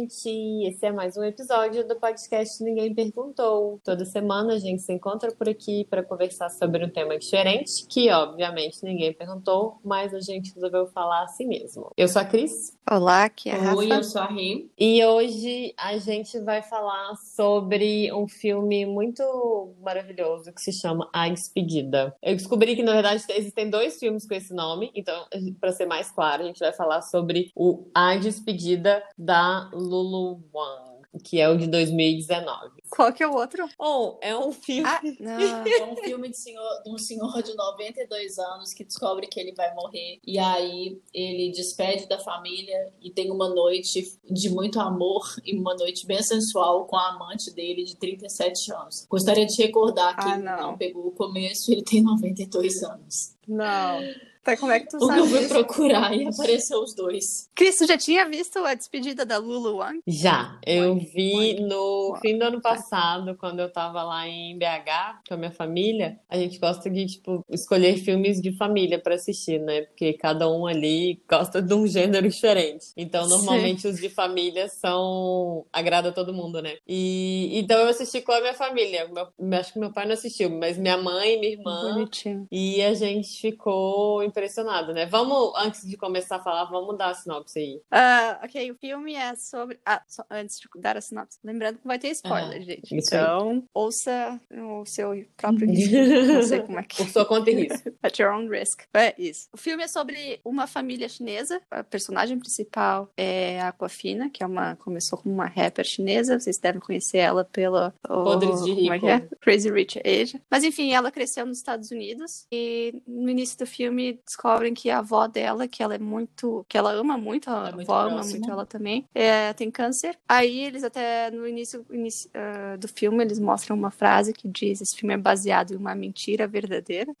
gente! 0.00 0.66
Esse 0.66 0.86
é 0.86 0.92
mais 0.92 1.16
um 1.16 1.22
episódio 1.22 1.86
do 1.86 1.94
podcast 1.96 2.62
Ninguém 2.62 2.94
Perguntou. 2.94 3.78
Toda 3.84 4.04
semana 4.06 4.54
a 4.54 4.58
gente 4.58 4.80
se 4.80 4.92
encontra 4.92 5.30
por 5.30 5.46
aqui 5.46 5.86
para 5.90 6.02
conversar 6.02 6.48
sobre 6.48 6.84
um 6.84 6.88
tema 6.88 7.18
diferente, 7.18 7.86
que 7.86 8.10
obviamente 8.10 8.82
ninguém 8.82 9.12
perguntou, 9.12 9.78
mas 9.84 10.14
a 10.14 10.20
gente 10.20 10.54
resolveu 10.54 10.86
falar 10.86 11.24
assim 11.24 11.46
mesmo. 11.46 11.90
Eu 11.96 12.08
sou 12.08 12.22
a 12.22 12.24
Cris. 12.24 12.78
Olá, 12.90 13.24
aqui 13.24 13.50
é 13.50 13.54
a 13.54 13.58
Rafa. 13.58 13.76
Oi, 13.76 13.92
eu 13.92 14.02
sou 14.02 14.22
a 14.22 14.26
Rim. 14.26 14.70
E 14.78 15.04
hoje 15.04 15.74
a 15.76 15.98
gente 15.98 16.38
vai 16.40 16.62
falar 16.62 17.14
sobre 17.16 18.12
um 18.12 18.26
filme 18.26 18.86
muito 18.86 19.74
maravilhoso 19.82 20.52
que 20.52 20.62
se 20.62 20.72
chama 20.72 21.08
A 21.12 21.28
Despedida. 21.28 22.16
Eu 22.22 22.34
descobri 22.34 22.74
que, 22.74 22.82
na 22.82 22.92
verdade, 22.92 23.22
existem 23.28 23.68
dois 23.68 23.98
filmes 23.98 24.26
com 24.26 24.34
esse 24.34 24.54
nome, 24.54 24.90
então, 24.94 25.26
para 25.60 25.72
ser 25.72 25.86
mais 25.86 26.10
claro, 26.10 26.42
a 26.42 26.46
gente 26.46 26.58
vai 26.58 26.72
falar 26.72 27.02
sobre 27.02 27.52
o 27.54 27.86
A 27.94 28.16
Despedida 28.16 29.02
da 29.16 29.70
Lulu 29.90 30.42
Wang 30.54 30.90
que 31.24 31.40
é 31.40 31.48
o 31.48 31.56
de 31.56 31.66
2019. 31.66 32.82
Qual 32.88 33.12
que 33.12 33.22
é 33.22 33.26
o 33.26 33.34
outro? 33.34 33.68
Oh, 33.78 34.16
é 34.20 34.36
um 34.36 34.52
filme. 34.52 34.88
Ah, 34.88 35.00
é 35.66 35.84
um 35.84 35.96
filme 35.96 36.28
de, 36.28 36.36
senhor, 36.36 36.82
de 36.84 36.90
um 36.90 36.98
senhor 36.98 37.42
de 37.42 37.54
92 37.54 38.38
anos 38.38 38.72
que 38.72 38.84
descobre 38.84 39.26
que 39.26 39.40
ele 39.40 39.52
vai 39.52 39.74
morrer. 39.74 40.20
E 40.24 40.38
aí 40.38 41.00
ele 41.12 41.50
despede 41.50 42.06
da 42.06 42.18
família 42.18 42.92
e 43.00 43.10
tem 43.10 43.30
uma 43.30 43.48
noite 43.48 44.18
de 44.30 44.50
muito 44.50 44.78
amor 44.78 45.24
e 45.44 45.56
uma 45.56 45.74
noite 45.74 46.06
bem 46.06 46.22
sensual 46.22 46.84
com 46.86 46.96
a 46.96 47.08
amante 47.08 47.50
dele 47.52 47.84
de 47.84 47.96
37 47.96 48.72
anos. 48.72 49.06
Gostaria 49.08 49.46
de 49.46 49.56
recordar 49.60 50.16
que 50.16 50.28
ah, 50.28 50.38
não. 50.38 50.62
não 50.62 50.78
pegou 50.78 51.08
o 51.08 51.12
começo, 51.12 51.72
ele 51.72 51.82
tem 51.82 52.02
92 52.02 52.82
anos. 52.84 53.34
Não. 53.50 54.00
Tá, 54.42 54.56
como 54.56 54.72
é 54.72 54.80
que 54.80 54.88
tu 54.88 54.96
o 54.96 55.06
sabe? 55.06 55.20
Eu 55.20 55.26
fui 55.26 55.48
procurar 55.48 56.16
e 56.16 56.26
apareceu 56.26 56.80
os 56.80 56.94
dois. 56.94 57.50
Cris, 57.54 57.76
já 57.86 57.98
tinha 57.98 58.26
visto 58.26 58.58
a 58.60 58.74
despedida 58.74 59.26
da 59.26 59.36
Lulu 59.36 59.76
Wang? 59.76 60.00
Já. 60.06 60.58
Eu 60.66 60.96
vi 60.96 61.60
no 61.60 62.16
fim 62.22 62.38
do 62.38 62.44
ano 62.44 62.60
passado, 62.60 63.36
quando 63.36 63.60
eu 63.60 63.70
tava 63.70 64.02
lá 64.02 64.26
em 64.26 64.58
BH 64.58 65.28
com 65.28 65.34
a 65.34 65.36
minha 65.36 65.50
família. 65.50 66.18
A 66.28 66.38
gente 66.38 66.58
gosta 66.58 66.88
de, 66.88 67.04
tipo, 67.06 67.44
escolher 67.50 67.98
filmes 67.98 68.40
de 68.40 68.52
família 68.52 68.98
para 68.98 69.14
assistir, 69.14 69.60
né? 69.60 69.82
Porque 69.82 70.14
cada 70.14 70.50
um 70.50 70.66
ali 70.66 71.22
gosta 71.28 71.60
de 71.60 71.74
um 71.74 71.86
gênero 71.86 72.28
diferente. 72.28 72.86
Então, 72.96 73.28
normalmente, 73.28 73.82
Sim. 73.82 73.88
os 73.90 74.00
de 74.00 74.08
família 74.08 74.68
são. 74.68 75.66
agrada 75.70 76.12
todo 76.12 76.32
mundo, 76.32 76.62
né? 76.62 76.76
E 76.88 77.50
então 77.58 77.78
eu 77.78 77.88
assisti 77.88 78.22
com 78.22 78.32
a 78.32 78.40
minha 78.40 78.54
família. 78.54 79.06
Meu... 79.08 79.58
Acho 79.58 79.74
que 79.74 79.78
meu 79.78 79.92
pai 79.92 80.06
não 80.06 80.14
assistiu, 80.14 80.48
mas 80.48 80.78
minha 80.78 80.96
mãe 80.96 81.34
e 81.34 81.38
minha 81.38 81.52
irmã. 81.52 81.92
Bonitinho. 81.92 82.46
E 82.50 82.82
a 82.82 82.94
gente 82.94 83.39
ficou 83.40 84.22
impressionado, 84.22 84.92
né? 84.92 85.06
Vamos, 85.06 85.52
antes 85.56 85.86
de 85.86 85.96
começar 85.96 86.36
a 86.36 86.40
falar, 86.40 86.64
vamos 86.64 86.96
dar 86.96 87.10
a 87.10 87.14
sinopse 87.14 87.58
aí. 87.58 87.76
Uh, 87.92 88.44
ok, 88.44 88.70
o 88.70 88.74
filme 88.74 89.14
é 89.14 89.34
sobre. 89.36 89.78
Ah, 89.84 90.02
só, 90.08 90.24
antes 90.30 90.58
de 90.58 90.68
dar 90.76 90.96
a 90.96 91.00
sinopse, 91.00 91.38
lembrando 91.44 91.78
que 91.78 91.86
vai 91.86 91.98
ter 91.98 92.08
spoiler, 92.08 92.62
gente. 92.62 92.94
Então, 92.94 93.50
aí. 93.50 93.62
ouça 93.74 94.40
o 94.50 94.84
seu 94.84 95.24
próprio 95.36 95.68
risco. 95.70 95.94
Não 96.32 96.42
sei 96.42 96.60
como 96.60 96.78
é 96.78 96.82
que. 96.82 96.96
Por 96.96 97.08
sua 97.08 97.24
conta 97.24 97.50
e 97.50 97.54
risco. 97.54 97.90
At 98.02 98.18
your 98.18 98.32
own 98.32 98.48
risk. 98.48 98.82
É 98.94 99.14
isso. 99.18 99.48
O 99.52 99.56
filme 99.56 99.84
é 99.84 99.88
sobre 99.88 100.40
uma 100.44 100.66
família 100.66 101.08
chinesa. 101.08 101.60
A 101.70 101.84
personagem 101.84 102.38
principal 102.38 103.10
é 103.16 103.60
a 103.60 103.68
Aquafina, 103.68 104.30
que 104.30 104.42
é 104.42 104.46
uma. 104.46 104.76
começou 104.76 105.18
como 105.18 105.34
uma 105.34 105.46
rapper 105.46 105.84
chinesa. 105.84 106.38
Vocês 106.38 106.58
devem 106.58 106.80
conhecer 106.80 107.18
ela 107.18 107.44
pela. 107.44 107.94
Podres 108.02 108.64
de 108.64 108.72
Rico. 108.72 109.06
É 109.06 109.10
é? 109.10 109.28
Crazy 109.40 109.70
Rich 109.70 110.00
Asia. 110.04 110.40
Mas 110.50 110.64
enfim, 110.64 110.92
ela 110.92 111.10
cresceu 111.10 111.44
nos 111.44 111.58
Estados 111.58 111.90
Unidos 111.90 112.46
e 112.52 113.02
no 113.06 113.29
início 113.30 113.58
do 113.58 113.66
filme 113.66 114.20
descobrem 114.26 114.74
que 114.74 114.90
a 114.90 114.98
avó 114.98 115.26
dela, 115.26 115.68
que 115.68 115.82
ela 115.82 115.94
é 115.94 115.98
muito. 115.98 116.64
que 116.68 116.76
ela 116.76 116.92
ama 116.92 117.16
muito, 117.16 117.50
a 117.50 117.68
é 117.68 117.72
muito 117.72 117.90
avó 117.90 118.00
próxima. 118.00 118.20
ama 118.20 118.30
muito 118.30 118.50
ela 118.50 118.66
também, 118.66 119.06
é, 119.14 119.52
tem 119.52 119.70
câncer. 119.70 120.18
Aí 120.28 120.60
eles 120.60 120.84
até 120.84 121.30
no 121.30 121.46
início, 121.46 121.84
início 121.90 122.30
uh, 122.30 122.78
do 122.78 122.88
filme, 122.88 123.24
eles 123.24 123.38
mostram 123.38 123.76
uma 123.76 123.90
frase 123.90 124.32
que 124.32 124.48
diz: 124.48 124.80
esse 124.80 124.96
filme 124.96 125.14
é 125.14 125.18
baseado 125.18 125.72
em 125.72 125.76
uma 125.76 125.94
mentira 125.94 126.46
verdadeira, 126.46 127.12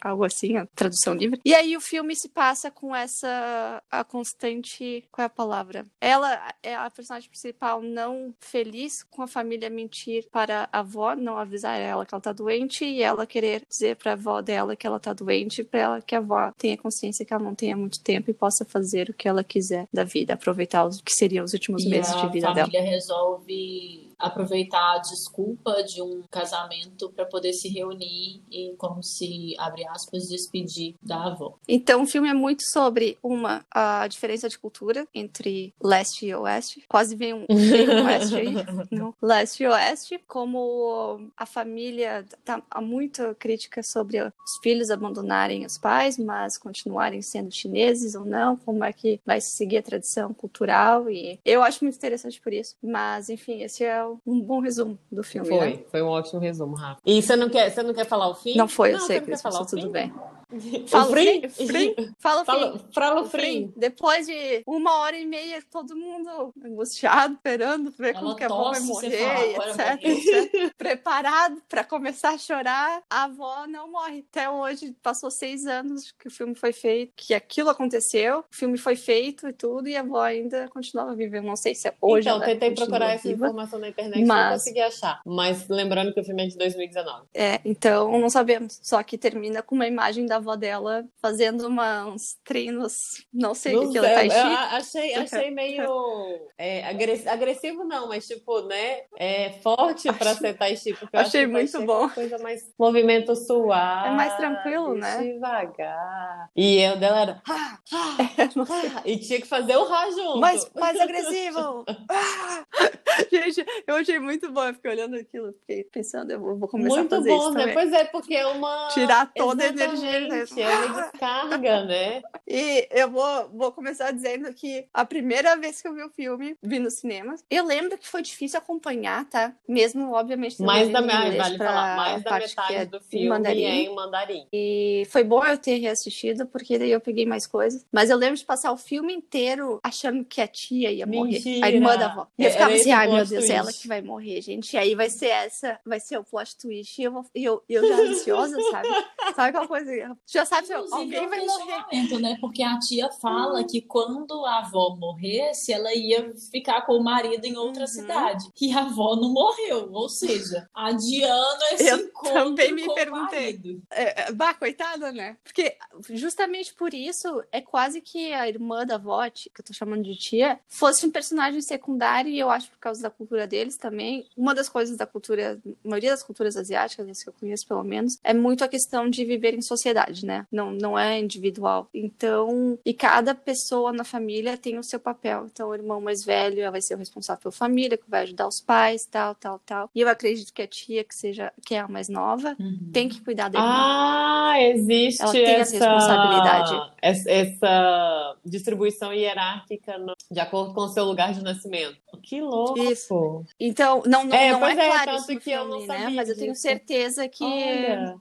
algo 0.00 0.24
assim, 0.24 0.56
a 0.56 0.66
tradução 0.74 1.14
livre. 1.14 1.40
E 1.44 1.54
aí 1.54 1.76
o 1.76 1.80
filme 1.80 2.14
se 2.16 2.28
passa 2.28 2.70
com 2.70 2.94
essa. 2.94 3.82
a 3.90 4.04
constante. 4.04 5.04
qual 5.10 5.24
é 5.24 5.26
a 5.26 5.30
palavra? 5.30 5.84
Ela 6.00 6.54
é 6.62 6.74
a 6.74 6.90
personagem 6.90 7.28
principal 7.28 7.80
não 7.82 8.34
feliz 8.40 9.02
com 9.02 9.22
a 9.22 9.26
família 9.26 9.70
mentir 9.70 10.28
para 10.30 10.68
a 10.72 10.80
avó, 10.80 11.14
não 11.14 11.36
avisar 11.36 11.78
ela 11.78 12.04
que 12.04 12.14
ela 12.14 12.20
tá 12.20 12.32
doente 12.32 12.84
e 12.84 13.02
ela 13.02 13.26
querer 13.26 13.62
dizer 13.68 13.96
pra 13.96 14.12
avó 14.12 14.40
dela 14.40 14.76
que 14.76 14.86
ela 14.86 15.00
tá 15.00 15.12
doente, 15.12 15.25
pra 15.64 15.80
ela 15.80 16.00
que 16.00 16.14
a 16.14 16.18
avó 16.18 16.52
tenha 16.56 16.76
consciência 16.76 17.24
que 17.24 17.32
ela 17.32 17.42
não 17.42 17.54
tenha 17.54 17.76
muito 17.76 18.00
tempo 18.00 18.30
e 18.30 18.34
possa 18.34 18.64
fazer 18.64 19.10
o 19.10 19.14
que 19.14 19.28
ela 19.28 19.42
quiser 19.42 19.86
da 19.92 20.04
vida, 20.04 20.34
aproveitar 20.34 20.84
os 20.84 21.00
que 21.00 21.12
seriam 21.12 21.44
os 21.44 21.52
últimos 21.52 21.84
e 21.84 21.88
meses 21.88 22.14
de 22.16 22.28
vida 22.28 22.52
dela. 22.52 22.68
A 22.68 22.70
família 22.70 22.82
resolve 22.82 24.10
aproveitar 24.18 24.96
a 24.96 24.98
desculpa 24.98 25.82
de 25.82 26.00
um 26.02 26.22
casamento 26.30 27.10
para 27.12 27.26
poder 27.26 27.52
se 27.52 27.68
reunir 27.68 28.42
e 28.50 28.74
como 28.78 29.02
se 29.02 29.54
abre 29.58 29.86
aspas 29.88 30.28
despedir 30.28 30.94
da 31.02 31.26
avó. 31.26 31.58
Então 31.68 32.02
o 32.02 32.06
filme 32.06 32.28
é 32.28 32.34
muito 32.34 32.62
sobre 32.70 33.18
uma 33.22 33.64
a 33.70 34.06
diferença 34.08 34.48
de 34.48 34.58
cultura 34.58 35.06
entre 35.14 35.74
leste 35.82 36.26
e 36.26 36.34
oeste. 36.34 36.84
Quase 36.88 37.14
vem 37.14 37.34
um, 37.34 37.46
vem 37.48 37.88
um 37.88 38.04
oeste 38.04 38.36
aí. 38.36 38.54
Leste 39.22 39.62
e 39.62 39.66
oeste, 39.66 40.20
como 40.26 41.30
a 41.36 41.46
família 41.46 42.24
tá 42.44 42.62
há 42.70 42.80
muita 42.80 43.34
crítica 43.34 43.82
sobre 43.82 44.20
os 44.20 44.32
filhos 44.62 44.90
abandonarem 44.90 45.64
os 45.64 45.78
pais, 45.78 46.18
mas 46.18 46.58
continuarem 46.58 47.22
sendo 47.22 47.52
chineses 47.52 48.14
ou 48.14 48.24
não, 48.24 48.56
como 48.56 48.84
é 48.84 48.92
que 48.92 49.20
vai 49.24 49.40
se 49.40 49.56
seguir 49.56 49.78
a 49.78 49.82
tradição 49.82 50.32
cultural 50.32 51.10
e 51.10 51.38
eu 51.44 51.62
acho 51.62 51.84
muito 51.84 51.96
interessante 51.96 52.40
por 52.40 52.52
isso. 52.52 52.74
Mas 52.82 53.28
enfim, 53.28 53.62
esse 53.62 53.84
é 53.84 54.05
um 54.26 54.40
bom 54.40 54.60
resumo 54.60 54.98
do 55.10 55.22
filme. 55.22 55.48
Foi, 55.48 55.70
né? 55.70 55.78
foi 55.90 56.02
um 56.02 56.08
ótimo 56.08 56.40
resumo, 56.40 56.74
Rafa. 56.74 57.00
E 57.04 57.22
você 57.22 57.36
não 57.36 57.48
quer, 57.48 57.70
você 57.70 57.82
não 57.82 57.94
quer 57.94 58.06
falar 58.06 58.28
o 58.28 58.34
fim? 58.34 58.56
Não 58.56 58.68
foi, 58.68 58.92
não, 58.92 58.98
eu 58.98 59.06
sei 59.06 59.20
que 59.20 59.36
falar 59.36 59.62
o 59.62 59.66
tudo 59.66 59.90
bem. 59.90 60.12
Fala 60.86 61.10
frim? 61.10 61.48
frim? 61.48 61.94
Fala 62.18 62.44
frim. 62.44 63.68
Fala. 63.68 63.72
Depois 63.76 64.26
de 64.26 64.62
uma 64.66 64.98
hora 65.00 65.18
e 65.18 65.26
meia, 65.26 65.60
todo 65.70 65.96
mundo 65.96 66.52
angustiado, 66.64 67.34
esperando 67.34 67.90
ver 67.90 68.14
Ela 68.14 68.20
como 68.20 68.36
que 68.36 68.44
a 68.44 68.46
avó 68.46 68.70
vai 68.70 68.80
morrer, 68.80 69.54
fala, 69.56 69.94
etc, 69.94 70.04
etc. 70.04 70.74
Preparado 70.78 71.60
para 71.68 71.82
começar 71.82 72.30
a 72.30 72.38
chorar. 72.38 73.02
A 73.10 73.24
avó 73.24 73.66
não 73.66 73.90
morre. 73.90 74.24
Até 74.30 74.48
hoje, 74.48 74.94
passou 75.02 75.30
seis 75.30 75.66
anos 75.66 76.12
que 76.12 76.28
o 76.28 76.30
filme 76.30 76.54
foi 76.54 76.72
feito, 76.72 77.12
que 77.16 77.34
aquilo 77.34 77.68
aconteceu, 77.68 78.40
o 78.40 78.44
filme 78.50 78.78
foi 78.78 78.94
feito 78.94 79.48
e 79.48 79.52
tudo, 79.52 79.88
e 79.88 79.96
a 79.96 80.00
avó 80.00 80.22
ainda 80.22 80.68
continuava 80.68 81.14
vivendo. 81.14 81.46
Não 81.46 81.56
sei 81.56 81.74
se 81.74 81.88
é 81.88 81.94
hoje. 82.00 82.28
Então, 82.28 82.40
tentei 82.40 82.70
procurar 82.72 83.14
essa 83.14 83.28
informação 83.28 83.78
na 83.78 83.88
internet 83.88 84.24
mas... 84.24 84.44
não 84.44 84.52
consegui 84.52 84.80
achar. 84.80 85.20
Mas 85.26 85.68
lembrando 85.68 86.12
que 86.14 86.20
o 86.20 86.24
filme 86.24 86.44
é 86.44 86.46
de 86.46 86.56
2019. 86.56 87.26
É, 87.34 87.60
então 87.64 88.18
não 88.18 88.30
sabemos. 88.30 88.78
Só 88.82 89.02
que 89.02 89.18
termina 89.18 89.62
com 89.62 89.74
uma 89.74 89.86
imagem 89.86 90.24
da 90.26 90.35
avó 90.36 90.56
dela 90.56 91.04
fazendo 91.20 91.66
uma, 91.66 92.06
uns 92.06 92.36
treinos, 92.44 93.24
não 93.32 93.54
sei 93.54 93.76
o 93.76 93.90
que 93.90 93.98
ela 93.98 94.08
tá 94.08 94.24
Eu 94.24 94.76
achei, 94.78 95.14
achei 95.14 95.50
meio 95.50 95.86
é, 96.58 96.86
agressivo, 97.28 97.84
não, 97.84 98.08
mas 98.08 98.26
tipo, 98.26 98.62
né? 98.62 99.02
É 99.18 99.50
forte 99.62 100.12
pra 100.12 100.34
ser 100.34 100.54
tai 100.54 100.76
chi, 100.76 100.94
porque 100.94 101.16
eu 101.16 101.20
achei 101.20 101.46
muito 101.46 101.80
bom. 101.82 102.08
Coisa 102.10 102.38
mais 102.38 102.72
movimento 102.78 103.34
suave. 103.34 104.08
É 104.08 104.12
mais 104.12 104.36
tranquilo, 104.36 104.94
né? 104.94 105.18
Devagar. 105.18 106.50
E 106.56 106.80
eu 106.80 106.96
dela 106.96 107.20
era. 107.20 107.42
Ah, 107.48 107.78
ah, 107.92 108.16
ah, 108.18 109.02
e 109.04 109.18
tinha 109.18 109.40
que 109.40 109.46
fazer 109.46 109.76
o 109.76 109.84
Rá 109.84 110.10
junto. 110.10 110.38
Mais, 110.38 110.70
mais 110.74 111.00
agressivo. 111.00 111.84
Gente, 113.30 113.64
eu 113.86 113.96
achei 113.96 114.18
muito 114.18 114.50
bom. 114.52 114.64
Eu 114.64 114.74
fiquei 114.74 114.90
olhando 114.90 115.16
aquilo, 115.16 115.52
fiquei 115.60 115.84
pensando, 115.84 116.30
eu 116.30 116.40
vou 116.40 116.68
começar 116.68 116.96
muito 116.96 117.14
a 117.14 117.18
fazer 117.18 117.30
bom, 117.30 117.36
isso. 117.36 117.44
Muito 117.46 117.58
bom, 117.58 117.66
né? 117.66 117.72
Pois 117.72 117.92
é, 117.92 118.04
porque 118.04 118.34
é 118.34 118.46
uma. 118.46 118.88
Tirar 118.88 119.32
toda 119.34 119.64
a 119.64 119.68
energia. 119.68 120.25
Né? 120.28 120.44
É 120.56 120.86
uma 120.86 121.02
descarga, 121.02 121.84
né? 121.86 122.22
E 122.46 122.88
eu 122.90 123.10
vou, 123.10 123.48
vou 123.50 123.72
começar 123.72 124.10
dizendo 124.12 124.52
que 124.54 124.86
a 124.92 125.04
primeira 125.04 125.56
vez 125.56 125.80
que 125.80 125.88
eu 125.88 125.94
vi 125.94 126.02
o 126.02 126.10
filme, 126.10 126.56
vi 126.62 126.78
no 126.78 126.90
cinema, 126.90 127.34
eu 127.50 127.64
lembro 127.64 127.98
que 127.98 128.06
foi 128.08 128.22
difícil 128.22 128.58
acompanhar, 128.58 129.24
tá? 129.28 129.52
Mesmo, 129.68 130.12
obviamente, 130.12 130.60
mais 130.62 130.88
da 130.90 131.00
minha, 131.00 131.36
vale 131.36 131.58
falar, 131.58 131.96
mais 131.96 132.22
da 132.22 132.38
metade 132.38 132.74
é 132.74 132.84
do 132.84 133.00
filme 133.00 133.28
mandarim. 133.28 133.64
é 133.64 133.74
em 133.74 133.94
mandarim. 133.94 134.46
E 134.52 135.06
foi 135.10 135.24
bom 135.24 135.44
eu 135.44 135.58
ter 135.58 135.78
reassistido, 135.78 136.46
porque 136.46 136.78
daí 136.78 136.90
eu 136.90 137.00
peguei 137.00 137.26
mais 137.26 137.46
coisas. 137.46 137.84
Mas 137.90 138.10
eu 138.10 138.16
lembro 138.16 138.36
de 138.36 138.44
passar 138.44 138.72
o 138.72 138.76
filme 138.76 139.12
inteiro 139.12 139.80
achando 139.82 140.24
que 140.24 140.40
a 140.40 140.46
tia 140.46 140.90
ia 140.90 141.06
morrer. 141.06 141.32
Mentira. 141.32 141.66
A 141.66 141.70
irmã 141.70 141.96
da 141.96 142.06
avó. 142.06 142.26
E 142.38 142.44
eu 142.44 142.50
ficava 142.50 142.72
era 142.72 142.80
assim, 142.80 142.92
ai 142.92 143.06
meu 143.06 143.16
Deus, 143.16 143.28
twist. 143.28 143.52
é 143.52 143.54
ela 143.54 143.72
que 143.72 143.88
vai 143.88 144.02
morrer, 144.02 144.40
gente. 144.40 144.74
E 144.74 144.78
aí 144.78 144.94
vai 144.94 145.10
ser 145.10 145.28
essa, 145.28 145.78
vai 145.84 146.00
ser 146.00 146.18
o 146.18 146.24
plot 146.24 146.56
twist. 146.56 147.00
E 147.00 147.04
eu, 147.04 147.12
vou, 147.12 147.24
eu, 147.34 147.62
eu 147.68 147.86
já 147.86 147.96
ansiosa, 147.96 148.56
sabe? 148.70 148.88
Sabe 149.34 149.48
aquela 149.48 149.66
coisa? 149.68 150.15
Já 150.26 150.44
sabe, 150.44 150.66
Inclusive, 150.66 150.94
alguém 150.94 151.24
é 151.24 151.28
vai 151.28 151.44
morrer. 151.44 152.20
Né? 152.20 152.36
Porque 152.40 152.62
a 152.62 152.78
tia 152.78 153.10
fala 153.10 153.60
uhum. 153.60 153.66
que 153.66 153.80
quando 153.80 154.44
a 154.44 154.58
avó 154.58 154.96
morresse, 154.98 155.72
ela 155.72 155.94
ia 155.94 156.32
ficar 156.50 156.82
com 156.82 156.94
o 156.94 157.04
marido 157.04 157.44
em 157.44 157.56
outra 157.56 157.82
uhum. 157.82 157.86
cidade. 157.86 158.44
E 158.60 158.72
a 158.72 158.80
avó 158.80 159.16
não 159.16 159.32
morreu, 159.32 159.90
ou 159.92 160.08
seja, 160.08 160.68
adiando 160.74 161.64
esse 161.72 161.88
Eu 161.88 161.98
encontro 161.98 162.32
também 162.32 162.72
me 162.72 162.94
perguntei. 162.94 163.60
É, 163.90 164.22
é, 164.22 164.32
bah, 164.32 164.54
coitada, 164.54 165.12
né? 165.12 165.36
Porque 165.44 165.76
justamente 166.10 166.74
por 166.74 166.92
isso 166.94 167.42
é 167.52 167.60
quase 167.60 168.00
que 168.00 168.32
a 168.32 168.48
irmã 168.48 168.84
da 168.84 168.96
avó, 168.96 169.28
que 169.30 169.50
eu 169.58 169.64
tô 169.64 169.72
chamando 169.72 170.02
de 170.04 170.16
tia, 170.16 170.58
fosse 170.68 171.06
um 171.06 171.10
personagem 171.10 171.60
secundário 171.60 172.30
e 172.30 172.38
eu 172.38 172.50
acho 172.50 172.70
por 172.70 172.78
causa 172.78 173.02
da 173.02 173.10
cultura 173.10 173.46
deles 173.46 173.76
também. 173.76 174.28
Uma 174.36 174.54
das 174.54 174.68
coisas 174.68 174.96
da 174.96 175.06
cultura, 175.06 175.60
a 175.84 175.88
maioria 175.88 176.10
das 176.10 176.22
culturas 176.22 176.56
asiáticas, 176.56 177.08
as 177.08 177.22
que 177.22 177.28
eu 177.28 177.34
conheço 177.34 177.66
pelo 177.66 177.84
menos, 177.84 178.18
é 178.22 178.34
muito 178.34 178.64
a 178.64 178.68
questão 178.68 179.08
de 179.08 179.24
viver 179.24 179.54
em 179.54 179.62
sociedade, 179.62 180.05
né? 180.22 180.46
Não, 180.50 180.70
não 180.72 180.98
é 180.98 181.18
individual. 181.18 181.88
Então, 181.94 182.78
e 182.84 182.92
cada 182.92 183.34
pessoa 183.34 183.92
na 183.92 184.04
família 184.04 184.56
tem 184.56 184.78
o 184.78 184.82
seu 184.82 184.98
papel. 184.98 185.46
Então, 185.46 185.68
o 185.68 185.74
irmão 185.74 186.00
mais 186.00 186.24
velho 186.24 186.70
vai 186.70 186.80
ser 186.80 186.94
o 186.94 186.98
responsável 186.98 187.42
pela 187.42 187.52
família, 187.52 187.96
que 187.96 188.08
vai 188.08 188.22
ajudar 188.22 188.46
os 188.46 188.60
pais, 188.60 189.06
tal, 189.06 189.34
tal, 189.34 189.58
tal. 189.64 189.90
E 189.94 190.00
eu 190.00 190.08
acredito 190.08 190.52
que 190.52 190.62
a 190.62 190.66
tia, 190.66 191.04
que 191.04 191.14
seja, 191.14 191.52
que 191.64 191.74
é 191.74 191.80
a 191.80 191.88
mais 191.88 192.08
nova, 192.08 192.56
uhum. 192.58 192.90
tem 192.92 193.08
que 193.08 193.20
cuidar 193.20 193.48
da 193.48 193.58
irmã. 193.58 193.70
Ah, 193.70 194.60
existe 194.60 195.22
Ela 195.22 195.32
tem 195.32 195.44
essa, 195.44 195.76
essa 195.76 195.88
responsabilidade. 195.90 196.92
Essa 197.02 198.36
distribuição 198.44 199.12
hierárquica 199.12 199.98
no, 199.98 200.14
de 200.30 200.40
acordo 200.40 200.74
com 200.74 200.82
o 200.82 200.88
seu 200.88 201.04
lugar 201.04 201.32
de 201.32 201.42
nascimento. 201.42 201.96
Que 202.22 202.40
louco! 202.40 202.78
Isso. 202.78 203.44
Então, 203.58 204.02
não, 204.06 204.24
não 204.24 204.36
é, 204.36 204.52
não 204.52 204.66
é, 204.66 204.72
é 204.72 204.74
claro 204.74 205.16
isso 205.16 205.32
no 205.32 205.40
filme, 205.40 205.86
né? 205.86 206.08
Mas 206.10 206.28
eu 206.28 206.36
tenho 206.36 206.54
certeza 206.54 207.28
que 207.28 207.44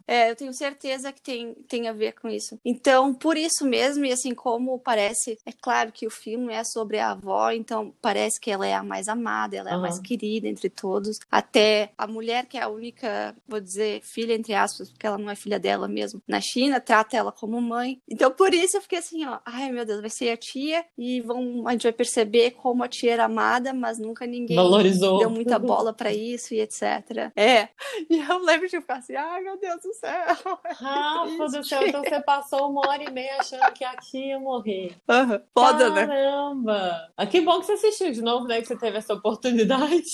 é, 0.08 0.30
eu 0.30 0.36
tenho 0.36 0.54
certeza 0.54 1.12
que 1.12 1.22
tem, 1.22 1.54
tem 1.68 1.88
a 1.88 1.94
ver 1.94 2.14
com 2.14 2.30
isso. 2.30 2.60
Então, 2.64 3.14
por 3.14 3.38
isso 3.38 3.66
mesmo, 3.66 4.06
e 4.06 4.12
assim 4.12 4.34
como 4.34 4.80
parece, 4.80 5.38
é 5.46 5.52
claro 5.52 5.92
que 5.92 6.06
o 6.06 6.12
filme 6.12 6.54
é 6.54 6.64
sobre 6.64 7.00
a 7.00 7.12
avó, 7.12 7.52
então 7.52 7.94
parece 8.02 8.40
que 8.40 8.52
ela 8.52 8.68
é 8.68 8.74
a 8.74 8.84
mais 8.84 9.08
amada, 9.08 9.56
ela 9.56 9.70
é 9.70 9.74
uhum. 9.74 9.80
a 9.80 9.82
mais 9.82 10.00
querida 10.00 10.48
entre 10.48 10.70
todos. 10.70 11.20
Até 11.32 11.92
a 11.98 12.06
mulher 12.06 12.46
que 12.46 12.58
é 12.58 12.62
a 12.62 12.70
única, 12.70 13.36
vou 13.48 13.60
dizer, 13.60 14.02
filha 14.02 14.34
entre 14.34 14.54
aspas, 14.54 14.90
porque 14.90 15.08
ela 15.08 15.18
não 15.18 15.30
é 15.30 15.36
filha 15.36 15.60
dela 15.60 15.88
mesmo, 15.88 16.22
na 16.28 16.42
China, 16.42 16.80
trata 16.80 17.18
ela 17.18 17.32
como 17.32 17.60
mãe. 17.62 18.02
Então, 18.10 18.32
por 18.32 18.54
isso 18.54 18.78
eu 18.78 18.82
fiquei 18.82 19.00
assim, 19.00 19.26
ó, 19.26 19.40
ai 19.46 19.72
meu 19.72 19.86
Deus, 19.86 20.02
vai 20.02 20.10
ser 20.10 20.30
a 20.30 20.38
tia 20.38 20.86
e 20.98 21.22
vão, 21.22 21.68
a 21.68 21.72
gente 21.72 21.84
vai 21.84 21.94
perceber 21.96 22.52
como 22.52 22.84
a 22.84 22.88
tia 22.88 23.14
era 23.14 23.26
amada, 23.26 23.74
mas 23.74 23.98
nunca 23.98 24.26
ninguém 24.26 24.56
Valorizou. 24.56 25.20
deu 25.20 25.30
muita 25.30 25.58
bola 25.58 25.94
para 25.94 26.12
isso 26.14 26.54
e 26.54 26.60
etc. 26.62 27.32
É. 27.36 27.70
E 28.10 28.20
eu 28.20 28.38
lembro 28.44 28.68
de 28.68 28.80
ficar 28.82 28.98
assim, 28.98 29.16
ai 29.16 29.42
meu 29.42 29.58
Deus 29.60 29.82
do 29.82 29.94
céu. 29.94 30.60
Rafa 30.78 31.46
do 31.58 31.64
céu, 31.64 31.88
então 31.88 32.04
você 32.04 32.22
passou 32.22 32.70
uma 32.70 32.82
hora 32.88 33.04
e 33.04 33.12
meia 33.12 33.38
achando 33.40 33.72
que 33.74 33.84
a 33.84 33.96
tia 33.98 34.26
ia 34.28 34.40
morrer. 34.40 34.96
Uhum. 35.10 35.40
Foda, 35.54 35.78
Caramba. 35.92 35.96
né? 35.96 36.08
Caramba! 36.08 37.14
Ah, 37.18 37.26
que 37.26 37.42
bom 37.42 37.60
que 37.60 37.66
você 37.68 37.74
assistiu 37.74 38.12
de 38.12 38.22
novo, 38.22 38.48
né? 38.48 38.62
Que 38.62 38.68
você 38.68 38.78
teve 38.78 38.98
essa 38.98 39.14
oportunidade. 39.14 40.06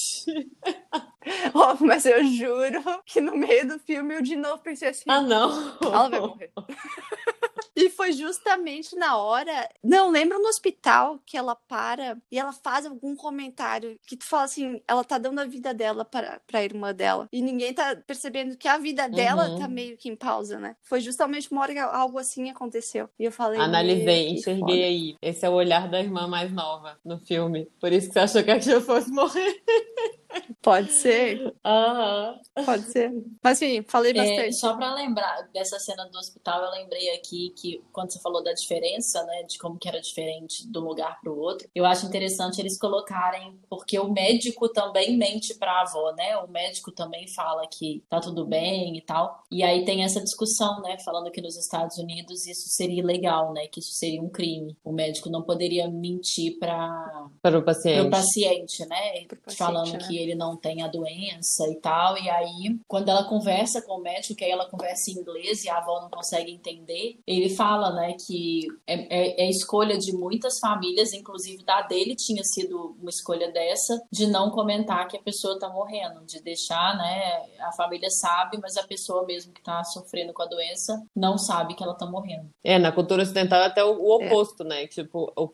oh, 1.53 1.83
mas 1.83 2.05
eu 2.05 2.23
juro 2.25 2.81
que 3.05 3.21
no 3.21 3.35
meio 3.37 3.67
do 3.67 3.79
filme 3.79 4.15
eu 4.15 4.21
de 4.21 4.35
novo 4.35 4.59
pensei 4.59 4.89
assim. 4.89 5.03
Ah, 5.07 5.21
não! 5.21 5.77
Ela 5.81 6.09
vai 6.09 6.19
morrer. 6.19 6.51
E 7.75 7.89
foi 7.89 8.11
justamente 8.11 8.95
na 8.95 9.17
hora. 9.17 9.67
Não, 9.83 10.09
lembra 10.09 10.37
no 10.37 10.47
hospital 10.47 11.19
que 11.25 11.37
ela 11.37 11.55
para 11.55 12.17
e 12.31 12.37
ela 12.37 12.51
faz 12.51 12.85
algum 12.85 13.15
comentário 13.15 13.97
que 14.05 14.17
tu 14.17 14.25
fala 14.25 14.43
assim: 14.43 14.81
ela 14.87 15.03
tá 15.03 15.17
dando 15.17 15.39
a 15.39 15.45
vida 15.45 15.73
dela 15.73 16.03
para 16.03 16.41
a 16.51 16.63
irmã 16.63 16.93
dela. 16.93 17.27
E 17.31 17.41
ninguém 17.41 17.73
tá 17.73 17.95
percebendo 17.95 18.57
que 18.57 18.67
a 18.67 18.77
vida 18.77 19.07
dela 19.07 19.49
uhum. 19.49 19.59
tá 19.59 19.67
meio 19.67 19.97
que 19.97 20.09
em 20.09 20.15
pausa, 20.15 20.59
né? 20.59 20.75
Foi 20.83 20.99
justamente 20.99 21.51
uma 21.51 21.61
hora 21.61 21.73
que 21.73 21.79
algo 21.79 22.19
assim 22.19 22.49
aconteceu. 22.49 23.09
E 23.17 23.23
eu 23.25 23.31
falei. 23.31 23.59
Analisei, 23.59 24.29
enxerguei 24.29 24.83
aí. 24.83 25.15
Esse 25.21 25.45
é 25.45 25.49
o 25.49 25.53
olhar 25.53 25.89
da 25.89 25.99
irmã 25.99 26.27
mais 26.27 26.51
nova 26.51 26.99
no 27.03 27.17
filme. 27.19 27.67
Por 27.79 27.91
isso 27.91 28.07
que 28.07 28.13
você 28.13 28.19
achou 28.19 28.43
que 28.43 28.51
a 28.51 28.59
tia 28.59 28.81
fosse 28.81 29.09
morrer. 29.09 29.61
Pode 30.61 30.91
ser. 30.91 31.39
Uhum. 31.41 32.65
Pode 32.65 32.83
ser. 32.91 33.11
Mas 33.43 33.61
enfim, 33.61 33.83
falei 33.87 34.11
é, 34.11 34.15
bastante. 34.15 34.47
É, 34.47 34.51
só 34.51 34.75
para 34.75 34.93
lembrar 34.93 35.49
dessa 35.53 35.79
cena 35.79 36.05
do 36.05 36.17
hospital, 36.17 36.63
eu 36.63 36.71
lembrei 36.71 37.15
aqui 37.15 37.53
que 37.57 37.83
quando 37.91 38.11
você 38.11 38.19
falou 38.21 38.43
da 38.43 38.53
diferença, 38.53 39.23
né, 39.23 39.43
de 39.43 39.57
como 39.57 39.77
que 39.77 39.87
era 39.87 39.99
diferente 39.99 40.69
de 40.69 40.77
um 40.77 40.81
lugar 40.81 41.19
para 41.19 41.31
o 41.31 41.37
outro, 41.37 41.67
eu 41.73 41.85
acho 41.85 42.05
interessante 42.05 42.59
eles 42.59 42.77
colocarem, 42.77 43.59
porque 43.69 43.97
o 43.99 44.11
médico 44.11 44.69
também 44.69 45.17
mente 45.17 45.55
para 45.55 45.71
a 45.71 45.81
avó, 45.81 46.13
né? 46.15 46.37
O 46.37 46.47
médico 46.47 46.91
também 46.91 47.27
fala 47.27 47.67
que 47.67 48.03
tá 48.09 48.19
tudo 48.19 48.45
bem 48.45 48.97
e 48.97 49.01
tal. 49.01 49.43
E 49.51 49.63
aí 49.63 49.83
tem 49.85 50.03
essa 50.03 50.21
discussão, 50.21 50.81
né, 50.81 50.97
falando 51.03 51.31
que 51.31 51.41
nos 51.41 51.57
Estados 51.57 51.97
Unidos 51.97 52.45
isso 52.45 52.69
seria 52.69 52.99
ilegal, 52.99 53.53
né, 53.53 53.67
que 53.67 53.79
isso 53.79 53.93
seria 53.93 54.21
um 54.21 54.29
crime. 54.29 54.77
O 54.83 54.91
médico 54.91 55.29
não 55.29 55.41
poderia 55.41 55.89
mentir 55.89 56.57
para 56.59 57.29
para 57.41 57.57
o 57.57 57.63
paciente. 57.63 57.99
Para 57.99 58.07
o 58.07 58.11
paciente, 58.11 58.85
né? 58.85 59.25
Paciente, 59.25 59.57
falando 59.57 59.93
né? 59.93 59.99
que 59.99 60.17
ele 60.21 60.35
não 60.35 60.55
tem 60.55 60.81
a 60.81 60.87
doença 60.87 61.67
e 61.67 61.75
tal. 61.75 62.17
E 62.17 62.29
aí, 62.29 62.79
quando 62.87 63.09
ela 63.09 63.23
conversa 63.23 63.81
com 63.81 63.93
o 63.93 64.01
médico, 64.01 64.35
que 64.35 64.45
aí 64.45 64.51
ela 64.51 64.69
conversa 64.69 65.11
em 65.11 65.15
inglês 65.15 65.63
e 65.63 65.69
a 65.69 65.77
avó 65.77 66.01
não 66.01 66.09
consegue 66.09 66.51
entender, 66.51 67.19
ele 67.25 67.49
fala, 67.49 67.91
né, 67.93 68.15
que 68.25 68.67
é, 68.87 68.93
é, 68.93 69.45
é 69.45 69.49
escolha 69.49 69.97
de 69.97 70.13
muitas 70.13 70.59
famílias, 70.59 71.13
inclusive 71.13 71.63
da 71.63 71.81
dele 71.81 72.15
tinha 72.15 72.43
sido 72.43 72.95
uma 72.99 73.09
escolha 73.09 73.51
dessa, 73.51 74.01
de 74.11 74.27
não 74.27 74.49
comentar 74.49 75.07
que 75.07 75.17
a 75.17 75.21
pessoa 75.21 75.59
tá 75.59 75.69
morrendo, 75.69 76.25
de 76.25 76.41
deixar, 76.41 76.97
né, 76.97 77.41
a 77.59 77.71
família 77.71 78.09
sabe, 78.09 78.57
mas 78.61 78.77
a 78.77 78.83
pessoa 78.83 79.25
mesmo 79.25 79.53
que 79.53 79.61
tá 79.61 79.83
sofrendo 79.83 80.33
com 80.33 80.43
a 80.43 80.47
doença 80.47 81.01
não 81.15 81.37
sabe 81.37 81.75
que 81.75 81.83
ela 81.83 81.93
tá 81.93 82.05
morrendo. 82.05 82.49
É, 82.63 82.77
na 82.77 82.91
cultura 82.91 83.23
ocidental 83.23 83.61
é 83.61 83.65
até 83.65 83.83
o, 83.83 83.91
o 83.91 84.15
oposto, 84.15 84.63
é. 84.63 84.67
né? 84.67 84.87
Tipo, 84.87 85.31
o, 85.35 85.49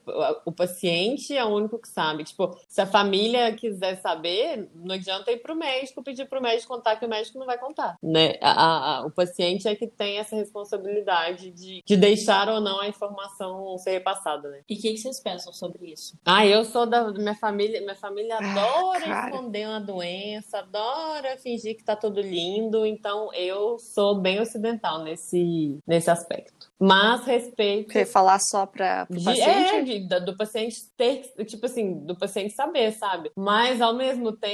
o 0.45 0.51
paciente 0.51 1.35
é 1.35 1.43
o 1.43 1.49
único 1.49 1.79
que 1.79 1.87
sabe. 1.87 2.23
Tipo, 2.23 2.57
se 2.67 2.81
a 2.81 2.85
família 2.85 3.53
quiser 3.53 4.01
saber, 4.01 4.56
não 4.75 4.95
adianta 4.95 5.31
ir 5.31 5.37
pro 5.37 5.55
médico, 5.55 6.03
pedir 6.03 6.27
pro 6.27 6.41
médico 6.41 6.67
contar 6.67 6.95
que 6.97 7.05
o 7.05 7.09
médico 7.09 7.39
não 7.39 7.45
vai 7.45 7.57
contar, 7.57 7.97
né? 8.01 8.35
A, 8.41 8.97
a, 8.97 9.05
o 9.05 9.11
paciente 9.11 9.67
é 9.67 9.75
que 9.75 9.87
tem 9.87 10.17
essa 10.17 10.35
responsabilidade 10.35 11.51
de, 11.51 11.81
de 11.85 11.97
deixar 11.97 12.49
ou 12.49 12.59
não 12.59 12.79
a 12.79 12.87
informação 12.87 13.77
ser 13.77 13.91
repassada, 13.91 14.49
né? 14.49 14.61
E 14.69 14.75
o 14.75 14.77
que, 14.77 14.91
que, 14.93 14.97
vocês 14.97 15.21
pensam 15.21 15.53
sobre 15.53 15.91
isso? 15.91 16.17
Ah, 16.25 16.45
eu 16.45 16.63
sou 16.65 16.85
da 16.85 17.11
minha 17.11 17.35
família, 17.35 17.81
minha 17.81 17.95
família 17.95 18.35
ah, 18.35 18.51
adora 18.51 19.05
ah, 19.05 19.29
esconder 19.29 19.67
uma 19.67 19.79
doença, 19.79 20.59
adora 20.59 21.37
fingir 21.37 21.75
que 21.77 21.83
tá 21.83 21.95
tudo 21.95 22.21
lindo, 22.21 22.85
então 22.85 23.33
eu 23.33 23.77
sou 23.79 24.19
bem 24.19 24.39
ocidental 24.39 25.03
nesse, 25.03 25.79
nesse 25.85 26.09
aspecto. 26.09 26.67
Mas 26.79 27.25
respeito. 27.25 27.91
Quer 27.91 28.05
falar 28.05 28.39
só 28.39 28.65
para 28.65 29.07
o 29.09 29.23
paciente? 29.23 29.75
É, 29.75 29.81
de, 29.81 30.19
do 30.25 30.37
paciente 30.37 30.75
ter, 30.95 31.33
tipo 31.45 31.65
assim, 31.65 32.05
do 32.05 32.15
paciente 32.15 32.53
saber, 32.53 32.91
sabe? 32.91 33.31
Mas 33.35 33.81
ao 33.81 33.95
mesmo 33.95 34.31
tempo, 34.31 34.46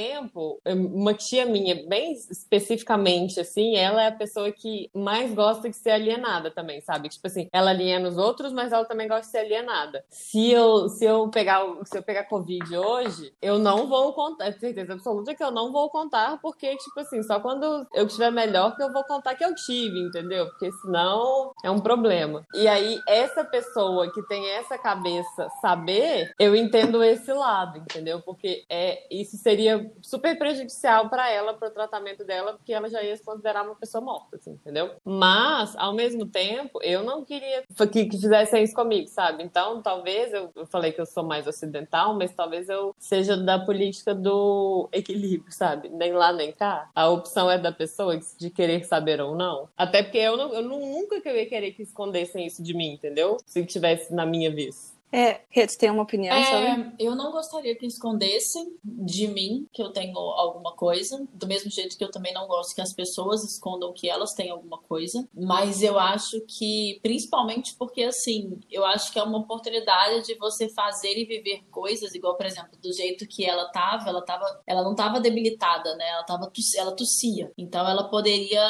uma 0.66 1.14
tia 1.14 1.46
minha, 1.46 1.86
bem 1.86 2.12
especificamente, 2.12 3.40
assim, 3.40 3.76
ela 3.76 4.02
é 4.02 4.08
a 4.08 4.12
pessoa 4.12 4.50
que 4.50 4.90
mais 4.94 5.32
gosta 5.32 5.68
de 5.68 5.76
ser 5.76 5.90
alienada 5.90 6.50
também, 6.50 6.80
sabe? 6.80 7.08
Tipo 7.08 7.26
assim, 7.26 7.48
ela 7.52 7.70
aliena 7.70 8.08
os 8.08 8.16
outros, 8.16 8.52
mas 8.52 8.72
ela 8.72 8.84
também 8.84 9.08
gosta 9.08 9.26
de 9.26 9.30
ser 9.30 9.38
alienada. 9.38 10.04
Se 10.08 10.50
eu, 10.50 10.88
se 10.88 11.04
eu 11.04 11.28
pegar, 11.28 11.62
se 11.84 11.96
eu 11.98 12.02
pegar 12.02 12.24
Covid 12.24 12.76
hoje, 12.76 13.32
eu 13.40 13.58
não 13.58 13.86
vou 13.86 14.12
contar, 14.12 14.52
certeza 14.52 14.94
absoluta 14.94 15.34
que 15.34 15.42
eu 15.42 15.50
não 15.50 15.72
vou 15.72 15.90
contar, 15.90 16.38
porque, 16.40 16.76
tipo 16.76 17.00
assim, 17.00 17.22
só 17.22 17.40
quando 17.40 17.86
eu 17.94 18.06
estiver 18.06 18.30
melhor 18.30 18.76
que 18.76 18.82
eu 18.82 18.92
vou 18.92 19.04
contar 19.04 19.34
que 19.34 19.44
eu 19.44 19.54
tive, 19.54 19.98
entendeu? 20.00 20.46
Porque 20.46 20.70
senão 20.72 21.52
é 21.62 21.70
um 21.70 21.80
problema. 21.80 22.44
E 22.54 22.66
aí, 22.66 23.00
essa 23.08 23.44
pessoa 23.44 24.12
que 24.12 24.22
tem 24.26 24.50
essa 24.50 24.78
cabeça 24.78 25.48
saber, 25.60 26.32
eu 26.38 26.54
entendo 26.54 27.02
esse 27.02 27.32
lado, 27.32 27.78
entendeu? 27.78 28.20
Porque 28.20 28.64
é, 28.68 29.06
isso 29.10 29.36
seria 29.36 29.83
super 30.02 30.38
prejudicial 30.38 31.08
para 31.08 31.30
ela, 31.30 31.54
para 31.54 31.68
o 31.68 31.70
tratamento 31.70 32.24
dela, 32.24 32.54
porque 32.54 32.72
ela 32.72 32.88
já 32.88 33.02
ia 33.02 33.16
se 33.16 33.22
considerar 33.22 33.64
uma 33.64 33.74
pessoa 33.74 34.02
morta, 34.02 34.36
assim, 34.36 34.52
entendeu? 34.52 34.90
Mas, 35.04 35.74
ao 35.76 35.94
mesmo 35.94 36.26
tempo, 36.26 36.80
eu 36.82 37.02
não 37.02 37.24
queria 37.24 37.64
que, 37.92 38.06
que 38.06 38.18
fizessem 38.18 38.62
isso 38.62 38.74
comigo, 38.74 39.08
sabe? 39.08 39.42
Então, 39.42 39.82
talvez 39.82 40.32
eu, 40.32 40.50
eu 40.54 40.66
falei 40.66 40.92
que 40.92 41.00
eu 41.00 41.06
sou 41.06 41.24
mais 41.24 41.46
ocidental, 41.46 42.14
mas 42.14 42.34
talvez 42.34 42.68
eu 42.68 42.94
seja 42.98 43.36
da 43.36 43.58
política 43.58 44.14
do 44.14 44.88
equilíbrio, 44.92 45.52
sabe? 45.52 45.88
Nem 45.88 46.12
lá 46.12 46.32
nem 46.32 46.52
cá. 46.52 46.90
A 46.94 47.08
opção 47.08 47.50
é 47.50 47.58
da 47.58 47.72
pessoa 47.72 48.18
de 48.38 48.50
querer 48.50 48.84
saber 48.84 49.20
ou 49.20 49.34
não. 49.34 49.68
Até 49.76 50.02
porque 50.02 50.18
eu, 50.18 50.36
não, 50.36 50.52
eu 50.54 50.62
nunca 50.62 51.20
que 51.20 51.28
eu 51.28 51.36
ia 51.36 51.46
querer 51.46 51.72
que 51.72 51.82
escondessem 51.82 52.46
isso 52.46 52.62
de 52.62 52.74
mim, 52.74 52.92
entendeu? 52.92 53.36
Se 53.44 53.64
tivesse 53.64 54.14
na 54.14 54.24
minha 54.24 54.50
vez. 54.50 54.93
É, 55.12 55.42
Reto, 55.48 55.78
tem 55.78 55.90
uma 55.90 56.02
opinião 56.02 56.34
é, 56.34 56.44
sobre? 56.44 56.92
Eu 56.98 57.14
não 57.14 57.30
gostaria 57.30 57.76
que 57.76 57.86
escondessem 57.86 58.76
de 58.82 59.28
mim 59.28 59.68
que 59.72 59.80
eu 59.80 59.92
tenho 59.92 60.18
alguma 60.18 60.72
coisa, 60.72 61.24
do 61.32 61.46
mesmo 61.46 61.70
jeito 61.70 61.96
que 61.96 62.02
eu 62.02 62.10
também 62.10 62.34
não 62.34 62.48
gosto 62.48 62.74
que 62.74 62.80
as 62.80 62.92
pessoas 62.92 63.44
escondam 63.44 63.92
que 63.92 64.08
elas 64.08 64.34
têm 64.34 64.50
alguma 64.50 64.78
coisa, 64.78 65.24
mas 65.32 65.84
eu 65.84 66.00
acho 66.00 66.40
que, 66.48 66.98
principalmente 67.00 67.76
porque, 67.76 68.02
assim, 68.02 68.58
eu 68.68 68.84
acho 68.84 69.12
que 69.12 69.18
é 69.20 69.22
uma 69.22 69.38
oportunidade 69.38 70.26
de 70.26 70.34
você 70.34 70.68
fazer 70.68 71.16
e 71.16 71.24
viver 71.24 71.62
coisas, 71.70 72.12
igual, 72.12 72.36
por 72.36 72.46
exemplo, 72.46 72.76
do 72.82 72.92
jeito 72.92 73.24
que 73.28 73.44
ela 73.44 73.70
tava, 73.70 74.08
ela 74.08 74.22
tava, 74.22 74.62
ela 74.66 74.82
não 74.82 74.96
tava 74.96 75.20
debilitada, 75.20 75.94
né? 75.94 76.08
Ela 76.08 76.24
tava, 76.24 76.50
ela 76.76 76.90
tossia, 76.90 77.52
então 77.56 77.88
ela 77.88 78.08
poderia 78.08 78.66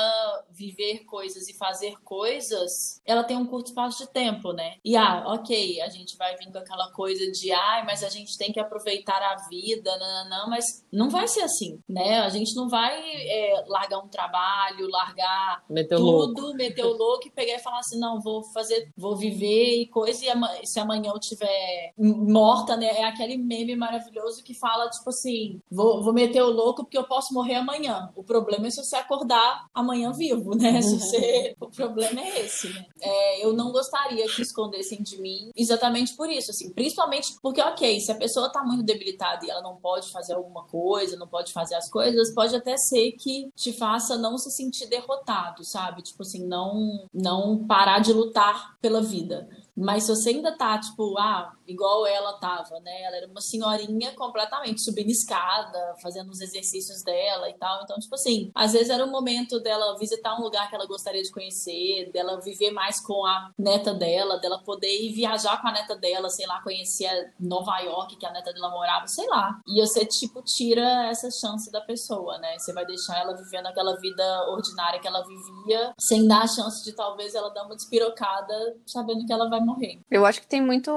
viver 0.50 1.05
coisas 1.07 1.49
e 1.49 1.55
fazer 1.55 1.99
coisas, 2.03 3.00
ela 3.07 3.25
tem 3.25 3.37
um 3.37 3.47
curto 3.47 3.69
espaço 3.69 4.05
de 4.05 4.12
tempo, 4.12 4.53
né? 4.53 4.76
E 4.85 4.95
ah, 4.95 5.25
ok, 5.26 5.81
a 5.81 5.88
gente 5.88 6.19
vai 6.19 6.34
vir 6.37 6.50
com 6.50 6.59
aquela 6.59 6.91
coisa 6.93 7.31
de 7.31 7.53
ai, 7.53 7.85
mas 7.85 8.03
a 8.03 8.09
gente 8.09 8.37
tem 8.37 8.53
que 8.53 8.61
aproveitar 8.61 9.21
a 9.23 9.37
vida, 9.49 9.97
não, 9.99 10.25
não, 10.25 10.31
não, 10.31 10.50
mas 10.50 10.85
não 10.93 11.11
vai 11.11 11.26
ser 11.29 11.43
assim, 11.43 11.81
né? 11.88 12.21
A 12.21 12.29
gente 12.29 12.55
não 12.55 12.69
vai 12.69 13.00
é, 13.00 13.64
largar 13.67 13.99
um 13.99 14.09
trabalho, 14.09 14.88
largar 14.88 15.64
meteu 15.69 15.99
tudo, 15.99 16.43
louco. 16.43 16.55
meter 16.57 16.85
o 16.85 16.97
louco 16.97 17.29
e 17.29 17.31
pegar 17.31 17.55
e 17.55 17.62
falar 17.62 17.79
assim, 17.79 17.99
não, 17.99 18.21
vou 18.21 18.43
fazer, 18.53 18.91
vou 18.97 19.17
viver 19.17 19.83
e 19.83 19.87
coisa, 19.87 20.25
e 20.62 20.67
se 20.67 20.79
amanhã 20.79 21.11
eu 21.11 21.21
tiver 21.21 21.93
morta, 21.97 22.76
né? 22.76 22.87
É 22.87 23.05
aquele 23.05 23.37
meme 23.37 23.76
maravilhoso 23.76 24.43
que 24.43 24.55
fala, 24.55 24.88
tipo 24.91 25.11
assim, 25.11 25.61
vou, 25.71 26.03
vou 26.03 26.12
meter 26.12 26.43
o 26.43 26.50
louco 26.50 26.85
porque 26.85 26.99
eu 26.99 27.05
posso 27.05 27.33
morrer 27.33 27.57
amanhã. 27.57 28.11
O 28.14 28.23
problema 28.23 28.67
é 28.67 28.71
se 28.71 28.83
você 28.83 28.97
acordar 28.97 29.67
amanhã 29.73 30.12
vivo, 30.12 30.55
né? 30.55 30.81
Se 30.85 30.99
você... 30.99 31.57
o 31.61 31.69
problema 31.69 32.21
é 32.21 32.41
esse, 32.41 32.69
né? 32.69 32.85
É, 33.00 33.45
eu 33.45 33.53
não 33.53 33.73
gostaria 33.73 34.26
que 34.26 34.43
escondessem 34.43 35.03
de 35.03 35.21
mim 35.21 35.50
exatamente 35.57 36.13
por 36.14 36.30
isso, 36.30 36.50
assim, 36.50 36.73
principalmente 36.73 37.35
porque, 37.42 37.61
ok, 37.61 38.00
se 38.00 38.11
a 38.11 38.16
pessoa 38.16 38.50
tá 38.50 38.62
muito 38.62 38.83
debilitada 38.83 39.44
e 39.44 39.50
ela 39.50 39.62
não 39.62 39.76
pode 39.76 40.11
fazer 40.11 40.35
alguma 40.35 40.64
coisa, 40.64 41.16
não 41.16 41.28
pode 41.28 41.52
fazer 41.52 41.75
as 41.75 41.90
coisas, 41.90 42.35
pode 42.35 42.54
até 42.54 42.76
ser 42.76 43.12
que 43.12 43.50
te 43.54 43.73
faça 43.73 44.16
não 44.16 44.38
se 44.38 44.50
sentir 44.50 44.87
derrotado, 44.87 45.64
sabe? 45.64 46.02
Tipo 46.02 46.23
assim, 46.23 46.47
não, 46.47 47.06
não 47.12 47.66
parar 47.66 47.99
de 48.00 48.12
lutar 48.12 48.76
pela 48.80 49.02
vida. 49.02 49.49
Mas 49.76 50.04
se 50.04 50.14
você 50.14 50.31
ainda 50.31 50.57
tá, 50.57 50.78
tipo, 50.78 51.19
ah, 51.19 51.52
igual 51.66 52.07
ela 52.07 52.35
tava, 52.38 52.78
né? 52.81 53.02
Ela 53.02 53.16
era 53.16 53.26
uma 53.26 53.40
senhorinha 53.40 54.12
completamente 54.14 54.83
subindo 54.83 55.11
escada, 55.11 55.95
fazendo 56.02 56.31
os 56.31 56.40
exercícios 56.40 57.02
dela 57.02 57.49
e 57.49 57.54
tal. 57.54 57.83
Então, 57.83 57.99
tipo 57.99 58.14
assim, 58.14 58.50
às 58.54 58.73
vezes 58.73 58.90
era 58.90 59.04
o 59.04 59.11
momento 59.11 59.61
dela 59.61 59.97
visitar 59.99 60.38
um 60.38 60.43
lugar 60.43 60.69
que 60.69 60.75
ela 60.75 60.87
gostaria 60.87 61.23
de 61.23 61.33
conhecer, 61.33 62.11
dela 62.12 62.40
viver 62.40 62.71
mais 62.71 63.00
com 63.00 63.25
a 63.25 63.50
neta 63.59 63.95
dela, 63.95 64.38
dela 64.38 64.62
poder 64.62 65.02
ir 65.02 65.12
viajar 65.12 65.61
com 65.61 65.69
a 65.69 65.73
neta 65.73 65.97
dela, 65.97 66.28
sei 66.28 66.47
lá, 66.47 66.62
conhecer 66.62 67.33
Nova 67.40 67.78
York, 67.81 68.16
que 68.16 68.26
a 68.26 68.33
neta 68.33 68.52
dela 68.52 68.71
morava, 68.71 69.07
sei 69.07 69.26
lá. 69.28 69.61
E 69.66 69.81
você, 69.81 70.04
tipo, 70.07 70.43
tira 70.43 71.09
essa 71.09 71.31
chance 71.31 71.71
da 71.71 71.81
pessoa, 71.81 72.38
né? 72.38 72.59
Você 72.59 72.73
vai 72.73 72.85
deixar 72.87 73.19
ela 73.19 73.35
vivendo 73.35 73.66
aquela 73.66 73.97
vida 73.99 74.25
ordinária 74.50 75.00
que 75.00 75.09
ela 75.09 75.25
vivia, 75.25 75.93
sem 75.99 76.26
dar 76.26 76.43
a 76.43 76.49
chance 76.49 76.85
de 76.85 76.95
talvez 76.95 77.35
ela 77.35 77.50
dar 77.50 77.64
uma 77.64 77.76
despirocada, 77.76 78.76
sabendo 78.87 79.26
que 79.26 79.33
ela 79.33 79.49
vai 79.49 79.63
morrer. 79.64 79.99
Eu 80.11 80.25
acho 80.26 80.40
que 80.40 80.47
tem 80.47 80.61
muito 80.61 80.90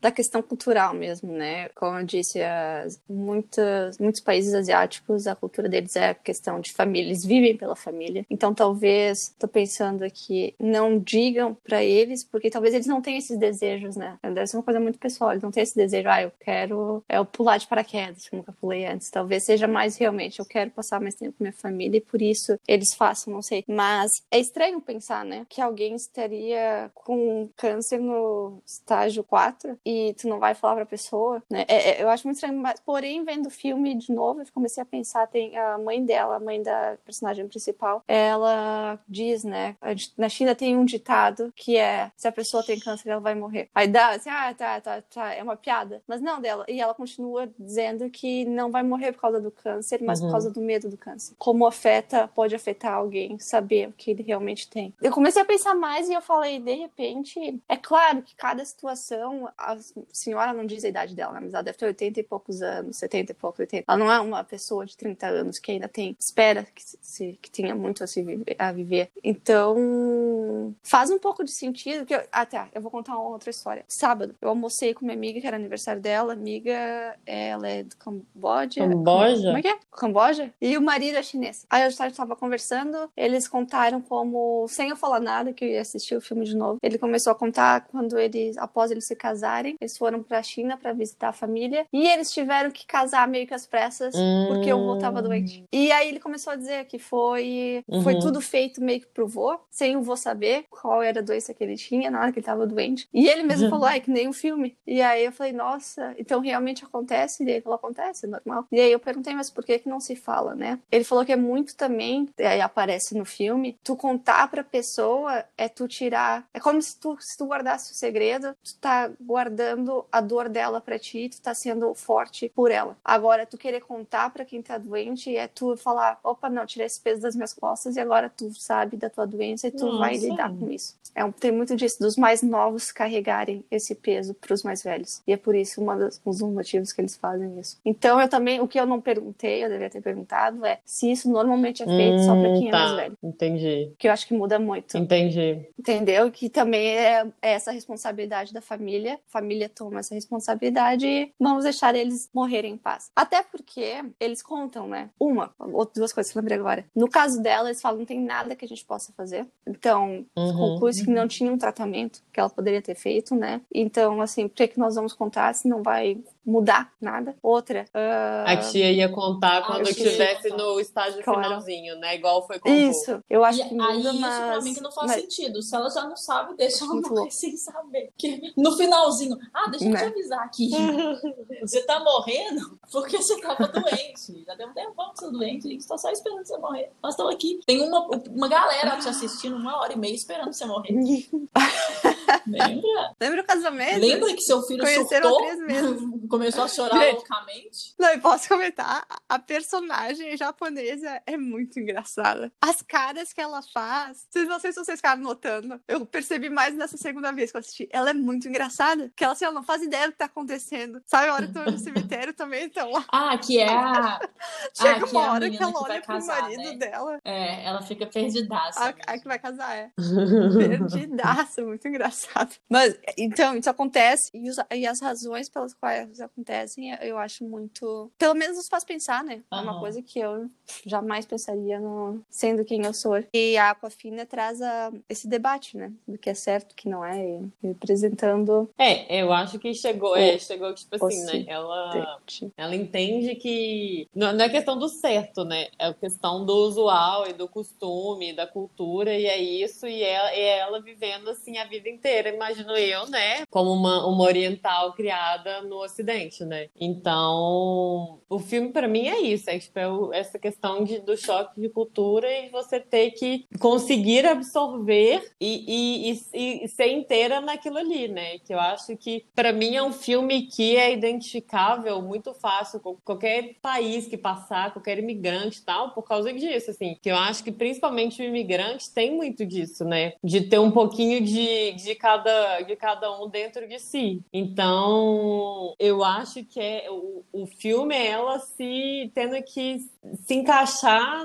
da 0.00 0.10
questão 0.10 0.42
cultural 0.42 0.94
mesmo, 0.94 1.32
né? 1.32 1.68
Como 1.70 1.98
eu 1.98 2.04
disse, 2.04 2.42
as, 2.42 3.00
muitas, 3.08 3.98
muitos 3.98 4.20
países 4.20 4.54
asiáticos, 4.54 5.26
a 5.26 5.34
cultura 5.34 5.68
deles 5.68 5.96
é 5.96 6.10
a 6.10 6.14
questão 6.14 6.60
de 6.60 6.72
família, 6.72 7.08
eles 7.08 7.24
vivem 7.24 7.56
pela 7.56 7.76
família. 7.76 8.24
Então, 8.30 8.54
talvez, 8.54 9.34
tô 9.38 9.48
pensando 9.48 10.02
aqui, 10.02 10.54
não 10.58 10.98
digam 10.98 11.54
para 11.54 11.82
eles, 11.82 12.24
porque 12.24 12.50
talvez 12.50 12.74
eles 12.74 12.86
não 12.86 13.00
tenham 13.00 13.18
esses 13.18 13.38
desejos, 13.38 13.96
né? 13.96 14.18
Deve 14.22 14.46
ser 14.46 14.56
uma 14.56 14.62
coisa 14.62 14.80
muito 14.80 14.98
pessoal, 14.98 15.32
eles 15.32 15.42
não 15.42 15.50
têm 15.50 15.62
esse 15.62 15.76
desejo, 15.76 16.08
ah, 16.08 16.22
eu 16.22 16.32
quero 16.40 17.02
é, 17.08 17.22
pular 17.24 17.58
de 17.58 17.66
paraquedas, 17.66 18.28
que 18.28 18.34
eu 18.34 18.38
nunca 18.38 18.52
pulei 18.52 18.86
antes. 18.86 19.10
Talvez 19.10 19.44
seja 19.44 19.66
mais 19.66 19.96
realmente, 19.96 20.38
eu 20.38 20.46
quero 20.46 20.70
passar 20.70 21.00
mais 21.00 21.14
tempo 21.14 21.36
com 21.38 21.44
minha 21.44 21.52
família 21.52 21.98
e 21.98 22.00
por 22.00 22.20
isso 22.22 22.58
eles 22.66 22.94
façam, 22.94 23.32
não 23.32 23.42
sei. 23.42 23.64
Mas 23.66 24.10
é 24.30 24.38
estranho 24.38 24.80
pensar, 24.80 25.24
né? 25.24 25.46
Que 25.48 25.60
alguém 25.60 25.94
estaria 25.94 26.90
com 26.94 27.48
câncer 27.56 27.98
no 28.06 28.62
estágio 28.64 29.24
4 29.24 29.78
e 29.84 30.14
tu 30.14 30.28
não 30.28 30.38
vai 30.38 30.54
falar 30.54 30.76
pra 30.76 30.86
pessoa, 30.86 31.42
né? 31.50 31.64
É, 31.68 31.90
é, 31.90 32.02
eu 32.02 32.08
acho 32.08 32.26
muito 32.26 32.36
estranho, 32.36 32.58
mas 32.58 32.80
porém, 32.80 33.24
vendo 33.24 33.46
o 33.46 33.50
filme 33.50 33.94
de 33.94 34.12
novo, 34.12 34.40
eu 34.40 34.46
comecei 34.54 34.82
a 34.82 34.86
pensar, 34.86 35.26
tem 35.26 35.56
a 35.56 35.78
mãe 35.78 36.04
dela, 36.04 36.36
a 36.36 36.40
mãe 36.40 36.62
da 36.62 36.96
personagem 37.04 37.46
principal, 37.48 38.02
ela 38.06 38.98
diz, 39.08 39.44
né? 39.44 39.76
Na 40.16 40.28
China 40.28 40.54
tem 40.54 40.76
um 40.76 40.84
ditado 40.84 41.52
que 41.54 41.76
é, 41.76 42.10
se 42.16 42.28
a 42.28 42.32
pessoa 42.32 42.64
tem 42.64 42.78
câncer, 42.78 43.10
ela 43.10 43.20
vai 43.20 43.34
morrer. 43.34 43.68
Aí 43.74 43.88
dá 43.88 44.10
assim, 44.10 44.30
ah, 44.30 44.54
tá, 44.54 44.80
tá, 44.80 45.02
tá, 45.02 45.34
é 45.34 45.42
uma 45.42 45.56
piada. 45.56 46.02
Mas 46.06 46.20
não 46.20 46.40
dela. 46.40 46.64
E 46.68 46.80
ela 46.80 46.94
continua 46.94 47.48
dizendo 47.58 48.08
que 48.10 48.44
não 48.44 48.70
vai 48.70 48.82
morrer 48.82 49.12
por 49.12 49.20
causa 49.20 49.40
do 49.40 49.50
câncer, 49.50 50.02
mas 50.02 50.20
uhum. 50.20 50.26
por 50.26 50.32
causa 50.32 50.50
do 50.50 50.60
medo 50.60 50.88
do 50.88 50.96
câncer. 50.96 51.34
Como 51.38 51.66
afeta, 51.66 52.28
pode 52.28 52.54
afetar 52.54 52.94
alguém, 52.94 53.38
saber 53.38 53.88
o 53.88 53.92
que 53.92 54.10
ele 54.10 54.22
realmente 54.22 54.68
tem. 54.68 54.94
Eu 55.02 55.12
comecei 55.12 55.42
a 55.42 55.44
pensar 55.44 55.74
mais 55.74 56.08
e 56.08 56.12
eu 56.12 56.20
falei, 56.20 56.58
de 56.58 56.74
repente, 56.74 57.60
é 57.68 57.76
claro 57.76 57.95
que 58.24 58.34
cada 58.36 58.64
situação, 58.64 59.48
a 59.56 59.76
senhora 60.12 60.52
não 60.52 60.66
diz 60.66 60.84
a 60.84 60.88
idade 60.88 61.14
dela, 61.14 61.32
né? 61.34 61.40
mas 61.42 61.54
ela 61.54 61.62
deve 61.62 61.78
ter 61.78 61.86
80 61.86 62.20
e 62.20 62.22
poucos 62.22 62.62
anos, 62.62 62.96
70 62.96 63.32
e 63.32 63.34
poucos, 63.34 63.60
80. 63.60 63.84
Ela 63.86 63.98
não 63.98 64.12
é 64.12 64.20
uma 64.20 64.44
pessoa 64.44 64.86
de 64.86 64.96
30 64.96 65.26
anos 65.26 65.58
que 65.58 65.72
ainda 65.72 65.88
tem, 65.88 66.16
espera 66.18 66.66
que, 66.74 66.82
se, 67.00 67.38
que 67.40 67.50
tenha 67.50 67.74
muito 67.74 68.04
a, 68.04 68.06
se 68.06 68.22
viver, 68.22 68.56
a 68.58 68.72
viver. 68.72 69.10
Então, 69.22 70.74
faz 70.82 71.10
um 71.10 71.18
pouco 71.18 71.44
de 71.44 71.50
sentido. 71.50 72.06
Que 72.06 72.14
eu, 72.14 72.22
ah, 72.30 72.46
tá, 72.46 72.68
eu 72.74 72.80
vou 72.80 72.90
contar 72.90 73.12
uma 73.12 73.30
outra 73.30 73.50
história. 73.50 73.84
Sábado, 73.88 74.34
eu 74.40 74.48
almocei 74.48 74.94
com 74.94 75.04
minha 75.04 75.16
amiga, 75.16 75.40
que 75.40 75.46
era 75.46 75.56
aniversário 75.56 76.00
dela. 76.00 76.32
Amiga, 76.32 77.16
ela 77.24 77.68
é 77.68 77.82
do 77.82 77.96
Camboja. 77.96 78.80
Camboja? 78.80 79.46
Como 79.46 79.58
é 79.58 79.62
que 79.62 79.68
é? 79.68 79.78
Camboja? 79.90 80.54
E 80.60 80.76
o 80.76 80.82
marido 80.82 81.16
é 81.16 81.22
chinês. 81.22 81.66
Aí 81.70 81.82
a 81.82 81.90
gente 81.90 82.10
estava 82.10 82.36
conversando, 82.36 83.10
eles 83.16 83.48
contaram 83.48 84.00
como, 84.00 84.66
sem 84.68 84.90
eu 84.90 84.96
falar 84.96 85.20
nada, 85.20 85.52
que 85.52 85.64
eu 85.64 85.68
ia 85.68 85.80
assistir 85.80 86.16
o 86.16 86.20
filme 86.20 86.44
de 86.44 86.56
novo, 86.56 86.78
ele 86.82 86.98
começou 86.98 87.32
a 87.32 87.34
contar 87.34 87.85
quando 87.90 88.18
eles, 88.18 88.56
após 88.58 88.90
eles 88.90 89.06
se 89.06 89.16
casarem, 89.16 89.76
eles 89.80 89.96
foram 89.96 90.22
pra 90.22 90.42
China 90.42 90.76
para 90.76 90.92
visitar 90.92 91.28
a 91.28 91.32
família 91.32 91.86
e 91.92 92.06
eles 92.06 92.30
tiveram 92.32 92.70
que 92.70 92.86
casar 92.86 93.26
meio 93.28 93.46
que 93.46 93.54
às 93.54 93.66
pressas 93.66 94.14
hum... 94.14 94.46
porque 94.48 94.72
o 94.72 94.84
vô 94.84 94.98
tava 94.98 95.22
doente. 95.22 95.64
E 95.72 95.90
aí 95.92 96.08
ele 96.08 96.20
começou 96.20 96.52
a 96.52 96.56
dizer 96.56 96.84
que 96.86 96.98
foi, 96.98 97.82
uhum. 97.88 98.02
foi 98.02 98.18
tudo 98.18 98.40
feito 98.40 98.82
meio 98.82 99.00
que 99.00 99.06
pro 99.06 99.26
vô, 99.26 99.58
sem 99.70 99.96
o 99.96 100.02
vô 100.02 100.16
saber 100.16 100.64
qual 100.70 101.02
era 101.02 101.20
a 101.20 101.22
doença 101.22 101.54
que 101.54 101.62
ele 101.62 101.76
tinha 101.76 102.10
na 102.10 102.20
hora 102.20 102.32
que 102.32 102.38
ele 102.38 102.46
tava 102.46 102.66
doente. 102.66 103.08
E 103.12 103.28
ele 103.28 103.42
mesmo 103.42 103.68
falou, 103.70 103.88
é 103.88 104.00
que 104.00 104.10
nem 104.10 104.28
um 104.28 104.32
filme. 104.32 104.76
E 104.86 105.02
aí 105.02 105.24
eu 105.24 105.32
falei, 105.32 105.52
nossa, 105.52 106.14
então 106.18 106.40
realmente 106.40 106.84
acontece? 106.84 107.44
E 107.44 107.50
ele 107.50 107.60
falou, 107.60 107.76
acontece, 107.76 108.26
é 108.26 108.28
normal. 108.28 108.66
E 108.70 108.80
aí 108.80 108.92
eu 108.92 108.98
perguntei, 108.98 109.34
mas 109.34 109.50
por 109.50 109.64
que 109.64 109.78
que 109.78 109.88
não 109.88 110.00
se 110.00 110.16
fala, 110.16 110.54
né? 110.54 110.78
Ele 110.90 111.04
falou 111.04 111.24
que 111.24 111.32
é 111.32 111.36
muito 111.36 111.76
também, 111.76 112.28
aí 112.38 112.60
aparece 112.60 113.16
no 113.16 113.24
filme, 113.24 113.78
tu 113.82 113.96
contar 113.96 114.48
pra 114.48 114.64
pessoa 114.64 115.44
é 115.56 115.68
tu 115.68 115.86
tirar, 115.86 116.46
é 116.52 116.60
como 116.60 116.80
se 116.80 116.98
tu, 116.98 117.16
se 117.20 117.36
tu 117.36 117.46
guardasse 117.46 117.75
o 117.76 117.94
segredo, 117.94 118.54
tu 118.62 118.76
tá 118.80 119.10
guardando 119.20 120.04
a 120.10 120.20
dor 120.20 120.48
dela 120.48 120.80
pra 120.80 120.98
ti, 120.98 121.28
tu 121.28 121.40
tá 121.40 121.54
sendo 121.54 121.94
forte 121.94 122.50
por 122.54 122.70
ela. 122.70 122.96
Agora, 123.04 123.46
tu 123.46 123.56
querer 123.58 123.80
contar 123.80 124.30
pra 124.30 124.44
quem 124.44 124.62
tá 124.62 124.78
doente 124.78 125.36
é 125.36 125.48
tu 125.48 125.76
falar, 125.76 126.18
opa, 126.22 126.48
não, 126.48 126.66
tirei 126.66 126.86
esse 126.86 127.00
peso 127.00 127.20
das 127.20 127.34
minhas 127.34 127.52
costas 127.52 127.96
e 127.96 128.00
agora 128.00 128.30
tu 128.34 128.52
sabe 128.54 128.96
da 128.96 129.10
tua 129.10 129.26
doença 129.26 129.68
e 129.68 129.70
tu 129.70 129.86
Nossa. 129.86 129.98
vai 129.98 130.16
lidar 130.16 130.50
com 130.50 130.70
isso. 130.70 130.96
É 131.14 131.24
um, 131.24 131.32
tem 131.32 131.50
muito 131.50 131.74
disso, 131.74 131.98
dos 131.98 132.16
mais 132.16 132.42
novos 132.42 132.92
carregarem 132.92 133.64
esse 133.70 133.94
peso 133.94 134.34
pros 134.34 134.62
mais 134.62 134.82
velhos. 134.82 135.22
E 135.26 135.32
é 135.32 135.36
por 135.36 135.54
isso 135.54 135.80
uma 135.80 135.96
das, 135.96 136.20
um 136.24 136.30
dos 136.30 136.42
motivos 136.42 136.92
que 136.92 137.00
eles 137.00 137.16
fazem 137.16 137.58
isso. 137.58 137.78
Então, 137.84 138.20
eu 138.20 138.28
também, 138.28 138.60
o 138.60 138.68
que 138.68 138.78
eu 138.78 138.86
não 138.86 139.00
perguntei, 139.00 139.64
eu 139.64 139.68
deveria 139.68 139.90
ter 139.90 140.02
perguntado, 140.02 140.64
é 140.64 140.78
se 140.84 141.10
isso 141.10 141.30
normalmente 141.30 141.82
é 141.82 141.86
feito 141.86 142.16
hum, 142.16 142.22
só 142.22 142.34
pra 142.38 142.52
quem 142.52 142.68
é 142.68 142.70
tá. 142.70 142.76
é 142.76 142.80
mais 142.80 142.96
velho. 142.96 143.18
Entendi. 143.22 143.92
Que 143.98 144.08
eu 144.08 144.12
acho 144.12 144.26
que 144.26 144.34
muda 144.34 144.58
muito. 144.58 144.96
Entendi. 144.96 145.66
Entendeu? 145.78 146.30
Que 146.30 146.48
também 146.48 146.96
é, 146.96 147.26
é 147.40 147.54
essa 147.66 147.72
responsabilidade 147.72 148.52
da 148.52 148.60
família. 148.60 149.14
A 149.14 149.30
família 149.30 149.68
toma 149.68 150.00
essa 150.00 150.14
responsabilidade 150.14 151.06
e 151.06 151.32
vamos 151.38 151.64
deixar 151.64 151.94
eles 151.94 152.30
morrerem 152.32 152.74
em 152.74 152.76
paz. 152.76 153.10
Até 153.14 153.42
porque 153.42 154.04
eles 154.20 154.42
contam, 154.42 154.86
né? 154.86 155.10
Uma, 155.18 155.52
outras 155.58 155.98
duas 155.98 156.12
coisas 156.12 156.32
que 156.32 156.38
eu 156.38 156.42
lembrei 156.42 156.58
agora. 156.58 156.84
No 156.94 157.08
caso 157.08 157.42
dela, 157.42 157.68
eles 157.68 157.80
falam 157.80 157.98
não 157.98 158.06
tem 158.06 158.20
nada 158.20 158.54
que 158.54 158.64
a 158.64 158.68
gente 158.68 158.84
possa 158.84 159.12
fazer. 159.12 159.46
Então, 159.66 160.24
uhum. 160.36 160.56
conclui-se 160.56 161.04
que 161.04 161.10
não 161.10 161.26
tinha 161.26 161.52
um 161.52 161.58
tratamento 161.58 162.22
que 162.32 162.38
ela 162.38 162.50
poderia 162.50 162.82
ter 162.82 162.94
feito, 162.94 163.34
né? 163.34 163.60
Então, 163.74 164.20
assim, 164.20 164.48
por 164.48 164.54
que, 164.54 164.68
que 164.68 164.78
nós 164.78 164.94
vamos 164.94 165.12
contar 165.12 165.54
se 165.54 165.66
não 165.66 165.82
vai 165.82 166.18
mudar 166.46 166.92
nada. 167.00 167.36
Outra. 167.42 167.84
Uh... 167.92 168.48
A 168.48 168.56
tia 168.56 168.92
ia 168.92 169.08
contar 169.08 169.66
quando 169.66 169.88
estivesse 169.88 170.48
no 170.50 170.78
estágio 170.78 171.22
claro. 171.22 171.42
finalzinho, 171.42 171.98
né? 171.98 172.14
Igual 172.14 172.46
foi 172.46 172.58
com 172.60 172.68
Isso, 172.68 173.20
eu 173.28 173.44
acho 173.44 173.68
que 173.68 173.74
muda, 173.74 173.88
aí, 173.88 174.02
mas... 174.02 174.14
isso 174.14 174.46
pra 174.46 174.60
mim 174.60 174.74
que 174.74 174.80
não 174.80 174.92
faz 174.92 175.10
mas... 175.10 175.20
sentido. 175.22 175.60
Se 175.62 175.74
ela 175.74 175.90
já 175.90 176.04
não 176.04 176.16
sabe, 176.16 176.56
deixa 176.56 176.84
ela 176.84 176.94
morrer 176.94 177.30
sem 177.30 177.56
saber. 177.56 178.10
Que 178.16 178.52
no 178.56 178.76
finalzinho, 178.76 179.36
ah, 179.52 179.68
deixa 179.68 179.84
eu 179.86 179.90
te 179.90 179.94
né? 179.94 180.06
avisar 180.06 180.44
aqui. 180.44 180.70
você 181.60 181.82
tá 181.82 181.98
morrendo 181.98 182.78
porque 182.92 183.16
você 183.16 183.40
tava 183.40 183.66
doente. 183.66 184.44
Já 184.46 184.54
deu 184.54 184.68
um 184.68 184.72
tempão 184.72 185.10
que 185.12 185.18
você 185.18 185.26
tá 185.26 185.32
doente, 185.32 185.66
a 185.66 185.70
gente 185.70 185.86
tá 185.86 185.98
só 185.98 186.10
esperando 186.10 186.46
você 186.46 186.56
morrer. 186.58 186.92
Nós 187.02 187.14
estamos 187.14 187.34
aqui. 187.34 187.60
Tem 187.66 187.80
uma, 187.82 188.06
uma 188.30 188.48
galera 188.48 188.96
te 188.98 189.08
assistindo 189.08 189.56
uma 189.56 189.80
hora 189.80 189.92
e 189.92 189.98
meia 189.98 190.14
esperando 190.14 190.52
você 190.52 190.64
morrer. 190.64 190.92
Lembra? 192.46 193.14
Lembra 193.20 193.42
o 193.42 193.44
casamento? 193.44 194.00
Lembra 194.00 194.34
que 194.34 194.40
seu 194.40 194.62
filho 194.62 194.82
Conheceram 194.82 195.30
surtou? 195.30 195.46
três 195.46 195.66
meses. 195.66 196.00
Começou 196.28 196.64
a 196.64 196.68
chorar 196.68 196.98
Gente. 197.00 197.14
loucamente? 197.16 197.94
Não, 197.98 198.12
e 198.14 198.18
posso 198.18 198.48
comentar? 198.48 199.06
A 199.28 199.38
personagem 199.38 200.36
japonesa 200.36 201.22
é 201.26 201.36
muito 201.36 201.78
engraçada. 201.80 202.52
As 202.60 202.82
caras 202.82 203.32
que 203.32 203.40
ela 203.40 203.60
faz, 203.62 204.26
vocês 204.30 204.48
não 204.48 204.58
sei 204.60 204.72
se 204.72 204.78
vocês 204.84 204.98
ficaram 204.98 205.22
notando. 205.22 205.80
Eu 205.88 206.04
percebi 206.06 206.48
mais 206.50 206.74
nessa 206.74 206.96
segunda 206.96 207.32
vez 207.32 207.50
que 207.50 207.56
eu 207.56 207.60
assisti. 207.60 207.88
Ela 207.92 208.10
é 208.10 208.14
muito 208.14 208.48
engraçada. 208.48 209.12
Que 209.16 209.24
ela, 209.24 209.32
assim, 209.32 209.44
ela 209.44 209.54
não 209.54 209.62
faz 209.62 209.82
ideia 209.82 210.06
do 210.06 210.12
que 210.12 210.18
tá 210.18 210.26
acontecendo. 210.26 211.00
Sabe 211.06 211.28
a 211.28 211.34
hora 211.34 211.46
que 211.46 211.56
eu 211.58 211.64
tô 211.64 211.70
no 211.70 211.78
cemitério 211.78 212.32
também, 212.34 212.64
então. 212.64 212.90
Ah, 213.10 213.36
que 213.38 213.58
é 213.58 213.68
a. 213.68 214.20
Chega 214.74 215.04
ah, 215.04 215.08
é 215.08 215.10
uma 215.10 215.26
a 215.26 215.32
hora 215.32 215.50
que 215.50 215.62
ela 215.62 215.72
que 215.72 215.78
olha 215.78 216.00
pro 216.02 216.14
casar, 216.14 216.42
marido 216.42 216.62
né? 216.62 216.76
dela. 216.76 217.18
É, 217.24 217.64
ela 217.64 217.82
fica 217.82 218.06
perdidaça. 218.06 218.80
A, 218.80 218.88
a 219.12 219.18
que 219.18 219.26
vai 219.26 219.38
casar, 219.38 219.74
é. 219.76 219.90
Perdidaça, 220.58 221.62
muito 221.62 221.86
engraçado. 221.88 222.54
Mas, 222.68 222.98
então, 223.16 223.56
isso 223.56 223.68
acontece, 223.70 224.30
e, 224.34 224.48
os- 224.50 224.56
e 224.72 224.86
as 224.86 225.00
razões 225.00 225.48
pelas 225.48 225.74
quais 225.74 226.15
isso 226.16 226.24
acontecem, 226.24 226.96
eu 227.00 227.18
acho 227.18 227.44
muito. 227.44 228.10
Pelo 228.18 228.34
menos 228.34 228.56
nos 228.56 228.68
faz 228.68 228.84
pensar, 228.84 229.22
né? 229.22 229.42
É 229.50 229.56
uma 229.56 229.78
coisa 229.78 230.02
que 230.02 230.18
eu 230.18 230.48
jamais 230.84 231.24
pensaria 231.26 231.78
no... 231.78 232.20
sendo 232.28 232.64
quem 232.64 232.84
eu 232.84 232.92
sou. 232.92 233.22
E 233.32 233.56
a 233.56 233.70
Aquafina 233.70 234.24
traz 234.26 234.60
a- 234.60 234.92
esse 235.08 235.28
debate, 235.28 235.76
né? 235.76 235.92
Do 236.06 236.18
que 236.18 236.30
é 236.30 236.34
certo, 236.34 236.72
o 236.72 236.74
que 236.74 236.88
não 236.88 237.04
é, 237.04 237.18
e 237.18 237.50
representando 237.62 238.68
É, 238.78 239.20
eu 239.22 239.32
acho 239.32 239.58
que 239.58 239.72
chegou, 239.74 240.16
é, 240.16 240.38
chegou, 240.38 240.74
tipo 240.74 240.94
assim, 241.06 241.24
né? 241.24 241.44
Ela, 241.46 242.20
ela 242.56 242.74
entende 242.74 243.34
que 243.36 244.08
não, 244.14 244.32
não 244.32 244.44
é 244.44 244.48
questão 244.48 244.78
do 244.78 244.88
certo, 244.88 245.44
né? 245.44 245.68
É 245.78 245.92
questão 245.92 246.44
do 246.44 246.54
usual 246.54 247.28
e 247.28 247.32
do 247.32 247.48
costume, 247.48 248.32
da 248.34 248.46
cultura, 248.46 249.14
e 249.14 249.26
é 249.26 249.38
isso, 249.38 249.86
e 249.86 250.02
é, 250.02 250.38
é 250.38 250.58
ela 250.58 250.80
vivendo 250.80 251.28
assim 251.30 251.58
a 251.58 251.64
vida 251.64 251.88
inteira, 251.88 252.30
imagino 252.30 252.76
eu, 252.76 253.06
né? 253.08 253.44
Como 253.50 253.72
uma, 253.72 254.06
uma 254.06 254.24
oriental 254.24 254.92
criada 254.94 255.62
no 255.62 255.76
Ocidente, 255.82 256.05
né? 256.44 256.68
Então, 256.78 258.20
o 258.28 258.38
filme 258.38 258.70
pra 258.70 258.88
mim 258.88 259.06
é 259.06 259.20
isso, 259.20 259.48
é 259.48 259.58
tipo, 259.58 259.78
é 260.12 260.18
essa 260.18 260.38
questão 260.38 260.84
de, 260.84 260.98
do 261.00 261.16
choque 261.16 261.60
de 261.60 261.68
cultura 261.68 262.28
e 262.30 262.48
você 262.50 262.80
ter 262.80 263.12
que 263.12 263.46
conseguir 263.58 264.26
absorver 264.26 265.32
e, 265.40 266.10
e, 266.10 266.20
e, 266.34 266.64
e 266.64 266.68
ser 266.68 266.88
inteira 266.88 267.40
naquilo 267.40 267.78
ali, 267.78 268.08
né? 268.08 268.38
Que 268.38 268.54
eu 268.54 268.60
acho 268.60 268.96
que, 268.96 269.24
pra 269.34 269.52
mim, 269.52 269.76
é 269.76 269.82
um 269.82 269.92
filme 269.92 270.42
que 270.42 270.76
é 270.76 270.92
identificável 270.92 272.02
muito 272.02 272.34
fácil 272.34 272.80
com 272.80 272.96
qualquer 273.04 273.54
país 273.60 274.06
que 274.06 274.16
passar, 274.16 274.72
qualquer 274.72 274.98
imigrante 274.98 275.60
e 275.60 275.62
tal, 275.62 275.90
por 275.90 276.02
causa 276.02 276.32
disso, 276.32 276.70
assim. 276.70 276.96
Que 277.00 277.10
eu 277.10 277.16
acho 277.16 277.44
que, 277.44 277.52
principalmente, 277.52 278.20
o 278.20 278.24
imigrante 278.24 278.90
tem 278.92 279.14
muito 279.14 279.44
disso, 279.44 279.84
né? 279.84 280.14
De 280.22 280.42
ter 280.42 280.58
um 280.58 280.70
pouquinho 280.70 281.20
de, 281.20 281.72
de, 281.72 281.94
cada, 281.94 282.62
de 282.62 282.76
cada 282.76 283.12
um 283.20 283.28
dentro 283.28 283.68
de 283.68 283.78
si. 283.78 284.20
Então, 284.32 285.74
eu 285.78 285.95
acho 286.02 286.44
que 286.44 286.60
é, 286.60 286.90
o, 286.90 287.24
o 287.32 287.46
filme 287.46 287.94
é 287.94 288.08
ela 288.08 288.38
se 288.38 289.10
tendo 289.14 289.40
que 289.42 289.78
se 290.24 290.34
encaixar, 290.34 291.24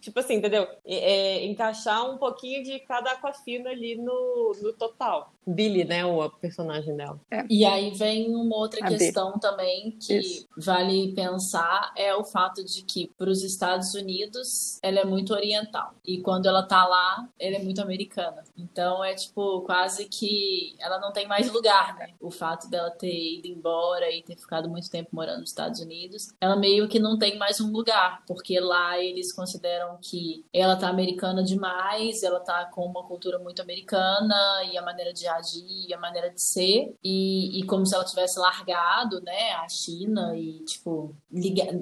tipo 0.00 0.18
assim, 0.20 0.34
entendeu? 0.34 0.66
É, 0.84 0.94
é, 0.94 1.46
encaixar 1.46 2.10
um 2.10 2.18
pouquinho 2.18 2.62
de 2.62 2.78
cada 2.80 3.12
aquafina 3.12 3.70
ali 3.70 3.96
no, 3.96 4.52
no 4.62 4.72
total. 4.72 5.32
Billy, 5.46 5.84
né? 5.84 6.04
O 6.04 6.28
personagem 6.30 6.96
dela. 6.96 7.20
E 7.50 7.64
aí 7.64 7.90
vem 7.90 8.34
uma 8.34 8.56
outra 8.56 8.86
A 8.86 8.88
B. 8.88 8.96
questão 8.96 9.38
também 9.38 9.90
que 9.92 10.18
Isso. 10.18 10.48
vale 10.56 11.12
pensar 11.14 11.92
é 11.96 12.14
o 12.14 12.24
fato 12.24 12.64
de 12.64 12.82
que 12.82 13.10
para 13.18 13.28
os 13.28 13.42
Estados 13.42 13.94
Unidos 13.94 14.78
ela 14.82 15.00
é 15.00 15.04
muito 15.04 15.34
oriental 15.34 15.94
e 16.06 16.20
quando 16.20 16.46
ela 16.46 16.62
tá 16.62 16.86
lá 16.86 17.28
ela 17.38 17.56
é 17.56 17.58
muito 17.58 17.82
americana. 17.82 18.44
Então 18.56 19.02
é 19.02 19.14
tipo 19.14 19.62
quase 19.62 20.04
que 20.04 20.76
ela 20.78 21.00
não 21.00 21.12
tem 21.12 21.26
mais 21.26 21.50
lugar, 21.50 21.96
né? 21.96 22.10
O 22.20 22.30
fato 22.30 22.70
dela 22.70 22.90
ter 22.90 23.38
ido 23.38 23.48
embora 23.48 24.01
e 24.10 24.22
ter 24.22 24.36
ficado 24.36 24.68
muito 24.68 24.90
tempo 24.90 25.10
morando 25.12 25.40
nos 25.40 25.50
Estados 25.50 25.80
Unidos, 25.80 26.28
ela 26.40 26.56
meio 26.56 26.88
que 26.88 26.98
não 26.98 27.18
tem 27.18 27.38
mais 27.38 27.60
um 27.60 27.70
lugar, 27.70 28.22
porque 28.26 28.58
lá 28.60 28.98
eles 28.98 29.32
consideram 29.32 29.98
que 30.00 30.44
ela 30.52 30.76
tá 30.76 30.88
americana 30.88 31.42
demais, 31.42 32.22
ela 32.22 32.40
tá 32.40 32.64
com 32.66 32.84
uma 32.84 33.04
cultura 33.04 33.38
muito 33.38 33.62
americana 33.62 34.34
e 34.70 34.76
a 34.76 34.82
maneira 34.82 35.12
de 35.12 35.26
agir, 35.26 35.86
e 35.88 35.94
a 35.94 35.98
maneira 35.98 36.30
de 36.30 36.40
ser, 36.40 36.94
e, 37.02 37.60
e 37.60 37.66
como 37.66 37.86
se 37.86 37.94
ela 37.94 38.04
tivesse 38.04 38.38
largado, 38.38 39.20
né, 39.20 39.52
a 39.54 39.68
China 39.68 40.36
e, 40.36 40.64
tipo, 40.64 41.14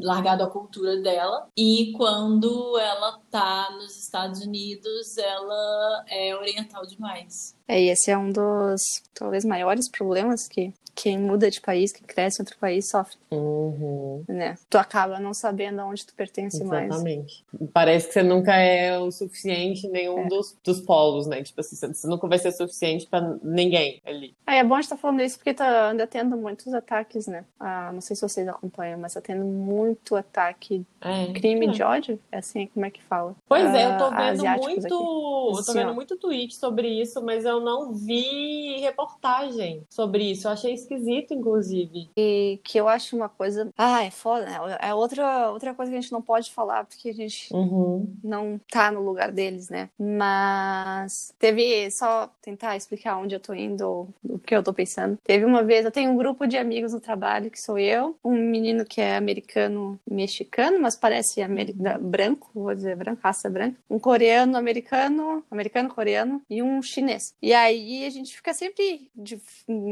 largado 0.02 0.42
a 0.42 0.50
cultura 0.50 1.00
dela. 1.00 1.48
E 1.56 1.92
quando 1.96 2.78
ela 2.78 3.18
tá 3.30 3.70
nos 3.72 3.96
Estados 3.96 4.40
Unidos, 4.40 5.16
ela 5.18 6.04
é 6.08 6.36
oriental 6.36 6.86
demais. 6.86 7.56
É, 7.68 7.80
e 7.80 7.88
esse 7.90 8.10
é 8.10 8.18
um 8.18 8.30
dos 8.30 8.80
talvez 9.14 9.44
maiores 9.44 9.88
problemas 9.88 10.48
que 10.48 10.72
quem 10.92 11.16
muda 11.18 11.50
de 11.50 11.60
país, 11.62 11.92
quem 11.92 12.02
cresce 12.06 12.40
em 12.40 12.44
outro 12.44 12.58
país 12.58 12.90
sofre, 12.90 13.16
Uhum. 13.30 14.22
né? 14.28 14.58
Tu 14.68 14.76
acaba 14.76 15.18
não 15.18 15.32
sabendo 15.32 15.80
aonde 15.80 16.04
tu 16.04 16.12
pertence 16.14 16.62
mais. 16.64 16.86
Exatamente. 16.86 17.44
Parece 17.72 18.08
que 18.08 18.12
você 18.14 18.22
nunca 18.22 18.54
é 18.54 18.98
o 18.98 19.10
suficiente 19.10 19.86
em 19.86 19.90
nenhum 19.90 20.18
É. 20.20 20.28
dos, 20.28 20.54
dos 20.62 20.80
polos, 20.80 21.26
né? 21.26 21.42
Tipo 21.42 21.60
assim, 21.60 21.76
você 21.76 22.06
nunca 22.06 22.26
vai 22.26 22.38
ser 22.38 22.52
suficiente 22.52 23.06
pra 23.06 23.20
ninguém 23.42 24.02
ali. 24.04 24.34
Ah, 24.46 24.56
é 24.56 24.64
bom 24.64 24.74
a 24.74 24.78
gente 24.78 24.86
estar 24.86 24.96
falando 24.98 25.22
isso 25.22 25.38
porque 25.38 25.54
tá 25.54 25.90
ainda 25.90 26.06
tendo 26.06 26.36
muitos 26.36 26.74
ataques, 26.74 27.26
né? 27.26 27.44
Ah, 27.58 27.90
não 27.94 28.00
sei 28.02 28.14
se 28.16 28.22
vocês 28.22 28.46
acompanham, 28.48 28.98
mas 28.98 29.14
tá 29.14 29.20
tendo 29.22 29.44
muito 29.46 30.16
ataque, 30.16 30.84
É. 31.00 31.32
crime 31.32 31.66
É. 31.68 31.70
de 31.70 31.82
ódio, 31.82 32.18
é 32.30 32.38
assim, 32.38 32.66
como 32.66 32.84
é 32.84 32.90
que 32.90 33.02
fala? 33.02 33.34
Pois 33.48 33.72
é, 33.74 33.86
eu 33.86 33.96
tô 33.96 34.04
Ah, 34.04 34.32
vendo 34.32 34.42
muito, 34.44 34.86
aqui. 34.86 34.92
eu 34.94 35.64
tô 35.64 35.72
vendo 35.72 35.90
ó. 35.92 35.94
muito 35.94 36.16
tweet 36.18 36.54
sobre 36.56 36.88
isso, 36.88 37.22
mas 37.22 37.44
eu 37.44 37.59
não 37.60 37.92
vi 37.94 38.78
reportagem 38.80 39.82
sobre 39.90 40.30
isso. 40.30 40.46
Eu 40.46 40.52
achei 40.52 40.74
esquisito, 40.74 41.34
inclusive. 41.34 42.10
E 42.16 42.60
que 42.64 42.78
eu 42.78 42.88
acho 42.88 43.16
uma 43.16 43.28
coisa. 43.28 43.68
Ah, 43.76 44.04
é 44.04 44.10
foda, 44.10 44.46
né? 44.46 44.58
É 44.80 44.94
outra, 44.94 45.50
outra 45.50 45.74
coisa 45.74 45.90
que 45.90 45.98
a 45.98 46.00
gente 46.00 46.12
não 46.12 46.22
pode 46.22 46.50
falar 46.52 46.84
porque 46.84 47.08
a 47.10 47.14
gente 47.14 47.52
Uhum. 47.52 48.12
não 48.22 48.60
tá 48.70 48.90
no 48.90 49.02
lugar 49.02 49.30
deles, 49.32 49.68
né? 49.68 49.88
Mas 49.98 51.34
teve 51.38 51.90
só 51.90 52.30
tentar 52.42 52.76
explicar 52.76 53.18
onde 53.18 53.34
eu 53.34 53.40
tô 53.40 53.52
indo, 53.54 54.08
o 54.24 54.38
que 54.38 54.54
eu 54.54 54.62
tô 54.62 54.72
pensando. 54.72 55.18
Teve 55.24 55.44
uma 55.44 55.62
vez, 55.62 55.84
eu 55.84 55.90
tenho 55.90 56.10
um 56.10 56.16
grupo 56.16 56.46
de 56.46 56.56
amigos 56.56 56.92
no 56.92 57.00
trabalho 57.00 57.50
que 57.50 57.60
sou 57.60 57.78
eu, 57.78 58.16
um 58.24 58.32
menino 58.36 58.84
que 58.84 59.00
é 59.00 59.16
americano 59.16 59.98
mexicano, 60.08 60.78
mas 60.80 60.96
parece 60.96 61.42
ameri- 61.42 61.72
da- 61.72 61.98
branco, 61.98 62.50
vou 62.54 62.74
dizer 62.74 62.96
branco, 62.96 63.20
raça 63.22 63.48
branca, 63.50 63.76
um 63.88 63.98
coreano 63.98 64.56
americano, 64.56 65.42
americano 65.50 65.88
coreano 65.88 66.42
e 66.48 66.62
um 66.62 66.80
chinês. 66.82 67.34
E 67.42 67.52
aí 67.52 68.04
a 68.04 68.10
gente 68.10 68.34
fica 68.34 68.52
sempre 68.52 69.10
de 69.14 69.40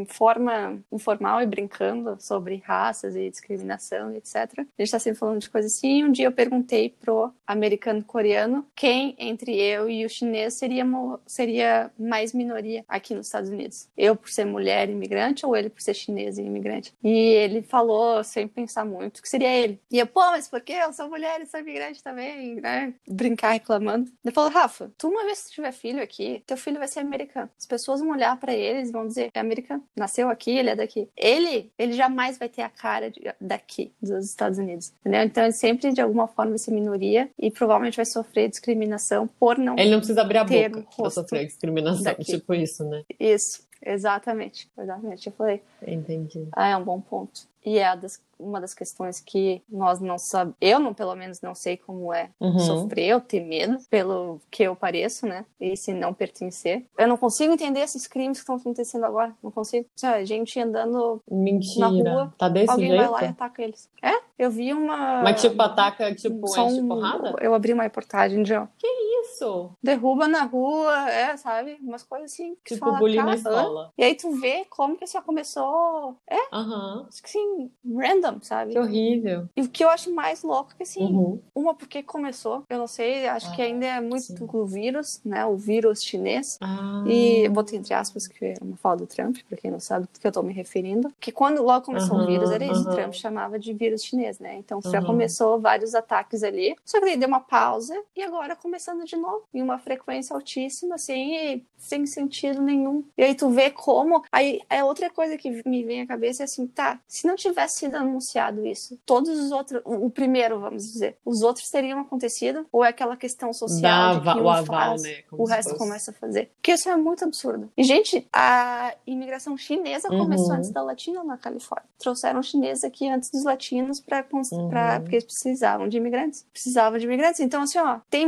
forma 0.09 0.83
informal 0.93 1.41
e 1.43 1.47
brincando 1.47 2.17
sobre 2.21 2.63
raças 2.65 3.17
e 3.17 3.31
discriminação, 3.31 4.15
etc. 4.15 4.37
A 4.59 4.83
gente 4.83 4.91
tá 4.91 4.99
sempre 4.99 5.19
falando 5.19 5.41
de 5.41 5.51
coisas 5.51 5.75
assim. 5.75 6.05
Um 6.05 6.13
dia 6.13 6.27
eu 6.27 6.33
perguntei 6.33 6.95
pro 7.01 7.33
americano 7.47 8.05
coreano 8.05 8.67
quem 8.75 9.15
entre 9.19 9.57
eu 9.57 9.89
e 9.89 10.05
o 10.05 10.09
chinês 10.09 10.55
seria, 10.55 10.85
seria 11.27 11.91
mais 11.99 12.33
minoria 12.33 12.85
aqui 12.89 13.15
nos 13.15 13.27
Estados 13.27 13.51
Unidos. 13.51 13.89
Eu 13.97 14.15
por 14.15 14.31
ser 14.31 14.45
mulher 14.45 14.89
imigrante 14.89 15.47
ou 15.47 15.57
ele 15.57 15.71
por 15.71 15.81
ser 15.81 15.95
chinês 15.95 16.39
e 16.39 16.43
imigrante? 16.43 16.95
E 17.03 17.11
ele 17.11 17.63
falou, 17.63 18.23
sem 18.25 18.47
pensar 18.47 18.85
muito, 18.85 19.23
que 19.23 19.29
seria 19.29 19.55
ele. 19.55 19.81
E 19.91 19.99
eu, 19.99 20.07
pô, 20.07 20.21
mas 20.21 20.49
por 20.49 20.61
quê? 20.61 20.75
Eu 20.75 20.93
sou 20.93 21.09
mulher 21.09 21.41
e 21.41 21.47
sou 21.47 21.61
imigrante 21.61 22.03
também, 22.03 22.57
né? 22.57 22.95
Brincar 23.07 23.53
reclamando. 23.53 24.11
Ele 24.25 24.35
falou, 24.35 24.51
Rafa, 24.51 24.93
tu 24.99 25.09
uma 25.09 25.25
vez 25.25 25.45
que 25.45 25.55
tiver 25.55 25.73
filho 25.73 26.03
aqui, 26.03 26.43
teu 26.47 26.57
filho 26.57 26.79
vai 26.79 26.89
ser 26.89 27.01
americano. 27.01 27.38
As 27.59 27.67
pessoas 27.67 28.01
vão 28.01 28.11
olhar 28.11 28.37
pra 28.39 28.53
eles 28.55 28.89
e 28.89 28.93
vão 28.93 29.07
dizer, 29.07 29.31
é 29.35 29.41
americano. 29.41 29.83
Nasceu 29.97 30.29
aqui, 30.29 30.51
ele 30.51 30.71
é 30.71 30.77
daqui. 30.77 31.09
Ele, 31.17 31.71
ele 31.79 31.93
jamais 31.93 32.39
vai 32.39 32.49
ter 32.49 32.63
a 32.63 32.69
cara 32.69 33.11
de- 33.11 33.21
daqui, 33.41 33.93
dos 34.03 34.25
Estados 34.25 34.59
Unidos. 34.59 34.93
Entendeu? 35.01 35.23
Então 35.23 35.45
ele 35.45 35.53
sempre, 35.53 35.93
de 35.93 36.01
alguma 36.01 36.27
forma, 36.27 36.51
vai 36.53 36.59
ser 36.59 36.71
minoria 36.73 37.29
e 37.39 37.51
provavelmente 37.51 37.97
vai 37.97 38.07
sofrer 38.07 38.49
discriminação 38.49 39.27
por 39.39 39.59
não 39.59 39.79
Ele 39.79 39.91
não 39.91 39.99
precisa 39.99 40.23
abrir 40.23 40.39
a 40.39 40.45
boca 40.45 40.79
um 40.79 41.03
rosto 41.03 41.21
sofrer 41.21 41.47
discriminação, 41.47 42.03
daqui. 42.03 42.25
tipo 42.25 42.55
isso, 42.55 42.85
né? 42.85 43.03
Isso, 43.21 43.61
exatamente. 43.83 44.71
Exatamente. 44.79 45.27
Eu 45.27 45.33
falei, 45.33 45.63
Entendi. 45.87 46.49
ah, 46.53 46.69
é 46.69 46.77
um 46.77 46.85
bom 46.85 47.01
ponto. 47.01 47.47
E 47.65 47.77
é 47.79 47.87
a 47.87 47.95
das- 47.97 48.21
uma 48.39 48.61
das 48.61 48.73
questões 48.73 49.21
que 49.21 49.61
nós 49.69 49.99
não 50.01 50.17
sabemos, 50.17 50.57
eu 50.61 50.79
não, 50.79 50.95
pelo 50.95 51.15
menos, 51.17 51.41
não 51.43 51.55
sei 51.57 51.77
como 51.77 52.15
é 52.15 52.31
Uhum. 52.41 52.59
sofrer 52.61 53.13
ou 53.15 53.21
ter 53.21 53.41
medo 53.41 53.77
pelo 53.91 54.41
que 54.51 54.63
eu 54.63 54.77
pareço, 54.77 55.27
né? 55.27 55.45
E 55.61 55.77
se 55.77 55.93
não 55.93 56.15
pertencer. 56.15 56.87
Eu 56.97 57.09
não 57.09 57.17
consigo 57.17 57.53
entender 57.53 57.81
esses 57.81 58.07
crimes 58.07 58.39
que 58.39 58.43
estão 58.43 58.55
acontecendo 58.55 59.05
agora. 59.05 59.35
Não 59.43 59.51
consigo. 59.51 59.87
Sabe, 59.97 60.25
gente 60.25 60.59
andando, 60.61 61.21
Mentira. 61.29 61.81
Na 61.91 62.13
rua, 62.13 62.35
tá 62.39 62.49
desse 62.49 62.71
alguém 62.71 62.89
jeito? 62.91 63.01
vai 63.03 63.11
lá 63.11 63.25
e 63.25 63.31
ataca 63.31 63.61
eles. 63.63 63.91
É, 64.01 64.13
eu 64.39 64.51
vi 64.53 64.73
uma. 64.73 65.23
Mas 65.23 65.41
tipo, 65.43 65.61
ataca, 65.61 66.15
tipo, 66.15 66.47
só 66.47 66.69
enche 66.69 66.81
um- 66.81 66.89
porrada? 66.89 67.35
Eu 67.41 67.53
abri 67.55 67.73
uma 67.73 67.83
reportagem 67.83 68.43
de. 68.45 68.55
Isso. 68.55 69.18
Começou. 69.29 69.73
Derruba 69.83 70.27
na 70.27 70.45
rua, 70.45 71.11
é, 71.11 71.37
sabe? 71.37 71.79
Umas 71.83 72.03
coisas 72.03 72.33
assim. 72.33 72.57
Que 72.65 72.75
tipo, 72.75 72.87
fala, 72.87 72.99
bullying 72.99 73.19
na 73.19 73.35
escola. 73.35 73.93
E 73.97 74.05
aí 74.05 74.15
tu 74.15 74.33
vê 74.33 74.65
como 74.69 74.97
que 74.97 75.05
isso 75.05 75.21
começou. 75.23 76.17
É? 76.29 76.39
Aham. 76.53 76.99
Uhum. 76.99 77.07
Assim, 77.09 77.71
random, 77.95 78.39
sabe? 78.43 78.73
Que 78.73 78.79
horrível. 78.79 79.49
E 79.57 79.63
o 79.63 79.69
que 79.69 79.85
eu 79.85 79.89
acho 79.89 80.13
mais 80.15 80.43
louco 80.43 80.73
é 80.73 80.77
que, 80.77 80.83
assim, 80.83 81.03
uhum. 81.03 81.41
uma 81.55 81.75
porque 81.75 82.03
começou, 82.03 82.65
eu 82.69 82.79
não 82.79 82.87
sei, 82.87 83.29
acho 83.29 83.49
ah, 83.49 83.53
que 83.53 83.63
ainda 83.63 83.87
é 83.87 84.01
muito 84.01 84.23
sim. 84.23 84.49
o 84.53 84.67
vírus, 84.67 85.21
né? 85.25 85.45
O 85.47 85.57
vírus 85.57 86.03
chinês. 86.03 86.59
Ah. 86.61 87.05
E 87.07 87.49
botei 87.49 87.79
entre 87.79 87.95
aspas, 87.95 88.27
que 88.27 88.45
é 88.45 88.55
uma 88.61 88.77
fala 88.77 88.97
do 88.97 89.07
Trump, 89.07 89.39
pra 89.49 89.57
quem 89.57 89.71
não 89.71 89.81
sabe 89.81 90.07
do 90.13 90.19
que 90.19 90.27
eu 90.27 90.33
tô 90.33 90.43
me 90.43 90.53
referindo. 90.53 91.13
Que 91.21 91.31
quando 91.31 91.63
logo 91.63 91.87
começou 91.87 92.17
uhum, 92.17 92.25
o 92.25 92.27
vírus, 92.27 92.51
era 92.51 92.65
isso. 92.65 92.85
Trump 92.85 93.13
chamava 93.13 93.59
de 93.59 93.73
vírus 93.73 94.03
chinês, 94.03 94.39
né? 94.39 94.57
Então 94.57 94.81
já 94.83 95.03
começou 95.05 95.61
vários 95.61 95.95
ataques 95.95 96.43
ali. 96.43 96.77
Só 96.85 96.99
que 96.99 97.07
daí 97.07 97.17
deu 97.17 97.29
uma 97.29 97.41
pausa 97.41 97.95
e 98.17 98.23
agora 98.23 98.57
começando 98.57 99.05
de 99.05 99.17
novo. 99.21 99.43
Em 99.53 99.63
uma 99.63 99.79
frequência 99.79 100.35
altíssima, 100.35 100.95
assim, 100.95 101.65
sem 101.77 102.07
sentido 102.07 102.61
nenhum. 102.61 103.05
E 103.17 103.23
aí 103.23 103.35
tu 103.35 103.49
vê 103.51 103.71
como. 103.71 104.23
Aí 104.33 104.61
é 104.69 104.83
outra 104.83 105.09
coisa 105.11 105.37
que 105.37 105.63
me 105.67 105.85
vem 105.85 106.03
à 106.03 106.07
cabeça 106.07 106.43
é 106.43 106.45
assim, 106.45 106.67
tá, 106.67 107.01
se 107.07 107.27
não 107.27 107.37
tivesse 107.37 107.79
sido 107.79 107.97
anunciado 107.97 108.67
isso, 108.67 108.99
todos 109.07 109.39
os 109.39 109.53
outros, 109.53 109.81
o 109.85 110.11
primeiro, 110.11 110.61
vamos 110.61 110.85
dizer, 110.85 111.17
os 111.25 111.43
outros 111.43 111.71
teriam 111.71 112.01
acontecido? 112.01 112.67
Ou 112.73 112.85
é 112.85 112.89
aquela 112.89 113.17
questão 113.17 113.53
social 113.53 114.15
Dava, 114.15 114.33
que 114.35 114.41
um 114.41 114.45
o 114.45 114.51
aval, 114.51 114.67
faz, 114.67 115.03
né? 115.03 115.23
o 115.33 115.45
resto 115.45 115.71
fosse. 115.71 115.79
começa 115.79 116.11
a 116.11 116.15
fazer? 116.15 116.51
Porque 116.57 116.73
isso 116.73 116.89
é 116.89 116.97
muito 116.97 117.25
absurdo. 117.25 117.71
E, 117.77 117.85
gente, 117.85 118.27
a 118.33 118.95
imigração 119.07 119.57
chinesa 119.57 120.11
uhum. 120.11 120.19
começou 120.19 120.53
antes 120.53 120.71
da 120.71 120.83
latina 120.83 121.23
na 121.25 121.37
Califórnia. 121.37 121.89
Trouxeram 121.99 122.43
chineses 122.43 122.85
aqui 122.85 123.09
antes 123.09 123.31
dos 123.31 123.45
latinos 123.45 124.01
para 124.01 124.25
uhum. 124.33 124.69
porque 125.01 125.17
eles 125.17 125.25
precisavam 125.25 125.89
de 125.89 125.97
imigrantes. 125.97 126.47
Precisavam 126.53 126.99
de 126.99 127.07
imigrantes. 127.07 127.41
Então, 127.41 127.63
assim, 127.63 127.79
ó, 127.79 128.01
tem 128.11 128.27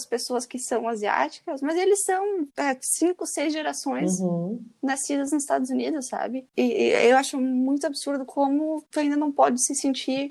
muitas 0.00 0.06
pessoas 0.06 0.46
que 0.46 0.58
são 0.58 0.88
asiáticas, 0.88 1.60
mas 1.60 1.76
eles 1.76 2.02
são 2.02 2.46
é, 2.56 2.76
cinco, 2.80 3.26
seis 3.26 3.52
gerações 3.52 4.20
uhum. 4.20 4.60
nascidas 4.82 5.32
nos 5.32 5.42
Estados 5.42 5.70
Unidos, 5.70 6.06
sabe? 6.06 6.46
E, 6.56 6.62
e, 6.62 7.10
eu 7.10 7.16
acho 7.16 7.38
muito 7.40 7.86
absurdo 7.86 8.24
como 8.24 8.82
tu 8.90 9.00
ainda 9.00 9.16
não 9.16 9.30
pode 9.30 9.62
se 9.62 9.74
sentir 9.74 10.28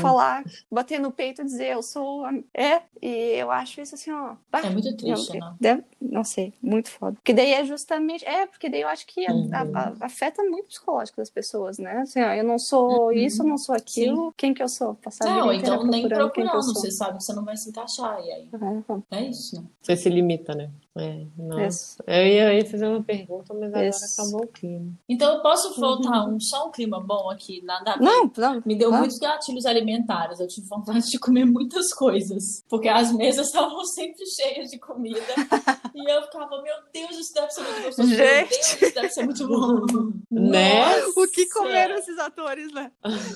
falar, 0.00 0.44
bater 0.70 1.00
no 1.00 1.10
peito 1.10 1.42
e 1.42 1.44
dizer 1.44 1.72
eu 1.72 1.82
sou. 1.82 2.24
É, 2.54 2.82
e 3.00 3.36
eu 3.36 3.50
acho 3.50 3.80
isso 3.80 3.94
assim, 3.94 4.10
ó. 4.10 4.34
Bah, 4.50 4.60
é 4.60 4.70
muito 4.70 4.96
triste, 4.96 5.38
não, 5.38 5.56
né? 5.60 5.84
Não 6.00 6.24
sei, 6.24 6.52
muito 6.62 6.90
foda. 6.90 7.14
Porque 7.14 7.32
daí 7.32 7.52
é 7.52 7.64
justamente. 7.64 8.24
É, 8.24 8.46
porque 8.46 8.68
daí 8.68 8.82
eu 8.82 8.88
acho 8.88 9.06
que 9.06 9.20
uhum. 9.30 9.50
a, 9.52 9.60
a, 9.80 10.06
afeta 10.06 10.42
muito 10.42 10.66
o 10.66 10.68
psicológico 10.68 11.18
das 11.18 11.30
pessoas, 11.30 11.78
né? 11.78 11.98
Assim, 11.98 12.20
ó, 12.20 12.32
eu 12.32 12.44
não 12.44 12.58
sou 12.58 13.06
uhum. 13.06 13.12
isso, 13.12 13.42
eu 13.42 13.46
não 13.46 13.58
sou 13.58 13.74
aquilo, 13.74 14.26
Sim. 14.26 14.34
quem 14.36 14.54
que 14.54 14.62
eu 14.62 14.68
sou? 14.68 14.94
Passar 14.94 15.24
não, 15.24 15.52
então 15.52 15.84
nem 15.84 16.08
procurando, 16.08 16.74
você 16.74 16.90
sabe 16.90 17.18
que 17.18 17.24
você 17.24 17.32
não 17.32 17.44
vai 17.44 17.56
se 17.56 17.68
encaixar, 17.68 18.20
e 18.24 18.32
aí. 18.32 18.48
Uhum. 18.52 18.97
É 19.10 19.22
isso? 19.22 19.64
Você 19.80 19.96
se 19.96 20.08
limita, 20.08 20.54
né? 20.54 20.70
É, 20.98 21.26
nossa. 21.36 22.02
Eu 22.06 22.26
ia, 22.26 22.52
eu 22.52 22.58
ia, 22.58 22.66
fazer 22.66 22.86
uma 22.88 23.02
pergunta, 23.02 23.54
mas 23.54 23.72
agora 23.72 23.88
acabou 23.88 24.44
o 24.44 24.48
clima. 24.48 24.92
Então 25.08 25.32
eu 25.32 25.40
posso 25.40 25.78
voltar 25.80 26.24
uhum. 26.24 26.34
um, 26.34 26.40
só 26.40 26.66
um 26.66 26.72
clima 26.72 26.98
bom 26.98 27.30
aqui, 27.30 27.62
nada 27.62 27.96
ver. 27.96 28.04
Não, 28.04 28.30
não. 28.36 28.62
Me 28.66 28.74
deu 28.74 28.90
não. 28.90 28.98
muitos 28.98 29.18
gatilhos 29.18 29.64
alimentares. 29.64 30.40
Eu 30.40 30.48
tive 30.48 30.66
vontade 30.66 31.08
de 31.08 31.18
comer 31.18 31.44
muitas 31.44 31.94
coisas. 31.94 32.64
Porque 32.68 32.88
as 32.88 33.12
mesas 33.12 33.46
estavam 33.46 33.84
sempre 33.86 34.26
cheias 34.26 34.70
de 34.70 34.78
comida. 34.78 35.20
e 35.94 36.10
eu 36.10 36.22
ficava, 36.22 36.60
meu 36.62 36.74
Deus, 36.92 37.16
isso 37.16 37.32
deve 37.32 37.50
ser 37.52 37.62
muito 37.62 37.82
gostoso. 37.82 38.08
Gente. 38.08 38.18
Meu 38.18 38.48
Deus, 38.48 38.82
isso 38.82 38.94
deve 38.94 39.08
ser 39.10 39.24
muito 39.24 39.46
bom. 39.46 40.12
né? 40.30 41.04
O 41.16 41.28
que 41.28 41.48
comeram 41.48 41.94
esses 41.94 42.18
atores, 42.18 42.72
né? 42.72 42.90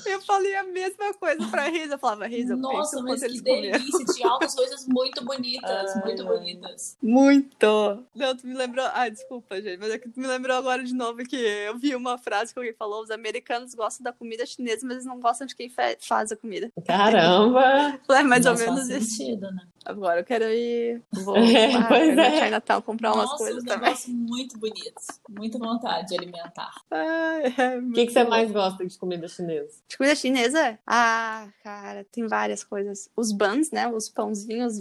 Eu 0.05 0.21
falei 0.23 0.57
a 0.57 0.65
mesma 0.65 1.15
coisa 1.15 1.47
pra 1.47 1.69
Risa. 1.69 1.95
Eu 1.95 1.99
falava, 1.99 2.27
Risa, 2.27 2.57
Nossa, 2.57 3.01
mas 3.03 3.21
que 3.21 3.41
delícia. 3.41 3.79
Comeram. 3.79 4.15
Tinha 4.15 4.29
altas 4.29 4.55
coisas 4.55 4.85
muito 4.89 5.25
bonitas, 5.25 5.52
ai, 5.63 6.03
muito 6.05 6.25
bonitas. 6.25 6.97
Muito. 7.03 8.05
Não, 8.15 8.37
tu 8.37 8.47
me 8.47 8.55
lembrou. 8.55 8.85
Ah, 8.93 9.09
desculpa, 9.09 9.61
gente, 9.61 9.79
mas 9.79 9.91
é 9.91 9.99
que 9.99 10.09
tu 10.09 10.21
me 10.21 10.27
lembrou 10.27 10.57
agora 10.57 10.83
de 10.83 10.95
novo 10.95 11.19
que 11.25 11.37
eu 11.37 11.79
vi 11.79 11.95
uma 11.95 12.19
frase 12.19 12.53
que 12.53 12.59
alguém 12.59 12.75
falou: 12.75 13.03
os 13.03 13.11
americanos 13.11 13.75
gostam 13.75 14.05
da 14.05 14.13
comida 14.13 14.47
chinesa, 14.47 14.87
mas 14.87 14.93
eles 14.97 15.07
não 15.07 15.21
gostam 15.21 15.47
de 15.47 15.55
quem 15.55 15.71
faz 16.01 16.33
a 16.33 16.37
comida. 16.37 16.71
Caramba! 16.87 17.99
É 18.13 18.23
mais 18.23 18.45
não 18.45 18.53
ou 18.53 18.59
menos 18.59 18.89
isso. 18.89 19.41
né? 19.41 19.67
Agora 19.85 20.21
eu 20.21 20.25
quero 20.25 20.45
ir. 20.45 21.03
Vou 21.13 21.37
é, 21.39 21.87
pois 21.89 22.15
no 22.15 22.21
é. 22.21 22.45
Chinatown 22.45 22.83
comprar 22.83 23.13
umas 23.13 23.31
Nossa, 23.31 23.45
coisas 23.45 23.63
um 23.63 23.67
também. 23.67 23.95
muito 24.09 24.59
bonitos. 24.59 25.07
Muita 25.29 25.59
vontade 25.59 26.09
de 26.09 26.19
alimentar. 26.19 26.73
é 26.91 27.79
o 27.79 27.93
que, 27.93 28.07
que 28.07 28.13
você 28.13 28.25
mais 28.25 28.51
gosta 28.51 28.87
de 28.87 28.99
comida 28.99 29.29
chinesa? 29.29 29.83
De 29.89 29.97
comida 29.97 30.15
chinesa? 30.15 30.79
Ah, 30.87 31.49
cara, 31.63 32.07
tem 32.11 32.27
várias 32.27 32.63
coisas. 32.65 33.11
Os 33.17 33.33
buns, 33.33 33.71
né? 33.71 33.89
Os 33.89 34.09
pãozinhos 34.09 34.79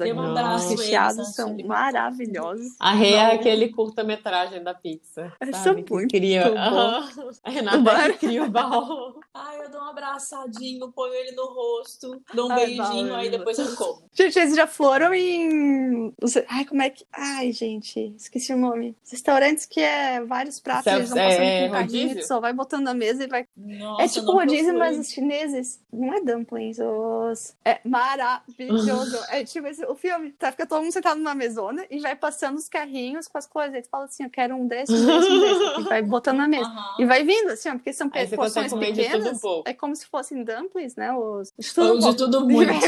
recheados 0.69 1.35
são 1.35 1.57
maravilhosos. 1.65 2.75
A 2.79 2.93
Rê 2.93 3.13
é 3.13 3.33
aquele 3.33 3.69
curta-metragem 3.69 4.63
da 4.63 4.73
pizza. 4.73 5.31
Essa 5.39 5.69
é 5.69 5.73
muito 5.73 6.07
cria... 6.07 6.49
bom. 6.49 7.31
A 7.43 7.49
Renata 7.49 7.91
é 7.91 8.13
que 8.13 8.19
cria 8.19 8.43
o 8.43 8.49
baú. 8.49 9.19
Ai, 9.33 9.63
eu 9.63 9.69
dou 9.69 9.81
um 9.81 9.85
abraçadinho, 9.85 10.91
ponho 10.91 11.13
ele 11.13 11.31
no 11.31 11.45
rosto, 11.45 12.21
dou 12.33 12.47
um 12.47 12.51
Ai, 12.51 12.65
beijinho, 12.65 13.15
aí 13.15 13.29
depois 13.29 13.57
eu 13.57 13.75
como. 13.75 14.03
Gente, 14.13 14.37
eles 14.37 14.55
já 14.55 14.67
foram 14.91 15.13
em. 15.13 16.13
Ai, 16.49 16.65
como 16.65 16.81
é 16.81 16.89
que. 16.89 17.05
Ai, 17.13 17.53
gente, 17.53 18.13
esqueci 18.17 18.53
o 18.53 18.57
nome. 18.57 18.93
Restaurantes 19.09 19.65
que 19.65 19.79
é 19.79 20.21
vários 20.21 20.59
pratos, 20.59 20.83
Self, 20.83 20.99
eles 20.99 21.09
vão 21.09 21.17
passando 21.17 21.43
é, 21.43 21.61
com 21.61 21.67
um 21.67 21.71
carrinho, 21.71 22.15
tu 22.17 22.27
só 22.27 22.39
vai 22.41 22.51
botando 22.51 22.83
na 22.83 22.93
mesa 22.93 23.23
e 23.23 23.27
vai. 23.27 23.47
Nossa, 23.55 24.03
é 24.03 24.07
tipo 24.09 24.31
rodízio, 24.33 24.77
mas 24.77 24.99
os 24.99 25.09
chineses. 25.09 25.79
Não 25.93 26.13
é 26.13 26.21
dumplings, 26.21 26.77
os. 26.79 27.55
É 27.63 27.79
maravilhoso. 27.85 29.17
é 29.29 29.45
tipo 29.45 29.67
esse, 29.67 29.85
o 29.85 29.95
filme. 29.95 30.31
Tá, 30.33 30.51
fica 30.51 30.65
todo 30.65 30.81
mundo 30.81 30.91
sentado 30.91 31.17
numa 31.17 31.35
mesona 31.35 31.85
e 31.89 31.99
vai 31.99 32.15
passando 32.15 32.57
os 32.57 32.67
carrinhos 32.67 33.29
com 33.29 33.37
as 33.37 33.47
coisas. 33.47 33.73
Aí 33.73 33.81
tu 33.81 33.89
fala 33.89 34.05
assim: 34.05 34.25
eu 34.25 34.29
quero 34.29 34.55
um 34.55 34.67
desses, 34.67 34.99
um 34.99 35.05
desses, 35.05 35.29
um 35.29 35.39
desses. 35.39 35.85
E 35.85 35.89
vai 35.89 36.01
botando 36.01 36.37
na 36.37 36.49
mesa. 36.49 36.67
Uhum. 36.67 37.03
E 37.03 37.05
vai 37.05 37.23
vindo, 37.23 37.51
assim, 37.51 37.69
ó, 37.69 37.73
porque 37.73 37.93
são 37.93 38.09
Aí 38.13 38.27
porções 38.27 38.65
de 38.65 38.71
tudo 38.71 38.83
um 38.83 38.93
pequenas. 38.93 39.39
pouco. 39.39 39.69
É 39.69 39.73
como 39.73 39.95
se 39.95 40.05
fossem 40.05 40.43
dumplings, 40.43 40.97
né? 40.97 41.13
Os. 41.13 41.53
Ou 41.77 41.99
de 41.99 42.17
tudo 42.17 42.45
muito. 42.45 42.71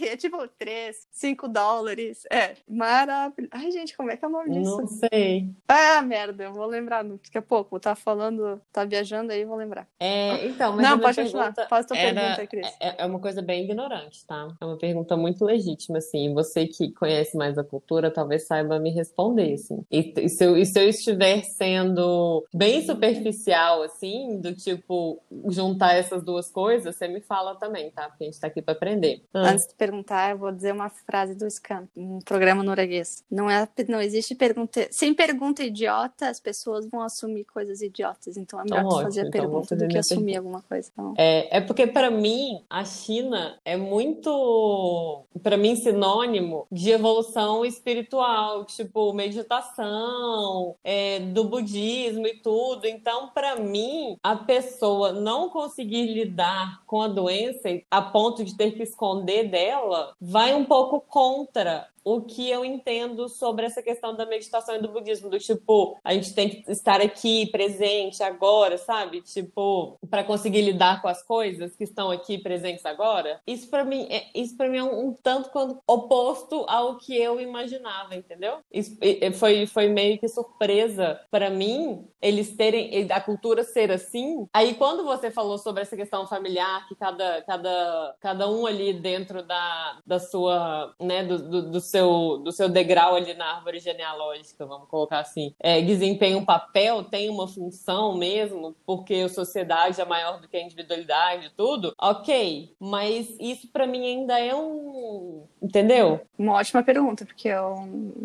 É 0.00 0.16
tipo 0.16 0.46
3, 0.58 0.96
5 1.12 1.48
dólares. 1.48 2.22
É, 2.30 2.54
maravilhoso. 2.68 3.50
Ai, 3.52 3.70
gente, 3.70 3.96
como 3.96 4.10
é 4.10 4.16
que 4.16 4.24
é 4.24 4.28
o 4.28 4.30
nome 4.30 4.50
disso? 4.50 4.76
Não 4.78 4.86
sei. 4.86 5.48
Ah, 5.68 6.02
merda, 6.02 6.44
eu 6.44 6.52
vou 6.52 6.66
lembrar 6.66 7.04
daqui 7.04 7.38
a 7.38 7.42
pouco. 7.42 7.70
Vou 7.70 7.80
tá 7.80 7.94
falando, 7.94 8.60
tá 8.72 8.84
viajando 8.84 9.32
aí, 9.32 9.44
vou 9.44 9.56
lembrar. 9.56 9.86
É, 10.00 10.46
então, 10.46 10.72
mas 10.72 10.82
Não, 10.82 10.96
minha 10.96 11.06
pode 11.06 11.22
continuar. 11.22 11.54
Faz 11.68 11.86
tua 11.86 11.96
era- 11.96 12.14
pergunta, 12.20 12.46
Cris. 12.46 12.66
É, 12.80 13.02
é 13.02 13.06
uma 13.06 13.20
coisa 13.20 13.40
bem 13.40 13.64
ignorante, 13.64 14.26
tá? 14.26 14.48
É 14.60 14.64
uma 14.64 14.76
pergunta 14.76 15.16
muito 15.16 15.44
legítima, 15.44 15.98
assim. 15.98 16.32
Você 16.34 16.66
que 16.66 16.92
conhece 16.92 17.36
mais 17.36 17.56
a 17.56 17.64
cultura, 17.64 18.10
talvez 18.10 18.46
saiba 18.46 18.78
me 18.78 18.90
responder, 18.90 19.54
assim. 19.54 19.84
E, 19.90 20.12
e 20.18 20.28
se, 20.28 20.44
eu, 20.44 20.56
e 20.56 20.64
se 20.66 20.78
eu 20.78 20.88
estiver 20.88 21.42
sendo 21.42 22.44
bem 22.52 22.82
superficial, 22.82 23.82
assim, 23.82 24.40
do 24.40 24.54
tipo, 24.54 25.22
juntar 25.48 25.94
essas 25.94 26.22
duas 26.24 26.50
coisas, 26.50 26.96
você 26.96 27.06
me 27.08 27.20
fala 27.20 27.54
também, 27.56 27.90
tá? 27.90 28.08
Porque 28.08 28.24
a 28.24 28.26
gente 28.26 28.40
tá 28.40 28.46
aqui 28.46 28.60
pra 28.62 28.74
aprender. 28.74 29.22
Ah, 29.32 29.50
Antes 29.50 29.66
de 29.68 29.74
perguntar, 29.74 30.30
eu 30.30 30.38
vou 30.38 30.47
dizer 30.52 30.72
uma 30.72 30.88
frase 30.90 31.34
do 31.34 31.48
Scam, 31.50 31.88
um 31.96 32.20
programa 32.20 32.62
norueguês. 32.62 33.24
Não, 33.30 33.48
é, 33.50 33.66
não 33.88 34.00
existe 34.00 34.34
pergunta. 34.34 34.86
Sem 34.90 35.14
pergunta 35.14 35.62
idiota, 35.62 36.28
as 36.28 36.40
pessoas 36.40 36.86
vão 36.88 37.00
assumir 37.02 37.44
coisas 37.44 37.80
idiotas. 37.82 38.36
Então 38.36 38.60
é 38.60 38.64
melhor 38.64 38.84
Então, 38.84 38.88
tu 38.88 38.96
ótimo, 38.96 39.02
fazer 39.02 39.22
a 39.22 39.26
então 39.26 39.48
vou 39.50 39.62
pergunta 39.62 39.68
fazer 39.68 39.86
do 39.86 39.88
que 39.88 39.98
assumir 39.98 40.32
pergunta. 40.32 40.38
alguma 40.38 40.62
coisa. 40.62 40.90
Então, 40.92 41.14
É, 41.16 41.58
é 41.58 41.60
porque 41.60 41.86
para 41.86 42.10
mim 42.10 42.64
a 42.68 42.84
China 42.84 43.58
é 43.64 43.76
muito, 43.76 45.24
para 45.42 45.56
mim, 45.56 45.76
sinônimo 45.76 46.66
de 46.70 46.90
evolução 46.90 47.64
espiritual, 47.64 48.64
tipo 48.64 49.12
meditação, 49.12 50.76
é, 50.84 51.20
do 51.20 51.44
budismo 51.44 52.26
e 52.26 52.40
tudo. 52.40 52.86
Então, 52.86 53.28
para 53.30 53.56
mim, 53.56 54.16
a 54.22 54.36
pessoa 54.36 55.12
não 55.12 55.48
conseguir 55.50 56.06
lidar 56.12 56.82
com 56.86 57.00
a 57.02 57.08
doença 57.08 57.68
a 57.90 58.02
ponto 58.02 58.44
de 58.44 58.56
ter 58.56 58.72
que 58.72 58.82
esconder 58.82 59.48
dela 59.50 60.12
vai 60.20 60.37
um 60.54 60.64
pouco 60.64 61.00
contra 61.00 61.88
o 62.04 62.22
que 62.22 62.48
eu 62.48 62.64
entendo 62.64 63.28
sobre 63.28 63.66
essa 63.66 63.82
questão 63.82 64.14
da 64.14 64.26
meditação 64.26 64.76
e 64.76 64.80
do 64.80 64.88
budismo, 64.88 65.28
do 65.28 65.38
tipo, 65.38 65.98
a 66.04 66.14
gente 66.14 66.34
tem 66.34 66.48
que 66.48 66.70
estar 66.70 67.00
aqui 67.00 67.46
presente 67.50 68.22
agora, 68.22 68.78
sabe? 68.78 69.20
Tipo, 69.22 69.98
para 70.08 70.24
conseguir 70.24 70.62
lidar 70.62 71.02
com 71.02 71.08
as 71.08 71.22
coisas 71.22 71.74
que 71.76 71.84
estão 71.84 72.10
aqui 72.10 72.38
presentes 72.38 72.84
agora. 72.86 73.40
Isso 73.46 73.68
para 73.68 73.84
mim 73.84 74.06
é 74.10 74.26
isso 74.34 74.56
para 74.56 74.68
mim 74.68 74.78
é 74.78 74.84
um, 74.84 75.08
um 75.08 75.12
tanto 75.12 75.50
quanto 75.50 75.80
oposto 75.86 76.64
ao 76.68 76.98
que 76.98 77.16
eu 77.16 77.40
imaginava, 77.40 78.14
entendeu? 78.14 78.58
Isso, 78.72 78.96
foi 79.34 79.66
foi 79.66 79.88
meio 79.88 80.18
que 80.18 80.28
surpresa 80.28 81.20
para 81.30 81.50
mim 81.50 82.06
eles 82.20 82.56
terem 82.56 83.06
a 83.10 83.20
cultura 83.20 83.62
ser 83.62 83.90
assim. 83.90 84.46
Aí 84.52 84.74
quando 84.74 85.04
você 85.04 85.30
falou 85.30 85.58
sobre 85.58 85.82
essa 85.82 85.96
questão 85.96 86.26
familiar, 86.26 86.86
que 86.88 86.94
cada 86.94 87.42
cada 87.42 88.16
cada 88.20 88.48
um 88.48 88.66
ali 88.66 88.92
dentro 88.92 89.42
da, 89.42 89.98
da 90.06 90.18
sua, 90.18 90.94
né, 91.00 91.24
do, 91.24 91.38
do, 91.38 91.70
do 91.70 91.80
seu, 91.88 92.38
do 92.38 92.52
seu 92.52 92.68
degrau 92.68 93.14
ali 93.14 93.34
na 93.34 93.56
árvore 93.56 93.80
genealógica, 93.80 94.66
vamos 94.66 94.88
colocar 94.88 95.20
assim, 95.20 95.54
é, 95.60 95.80
desempenha 95.80 96.36
um 96.36 96.44
papel, 96.44 97.04
tem 97.04 97.28
uma 97.28 97.48
função 97.48 98.16
mesmo, 98.16 98.74
porque 98.86 99.14
a 99.14 99.28
sociedade 99.28 100.00
é 100.00 100.04
maior 100.04 100.40
do 100.40 100.48
que 100.48 100.56
a 100.56 100.62
individualidade, 100.62 101.52
tudo, 101.56 101.94
ok. 102.00 102.74
Mas 102.78 103.34
isso 103.40 103.68
para 103.68 103.86
mim 103.86 104.04
ainda 104.04 104.38
é 104.38 104.54
um. 104.54 105.44
Entendeu? 105.60 106.20
Uma 106.38 106.54
ótima 106.54 106.82
pergunta, 106.82 107.24
porque 107.24 107.48
eu, 107.48 107.74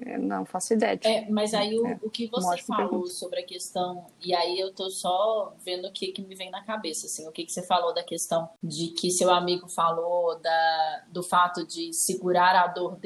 eu 0.05 0.19
não 0.19 0.45
faço 0.45 0.73
ideia. 0.73 0.99
É, 1.03 1.29
mas 1.29 1.53
aí 1.53 1.77
o, 1.79 1.87
é, 1.87 1.99
o 2.01 2.09
que 2.09 2.27
você 2.27 2.61
falou 2.63 2.89
pergunta. 2.89 3.09
sobre 3.09 3.39
a 3.39 3.45
questão, 3.45 4.05
e 4.23 4.33
aí 4.33 4.59
eu 4.59 4.73
tô 4.73 4.89
só 4.89 5.53
vendo 5.65 5.87
o 5.87 5.91
que, 5.91 6.11
que 6.11 6.21
me 6.21 6.35
vem 6.35 6.51
na 6.51 6.63
cabeça, 6.63 7.07
assim, 7.07 7.27
o 7.27 7.31
que, 7.31 7.45
que 7.45 7.51
você 7.51 7.63
falou 7.63 7.93
da 7.93 8.03
questão 8.03 8.49
de 8.61 8.89
que 8.89 9.09
seu 9.09 9.31
amigo 9.31 9.67
falou 9.67 10.39
da, 10.39 11.03
do 11.11 11.23
fato 11.23 11.65
de 11.65 11.93
segurar 11.93 12.55
a 12.55 12.67
dor 12.67 12.97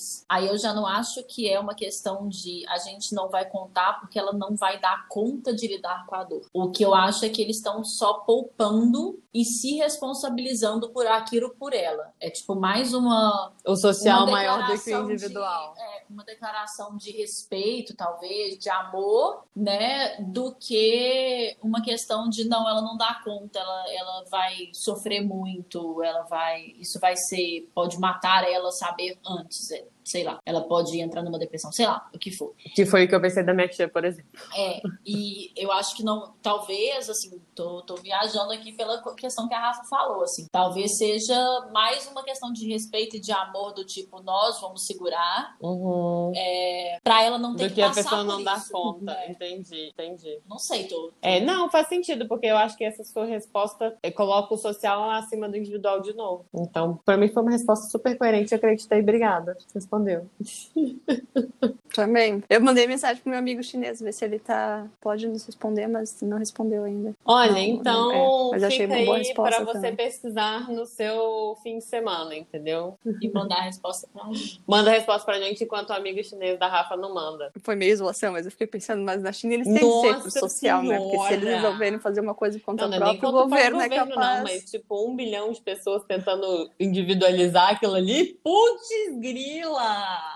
deles, 0.00 0.24
aí 0.28 0.48
eu 0.48 0.58
já 0.58 0.72
não 0.72 0.86
acho 0.86 1.22
que 1.24 1.48
é 1.48 1.60
uma 1.60 1.74
questão 1.74 2.28
de 2.28 2.64
a 2.68 2.78
gente 2.78 3.14
não 3.14 3.28
vai 3.28 3.44
contar 3.44 4.00
porque 4.00 4.18
ela 4.18 4.32
não 4.32 4.56
vai 4.56 4.80
dar 4.80 5.06
conta 5.08 5.54
de 5.54 5.68
lidar 5.68 6.06
com 6.06 6.14
a 6.14 6.24
dor. 6.24 6.42
O 6.52 6.70
que 6.70 6.84
eu 6.84 6.94
acho 6.94 7.24
é 7.24 7.28
que 7.28 7.42
eles 7.42 7.56
estão 7.56 7.84
só 7.84 8.14
poupando 8.14 9.22
e 9.32 9.44
se 9.44 9.76
responsabilizando 9.76 10.90
por 10.90 11.06
aquilo 11.06 11.50
por 11.50 11.72
ela. 11.72 12.12
É 12.18 12.30
tipo 12.30 12.54
mais 12.54 12.94
uma. 12.94 13.52
O 13.64 13.76
social 13.76 14.24
uma 14.24 14.32
maior 14.32 14.66
do 14.66 14.82
que 14.82 14.94
o 14.94 15.04
individual. 15.04 15.74
De, 15.74 15.80
é, 15.80 16.04
uma 16.10 16.24
declaração 16.24 16.96
de 16.96 17.12
respeito, 17.12 17.94
talvez, 17.94 18.58
de 18.58 18.68
amor, 18.68 19.44
né? 19.54 20.16
Do 20.20 20.54
que 20.54 21.56
uma 21.62 21.82
questão 21.82 22.28
de 22.28 22.44
não, 22.44 22.68
ela 22.68 22.82
não 22.82 22.96
dá 22.96 23.20
conta, 23.24 23.58
ela, 23.58 23.84
ela 23.92 24.24
vai 24.30 24.70
sofrer 24.72 25.20
muito, 25.20 26.02
ela 26.02 26.22
vai. 26.22 26.62
Isso 26.78 26.98
vai 26.98 27.16
ser. 27.16 27.68
pode 27.74 27.98
matar 27.98 28.48
ela 28.48 28.70
saber 28.72 29.18
antes. 29.24 29.70
É 29.70 29.89
sei 30.04 30.24
lá, 30.24 30.38
ela 30.44 30.62
pode 30.62 30.98
entrar 31.00 31.22
numa 31.22 31.38
depressão, 31.38 31.70
sei 31.72 31.86
lá, 31.86 32.08
o 32.14 32.18
que 32.18 32.30
for. 32.30 32.54
Que 32.74 32.84
foi 32.86 33.04
o 33.04 33.08
que 33.08 33.14
eu 33.14 33.20
pensei 33.20 33.42
da 33.42 33.54
minha 33.54 33.68
tia, 33.68 33.88
por 33.88 34.04
exemplo. 34.04 34.30
É, 34.56 34.80
e 35.06 35.52
eu 35.56 35.70
acho 35.72 35.96
que 35.96 36.02
não, 36.02 36.34
talvez, 36.42 37.08
assim, 37.08 37.40
tô, 37.60 37.82
tô 37.82 37.94
viajando 37.96 38.52
aqui 38.52 38.72
pela 38.72 39.02
questão 39.14 39.48
que 39.48 39.54
a 39.54 39.60
Rafa 39.60 39.84
falou, 39.84 40.22
assim, 40.22 40.46
talvez 40.50 40.96
seja 40.96 41.36
mais 41.72 42.06
uma 42.06 42.22
questão 42.22 42.52
de 42.52 42.66
respeito 42.68 43.16
e 43.16 43.20
de 43.20 43.32
amor 43.32 43.72
do 43.72 43.84
tipo, 43.84 44.22
nós 44.22 44.60
vamos 44.60 44.86
segurar, 44.86 45.56
uhum. 45.60 46.32
é, 46.34 46.98
pra 47.02 47.22
ela 47.22 47.38
não 47.38 47.54
ter 47.54 47.64
do 47.64 47.68
que, 47.68 47.74
que 47.76 47.82
a 47.82 47.90
pessoa 47.90 48.24
não 48.24 48.42
dar 48.42 48.62
conta, 48.68 49.12
é. 49.12 49.30
entendi, 49.30 49.88
entendi. 49.88 50.40
Não 50.48 50.58
sei, 50.58 50.84
tô, 50.84 51.08
tô... 51.08 51.12
É, 51.22 51.40
não, 51.40 51.70
faz 51.70 51.88
sentido, 51.88 52.26
porque 52.26 52.46
eu 52.46 52.56
acho 52.56 52.76
que 52.76 52.84
essa 52.84 53.04
sua 53.04 53.24
resposta 53.24 53.96
coloca 54.14 54.54
o 54.54 54.58
social 54.58 55.10
acima 55.10 55.48
do 55.48 55.56
individual 55.56 56.00
de 56.00 56.14
novo. 56.14 56.44
Então, 56.54 56.98
pra 57.04 57.16
mim 57.16 57.28
foi 57.28 57.42
uma 57.42 57.52
resposta 57.52 57.88
super 57.88 58.16
coerente, 58.16 58.52
eu 58.52 58.56
acreditei, 58.56 59.00
obrigada. 59.00 59.56
Respondeu 59.74 60.00
respondeu. 60.00 60.26
Também. 61.92 62.42
Eu 62.48 62.60
mandei 62.60 62.86
mensagem 62.86 63.20
pro 63.22 63.30
meu 63.30 63.38
amigo 63.38 63.62
chinês, 63.62 64.00
ver 64.00 64.12
se 64.12 64.24
ele 64.24 64.38
tá. 64.38 64.86
Pode 65.00 65.26
nos 65.26 65.44
responder, 65.44 65.88
mas 65.88 66.20
não 66.22 66.38
respondeu 66.38 66.84
ainda. 66.84 67.14
Olha, 67.24 67.49
não, 67.52 67.58
então. 67.58 68.12
É, 68.12 68.50
mas 68.52 68.62
achei 68.64 68.86
uma 68.86 69.04
boa 69.04 69.18
resposta. 69.18 69.56
Pra 69.56 69.64
você 69.64 69.72
também. 69.72 69.96
pesquisar 69.96 70.70
no 70.70 70.86
seu 70.86 71.56
fim 71.62 71.78
de 71.78 71.84
semana, 71.84 72.34
entendeu? 72.34 72.98
E 73.20 73.28
mandar 73.30 73.56
a 73.56 73.62
resposta 73.62 74.08
pra 74.12 74.24
gente. 74.32 74.60
Manda 74.66 74.90
a 74.90 74.94
resposta 74.94 75.24
pra 75.24 75.40
gente 75.40 75.64
enquanto 75.64 75.90
o 75.90 75.92
amigo 75.92 76.22
chinês 76.22 76.58
da 76.58 76.68
Rafa 76.68 76.96
não 76.96 77.14
manda. 77.14 77.52
Foi 77.62 77.74
meio 77.74 77.96
zoação, 77.96 78.32
mas 78.32 78.44
eu 78.46 78.52
fiquei 78.52 78.66
pensando, 78.66 79.02
mas 79.02 79.22
na 79.22 79.32
China 79.32 79.54
eles 79.54 79.66
têm 79.66 79.80
Nossa 79.80 80.08
que 80.08 80.30
ser 80.30 80.40
pro 80.40 80.48
social, 80.48 80.80
senhora. 80.80 80.98
né? 80.98 81.04
Porque 81.04 81.26
se 81.26 81.32
eles 81.34 81.48
resolverem 81.48 81.98
fazer 81.98 82.20
uma 82.20 82.34
coisa 82.34 82.58
contra 82.60 82.88
não, 82.88 82.96
o 82.96 83.00
próprio 83.00 83.22
não, 83.22 83.42
governo, 83.42 83.78
governo, 83.78 83.94
é 83.94 84.06
capaz. 84.06 84.36
Não, 84.36 84.42
mas 84.44 84.70
tipo, 84.70 85.06
um 85.08 85.16
bilhão 85.16 85.52
de 85.52 85.60
pessoas 85.60 86.04
tentando 86.04 86.70
individualizar 86.78 87.70
aquilo 87.70 87.94
ali, 87.94 88.38
putz 88.42 88.88
grila! 89.18 89.80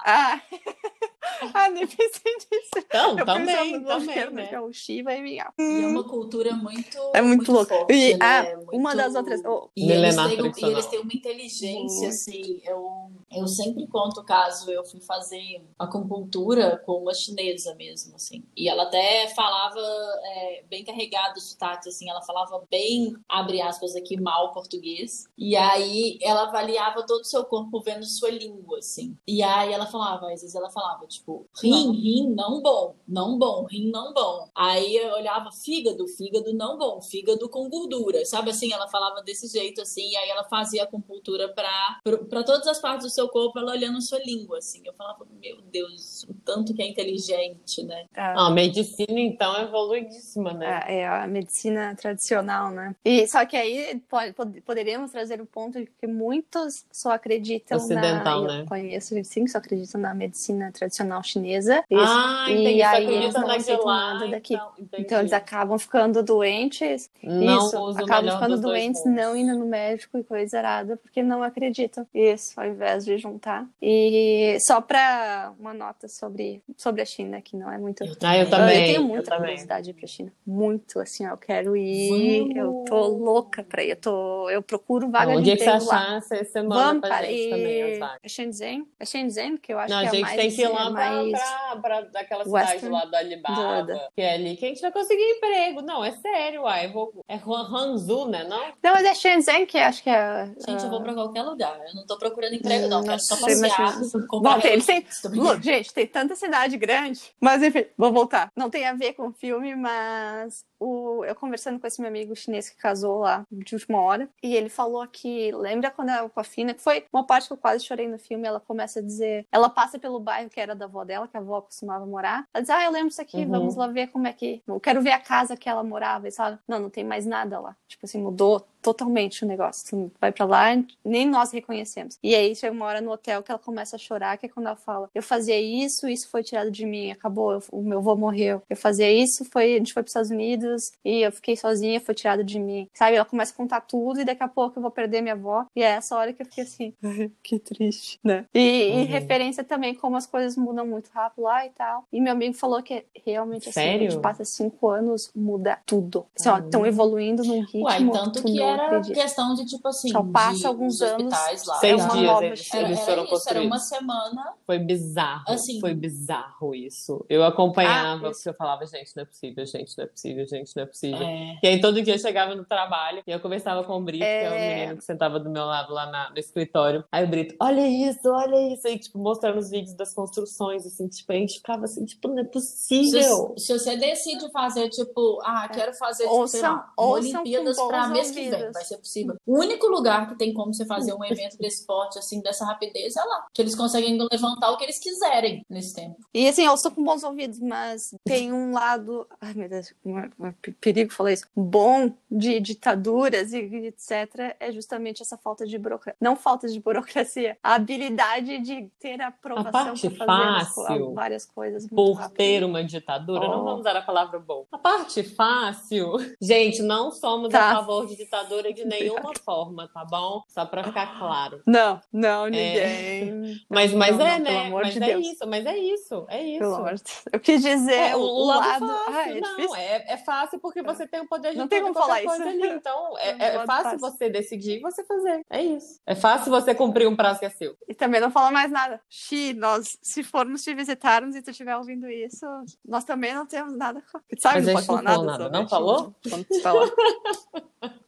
Ah, 0.05 0.41
ah 1.55 1.69
nem 1.69 1.87
pensei 1.87 2.35
nisso. 2.35 2.71
Então, 2.77 3.19
eu 3.19 3.25
também, 3.25 3.83
também, 3.83 4.31
né? 4.31 4.47
Que 4.47 4.55
é 4.55 4.61
o 4.61 4.73
Shiva 4.73 5.15
e. 5.15 5.35
E 5.35 5.39
é 5.39 5.87
uma 5.87 6.05
cultura 6.05 6.55
muito 6.55 6.99
É 7.13 7.21
muito, 7.21 7.37
muito 7.37 7.53
louca. 7.53 7.75
Forte, 7.75 7.93
e, 7.93 8.17
né? 8.17 8.19
ah, 8.21 8.57
muito... 8.57 8.77
uma 8.77 8.95
das 8.95 9.15
outras... 9.15 9.43
Oh. 9.45 9.69
E, 9.77 9.91
eles 9.91 10.15
têm, 10.17 10.69
e, 10.69 10.73
eles 10.73 10.87
têm, 10.87 11.01
uma 11.01 11.13
inteligência, 11.13 12.09
assim, 12.09 12.61
eu, 12.65 13.11
eu 13.33 13.47
sempre 13.47 13.87
conto 13.87 14.21
o 14.21 14.25
caso, 14.25 14.71
eu 14.71 14.85
fui 14.85 15.01
fazer 15.01 15.63
acupuntura 15.79 16.83
com 16.85 17.03
uma 17.03 17.15
chinesa 17.15 17.75
mesmo, 17.75 18.15
assim, 18.17 18.45
e 18.57 18.69
ela 18.69 18.85
até 18.85 19.29
falava 19.35 19.81
é, 19.81 20.65
bem 20.69 20.85
carregado 20.85 21.37
o 21.37 21.41
sotaque, 21.41 21.89
assim, 21.89 22.09
ela 22.09 22.23
falava 22.23 22.63
bem, 22.71 23.15
abre 23.29 23.61
aspas 23.61 23.97
aqui, 23.97 24.21
mal 24.21 24.53
português, 24.53 25.27
e 25.37 25.57
aí 25.57 26.19
ela 26.23 26.45
avaliava 26.45 27.05
todo 27.07 27.23
o 27.23 27.25
seu 27.25 27.45
corpo 27.45 27.81
vendo 27.81 28.05
sua 28.05 28.31
língua, 28.31 28.79
assim. 28.79 29.17
E 29.27 29.43
aí 29.43 29.73
ela 29.73 29.87
falava, 29.87 30.27
às 30.33 30.41
vezes 30.41 30.55
ela 30.55 30.71
falava, 30.71 31.07
tipo, 31.15 31.47
rim, 31.63 31.93
rim, 31.93 32.35
não 32.35 32.63
bom, 32.63 32.95
não 33.07 33.39
bom, 33.39 33.65
rim, 33.65 33.91
não 33.91 34.13
bom. 34.13 34.49
Aí 34.55 34.97
eu 34.97 35.15
olhava 35.15 35.51
fígado, 35.53 36.07
fígado 36.09 36.53
não 36.53 36.79
bom, 36.79 37.01
fígado 37.01 37.49
com 37.49 37.69
gordura, 37.69 38.25
sabe 38.25 38.51
assim? 38.51 38.73
Ela 38.73 38.89
falava 38.89 39.23
desse 39.23 39.49
jeito, 39.49 39.83
assim, 39.83 40.11
e 40.11 40.17
aí 40.17 40.29
ela 40.29 40.45
fazia 40.45 40.85
acupuntura 40.85 41.49
pra, 41.49 42.01
pra 42.29 42.43
todas 42.43 42.67
as 42.67 42.81
partes 42.81 43.07
do 43.07 43.13
seu 43.13 43.29
corpo, 43.29 43.59
ela 43.59 43.73
olhando 43.73 44.01
sua 44.01 44.19
língua, 44.19 44.59
assim. 44.59 44.83
Eu 44.85 44.95
falava, 44.95 45.27
meu 45.41 45.59
Deus, 45.73 46.25
o 46.25 46.35
tanto 46.45 46.75
que 46.75 46.83
é 46.83 46.89
inteligente, 46.89 47.83
né? 47.83 48.07
Ah, 48.17 48.47
a 48.47 48.51
medicina, 48.51 49.21
então, 49.21 49.57
é 49.57 49.63
evoluidíssima, 49.63 50.53
né? 50.53 50.85
É, 50.87 51.01
é 51.01 51.09
a 51.09 51.27
medicina 51.27 51.95
tradicional, 51.95 52.71
né? 52.71 52.95
E 53.05 53.27
só 53.27 53.45
que 53.47 53.57
aí 53.57 54.03
pode, 54.09 54.33
poderíamos 54.63 55.11
trazer 55.11 55.41
o 55.41 55.47
ponto 55.47 55.79
de 55.79 55.87
que 55.87 56.07
muitos 56.07 56.85
só 56.93 57.13
acreditam 57.13 57.79
Ocidental, 57.79 58.43
na... 58.43 58.49
né? 58.49 58.61
Eu 58.63 58.67
conheço, 58.67 59.15
sim, 59.25 59.45
que 59.45 59.51
só 59.51 59.59
acreditam 59.59 60.01
na 60.01 60.15
medicina 60.15 60.71
tradicional 60.73 61.04
chinesa. 61.23 61.85
Ah, 61.93 62.47
e 62.51 62.83
aí 62.83 63.07
eles 63.07 63.35
não 63.35 63.51
aceitam 63.51 63.87
nada 63.87 64.29
daqui. 64.29 64.55
Então, 64.55 65.01
então, 65.01 65.21
eles 65.21 65.33
acabam 65.33 65.79
ficando 65.79 66.23
doentes. 66.23 67.11
Não 67.23 67.67
isso, 67.67 67.89
acabam 67.99 68.31
ficando 68.33 68.61
doentes, 68.61 69.05
não 69.05 69.37
indo 69.37 69.59
no 69.59 69.67
médico 69.67 70.19
e 70.19 70.25
coisa 70.25 70.59
errada, 70.59 70.97
porque 70.97 71.23
não 71.23 71.43
acreditam. 71.43 72.07
Isso, 72.15 72.59
ao 72.61 72.67
invés 72.67 73.05
de 73.05 73.19
juntar. 73.19 73.67
E 73.81 74.57
só 74.61 74.81
para 74.81 75.53
uma 75.59 75.75
nota 75.75 76.09
sobre, 76.09 76.63
sobre 76.77 77.03
a 77.03 77.05
China, 77.05 77.41
que 77.41 77.57
não 77.57 77.71
é 77.71 77.79
muito. 77.79 78.05
Eu, 78.05 78.15
ah, 78.23 78.39
eu 78.39 78.49
também. 78.49 78.81
Eu 78.81 78.95
tenho 78.95 79.05
muita 79.05 79.35
eu 79.35 79.39
curiosidade 79.39 79.93
para 79.93 80.05
a 80.05 80.09
China. 80.09 80.33
Muito, 80.47 81.01
assim, 81.01 81.27
eu 81.27 81.37
quero 81.37 81.77
ir. 81.77 82.09
Vamos. 82.09 82.57
Eu 82.57 82.85
tô 82.87 83.07
louca 83.07 83.63
para 83.63 83.83
ir. 83.83 83.91
Eu, 83.91 83.97
tô, 83.97 84.51
eu 84.51 84.63
procuro 84.63 85.11
vaga 85.11 85.35
não, 85.35 85.43
de 85.43 85.53
emprego 85.53 85.73
que 85.73 85.85
você 85.85 85.95
achar, 85.95 86.21
você 86.21 86.63
manda 86.63 86.75
Vamos, 86.75 87.09
pra 87.09 87.23
gente 87.23 87.47
e... 87.47 87.51
também 87.51 88.01
É 88.23 88.29
Shenzhen? 88.29 88.87
É 88.99 89.05
Shenzhen, 89.05 89.57
que 89.57 89.73
eu 89.73 89.79
acho 89.79 89.93
não, 89.93 90.01
que 90.01 90.07
é 90.07 90.09
a 90.09 90.13
gente 90.13 90.23
mais, 90.23 90.37
tem 90.37 90.51
que 90.51 90.63
ir 90.63 90.69
lá 90.69 90.87
é 90.87 90.91
mais... 90.95 91.33
pra, 91.81 92.03
pra, 92.03 92.05
cidade 92.05 92.49
Western, 92.49 92.89
lá 92.89 93.05
do 93.05 93.17
Alibaba, 93.17 94.09
que 94.15 94.23
é 94.23 94.35
ali 94.35 94.57
que 94.57 94.65
a 94.65 94.69
gente 94.69 94.81
vai 94.81 94.93
conseguir 94.93 95.23
emprego. 95.23 95.83
Não, 95.83 96.05
é 96.05 96.13
sério, 96.13 96.63
uai. 96.63 96.89
Vou... 96.89 97.13
É 97.29 97.37
Hangzhou, 97.37 98.29
né? 98.29 98.45
Não? 98.45 98.73
Não, 98.83 98.93
mas 98.93 99.05
é 99.05 99.15
Shenzhen 99.15 99.67
que 99.67 99.79
acho 99.79 100.03
que 100.03 100.11
é. 100.11 100.47
Gente, 100.67 100.83
uh... 100.83 100.87
eu 100.87 100.91
vou 100.91 101.03
pra 101.03 101.15
qualquer 101.15 101.43
lugar. 101.43 101.79
Eu 101.87 101.95
não 101.95 102.07
tô 102.07 102.19
procurando 102.19 102.55
emprego, 102.55 102.89
não. 102.89 102.99
não 102.99 103.05
quero 103.05 103.21
só 103.21 103.37
passear. 103.37 104.01
Bom, 104.31 104.61
tem, 104.61 104.81
tem... 104.81 105.07
Look, 105.33 105.63
gente, 105.63 105.93
tem 105.93 106.07
tanta 106.07 106.35
cidade 106.35 106.77
grande. 106.77 107.21
Mas 107.41 107.63
enfim, 107.63 107.87
vou 107.97 108.13
voltar. 108.13 108.49
Não 108.57 108.71
tem 108.71 108.87
a 108.87 108.95
ver 108.95 109.15
com 109.15 109.29
o 109.29 109.33
filme, 109.33 109.75
mas 109.75 110.65
o, 110.85 111.25
eu 111.25 111.35
conversando 111.35 111.81
com 111.81 111.87
esse 111.87 112.01
meu 112.01 112.09
amigo 112.09 112.37
chinês 112.37 112.69
que 112.69 112.77
casou 112.77 113.21
lá 113.21 113.45
de 113.51 113.75
última 113.75 114.01
hora, 114.01 114.29
e 114.43 114.55
ele 114.55 114.69
falou 114.69 115.07
que 115.07 115.51
lembra 115.53 115.91
quando 115.91 116.11
ela 116.11 116.29
com 116.29 116.41
a 116.41 116.45
Fina, 116.45 116.75
que 116.75 116.83
foi 116.83 117.07
uma 117.13 117.27
parte 117.27 117.47
que 117.47 117.53
eu 117.53 117.57
quase 117.57 117.85
chorei 117.85 118.07
no 118.09 118.19
filme, 118.19 118.47
ela 118.47 118.61
começa 118.61 118.99
a 118.99 119.03
dizer, 119.03 119.47
ela 119.51 119.71
passa 119.71 119.99
pelo 119.99 120.21
bairro 120.21 120.51
que 120.51 120.61
era 120.61 120.75
da 120.75 120.84
avó 120.85 121.05
dela, 121.05 121.29
que 121.29 121.37
a 121.37 121.41
avó 121.41 121.61
costumava 121.61 122.07
morar. 122.07 122.47
Ela 122.53 122.63
diz: 122.63 122.71
"Ah, 122.71 122.85
eu 122.85 122.91
lembro 122.91 123.09
isso 123.09 123.21
aqui, 123.21 123.39
uhum. 123.39 123.51
vamos 123.51 123.77
lá 123.77 123.87
ver 123.87 124.09
como 124.09 124.27
é 124.27 124.33
que, 124.33 124.63
eu 124.67 124.81
quero 124.81 125.03
ver 125.03 125.13
a 125.13 125.21
casa 125.21 125.57
que 125.57 125.69
ela 125.69 125.83
morava". 125.83 126.29
E 126.29 126.33
fala: 126.33 126.61
"Não, 126.67 126.81
não 126.81 126.91
tem 126.91 127.05
mais 127.05 127.27
nada 127.27 127.61
lá". 127.61 127.77
Tipo 127.89 128.07
assim, 128.07 128.23
mudou 128.23 128.67
totalmente 128.85 129.45
o 129.45 129.49
negócio. 129.49 129.89
Tu 129.89 130.13
vai 130.21 130.31
para 130.31 130.45
lá, 130.45 130.67
nem 131.03 131.27
nós 131.27 131.51
reconhecemos. 131.51 132.19
E 132.23 132.35
aí 132.35 132.55
chega 132.55 132.71
uma 132.75 132.85
hora 132.85 133.01
no 133.01 133.11
hotel 133.11 133.43
que 133.43 133.51
ela 133.51 133.59
começa 133.59 133.97
a 133.97 133.99
chorar, 133.99 134.37
que 134.37 134.45
é 134.45 134.49
quando 134.49 134.67
ela 134.67 134.77
fala: 134.77 135.09
"Eu 135.15 135.23
fazia 135.23 135.59
isso, 135.59 136.07
isso 136.07 136.29
foi 136.29 136.43
tirado 136.43 136.71
de 136.71 136.85
mim, 136.85 137.11
acabou, 137.11 137.53
eu, 137.53 137.63
o 137.73 137.83
meu 137.83 137.99
avô 138.01 138.15
morreu. 138.15 138.63
Eu 138.69 138.77
fazia 138.77 139.11
isso, 139.11 139.43
foi, 139.47 139.75
a 139.75 139.79
gente 139.79 139.95
foi 139.95 140.03
para 140.03 140.09
os 140.09 140.11
Estados 140.11 140.31
Unidos 140.31 140.93
e 141.03 141.23
eu 141.23 141.33
fiquei 141.33 141.57
sozinha, 141.57 141.99
foi 141.99 142.15
tirado 142.15 142.45
de 142.45 142.61
mim". 142.61 142.87
Sabe? 142.93 143.17
Ela 143.17 143.25
começa 143.25 143.55
a 143.55 143.57
contar 143.57 143.81
tudo 143.81 144.21
e 144.21 144.25
daqui 144.25 144.43
a 144.43 144.49
pouco 144.49 144.79
eu 144.79 144.83
vou 144.83 144.91
perder 144.91 145.23
minha 145.23 145.35
avó. 145.35 145.65
E 145.75 145.83
é 145.83 145.87
essa 145.87 146.15
hora 146.15 146.35
que 146.35 146.43
eu 146.43 146.47
fiquei 146.47 146.65
assim, 146.65 146.93
que 147.43 147.59
triste, 147.59 148.21
né? 148.23 148.45
E, 148.55 148.91
uhum. 148.91 149.01
e, 149.01 149.05
referência 149.05 149.65
também 149.65 149.95
como 149.95 150.17
as 150.17 150.27
coisas 150.27 150.59
mudam 150.59 150.87
muito 150.87 151.09
rápido 151.09 151.45
lá 151.45 151.65
e 151.65 151.71
tal. 151.71 152.05
E 152.13 152.21
meu 152.21 152.33
amigo 152.33 152.53
falou 152.55 152.83
que 152.83 153.07
realmente 153.25 153.71
assim, 153.71 153.81
Sério? 153.81 154.09
a 154.09 154.11
gente 154.11 154.21
passa 154.21 154.45
cinco 154.45 154.91
anos, 154.91 155.31
muda 155.35 155.81
tudo. 155.87 156.27
Assim, 156.39 156.51
ó, 156.51 156.59
estão 156.59 156.85
evoluindo 156.85 157.43
num 157.45 157.61
ritmo 157.61 157.85
Uai, 157.85 158.11
tanto 158.11 158.43
que 158.43 158.61
é 158.61 158.74
era 158.75 159.01
questão 159.01 159.55
de, 159.55 159.65
tipo 159.67 159.87
assim, 159.89 160.11
Só 160.11 160.23
passa 160.23 160.69
alguns 160.69 161.01
anos. 161.01 161.33
Lá. 161.67 161.79
Seis 161.79 162.05
é 162.05 162.09
dias 162.09 162.41
eles, 162.43 162.75
era, 162.75 162.89
eles 162.89 163.01
foram 163.01 163.23
era 163.25 163.35
isso, 163.35 163.51
Era 163.51 163.63
uma 163.63 163.79
semana. 163.79 164.55
Foi 164.67 164.79
bizarro. 164.79 165.45
Assim, 165.49 165.81
foi 165.81 165.95
bizarro 165.95 166.75
isso. 166.75 167.25
Eu 167.29 167.45
acompanhava, 167.45 168.29
ah, 168.29 168.31
porque 168.31 168.49
eu 168.49 168.55
falava, 168.55 168.87
gente, 168.87 169.15
não 169.17 169.23
é 169.23 169.27
possível, 169.27 169.67
gente, 169.67 169.97
não 169.97 170.05
é 170.05 170.09
possível, 170.09 170.47
gente, 170.47 170.77
não 170.77 170.83
é 170.83 170.87
possível. 170.87 171.27
É. 171.27 171.59
E 171.63 171.67
aí 171.67 171.81
todo 171.81 172.03
dia 172.03 172.15
eu 172.15 172.19
chegava 172.19 172.55
no 172.55 172.65
trabalho 172.65 173.23
e 173.27 173.31
eu 173.31 173.41
conversava 173.41 173.85
com 173.85 173.97
o 173.97 174.03
Brito, 174.03 174.25
é... 174.25 174.41
que 174.41 174.47
é 174.47 174.51
o 174.51 174.77
menino 174.77 174.97
que 174.99 175.05
sentava 175.05 175.39
do 175.39 175.51
meu 175.51 175.65
lado 175.65 175.93
lá 175.93 176.07
na, 176.07 176.31
no 176.31 176.39
escritório. 176.39 177.05
Aí 177.11 177.25
o 177.25 177.29
Brito, 177.29 177.55
olha 177.61 177.87
isso, 177.87 178.29
olha 178.29 178.75
isso. 178.75 178.87
Aí, 178.87 178.99
tipo, 178.99 179.19
mostrando 179.19 179.59
os 179.59 179.71
vídeos 179.71 179.95
das 179.95 180.15
construções, 180.15 180.87
assim, 180.87 181.09
tipo, 181.09 181.33
a 181.33 181.37
gente 181.37 181.55
ficava 181.55 181.85
assim, 181.85 182.05
tipo, 182.05 182.29
não 182.29 182.41
é 182.41 182.45
possível. 182.45 183.55
Se, 183.57 183.67
se 183.67 183.79
você 183.79 183.97
decide 183.97 184.51
fazer, 184.51 184.89
tipo, 184.89 185.41
ah, 185.45 185.69
quero 185.69 185.95
fazer, 185.95 186.25
tipo, 186.25 186.37
ouçam, 186.37 186.61
sei 186.61 186.69
lá, 186.69 186.93
Olimpíadas 186.97 187.77
pra 187.77 188.09
mês 188.09 188.31
que 188.31 188.51
vem, 188.51 188.64
vai 188.73 188.85
ser 188.85 188.99
possível. 188.99 189.37
O 189.47 189.59
único 189.59 189.87
lugar 189.87 190.29
que 190.29 190.37
tem 190.37 190.53
como 190.53 190.73
você 190.73 190.85
fazer 190.85 191.15
um 191.15 191.25
evento 191.25 191.57
desse 191.59 191.87
porte, 191.87 192.19
assim, 192.19 192.41
dessa 192.41 192.65
rapidez, 192.65 193.17
é 193.17 193.25
lá. 193.25 193.47
Que 193.53 193.63
eles 193.63 193.75
conseguem 193.75 194.19
levantar 194.31 194.71
o 194.71 194.77
que 194.77 194.85
eles 194.85 194.99
quiserem 194.99 195.65
nesse 195.69 195.95
tempo. 195.95 196.17
E 196.33 196.49
assim, 196.49 196.65
eu 196.65 196.75
estou 196.75 196.91
com 196.91 197.03
bons 197.03 197.23
ouvidos, 197.23 197.59
mas 197.61 198.15
tem 198.25 198.53
um 198.53 198.73
lado, 198.73 199.27
ai 199.41 199.55
meu 199.55 199.69
Deus, 199.69 199.95
um, 200.05 200.53
perigo 200.81 201.13
falar 201.13 201.33
isso, 201.33 201.47
bom 201.55 202.13
de 202.31 202.61
ditaduras 202.61 203.53
e 203.53 203.59
etc, 203.87 204.57
é 204.59 204.73
justamente 204.73 205.23
essa 205.23 205.37
falta 205.37 205.67
de 205.67 205.79
burocracia. 205.79 206.17
Não 206.21 206.37
falta 206.37 206.69
de 206.69 206.81
burocracia, 206.81 207.57
a 207.63 207.75
habilidade 207.75 208.59
de 208.61 208.89
ter 208.99 209.21
aprovação 209.21 209.73
para 209.73 209.97
fazer 209.97 210.11
fácil, 210.17 211.15
várias 211.15 211.47
coisas. 211.47 211.87
Por 211.89 212.13
rápido. 212.15 212.37
ter 212.37 212.65
uma 212.65 212.83
ditadura, 212.85 213.47
oh. 213.47 213.51
não 213.51 213.65
vamos 213.65 213.81
usar 213.81 213.97
a 213.97 214.03
palavra 214.03 214.39
bom. 214.39 214.67
A 214.73 214.79
parte 214.79 215.23
fácil, 215.23 216.13
gente, 216.41 216.83
não 216.83 217.11
somos 217.11 217.51
tá. 217.51 217.71
a 217.71 217.75
favor 217.77 218.07
de 218.07 218.17
ditadura 218.17 218.54
de 218.63 218.85
nenhuma 218.87 219.33
forma, 219.45 219.89
tá 219.93 220.05
bom? 220.05 220.43
Só 220.49 220.65
para 220.65 220.85
ficar 220.85 221.19
claro. 221.19 221.63
Não, 221.67 222.01
não, 222.13 222.47
ninguém. 222.47 222.79
É... 222.79 223.55
Mas, 223.69 223.93
mas 223.93 224.17
não, 224.17 224.27
é, 224.27 224.39
não, 224.39 224.45
né? 224.45 224.71
Mas 224.71 224.95
de 224.95 225.03
é 225.03 225.07
Deus. 225.07 225.27
isso, 225.27 225.47
mas 225.47 225.67
é 225.67 225.77
isso, 225.77 226.27
é 226.29 226.43
isso. 226.43 226.59
Pelo 226.61 226.75
amor 226.75 226.95
de 226.95 227.03
Deus. 227.03 227.25
Eu 227.33 227.41
quis 227.41 227.63
dizer 227.63 228.11
é, 228.11 228.17
o, 228.17 228.21
o, 228.21 228.47
lado. 228.47 228.87
Fácil, 228.87 229.15
ah, 229.15 229.29
é 229.29 229.41
não, 229.41 229.77
é, 229.77 230.13
é, 230.13 230.17
fácil 230.19 230.59
porque 230.59 230.83
você 230.83 231.07
tem 231.07 231.21
o 231.21 231.29
poder 231.29 231.53
de 231.53 231.59
não 231.59 231.69
tem 231.69 231.83
como 231.83 231.95
falar 231.95 232.23
isso. 232.23 232.43
ali. 232.43 232.69
Então, 232.69 233.17
é, 233.19 233.31
é 233.31 233.67
fácil, 233.67 233.67
fácil 233.67 233.99
você 233.99 234.31
decidir 234.31 234.79
e 234.79 234.81
você 234.81 235.05
fazer. 235.05 235.45
É 235.51 235.63
isso. 235.63 236.01
É 236.07 236.15
fácil 236.15 236.51
você 236.51 236.75
cumprir 236.75 237.09
um 237.09 237.17
prazo 237.17 237.41
que 237.41 237.47
é 237.47 237.51
seu. 237.51 237.77
E 237.89 237.95
também 237.95 238.21
não 238.21 238.31
fala 238.31 238.51
mais 238.51 238.71
nada. 238.71 239.01
Xi, 239.09 239.53
nós, 239.55 239.99
se 240.03 240.23
formos 240.23 240.63
te 240.63 240.75
visitarmos 240.75 241.35
e 241.35 241.43
tu 241.43 241.51
estiver 241.51 241.77
ouvindo 241.77 242.09
isso, 242.09 242.47
nós 242.85 243.05
também 243.05 243.35
não 243.35 243.47
temos 243.47 243.77
nada. 243.77 244.03
Sabe, 244.39 244.57
Mas 244.57 244.67
não 244.67 244.75
pode 244.75 244.87
falar 244.87 245.03
nada. 245.03 245.25
nada. 245.25 245.51
Não 245.51 245.69
falou? 245.69 246.15
Tu 246.23 246.31
falou. 246.61 246.93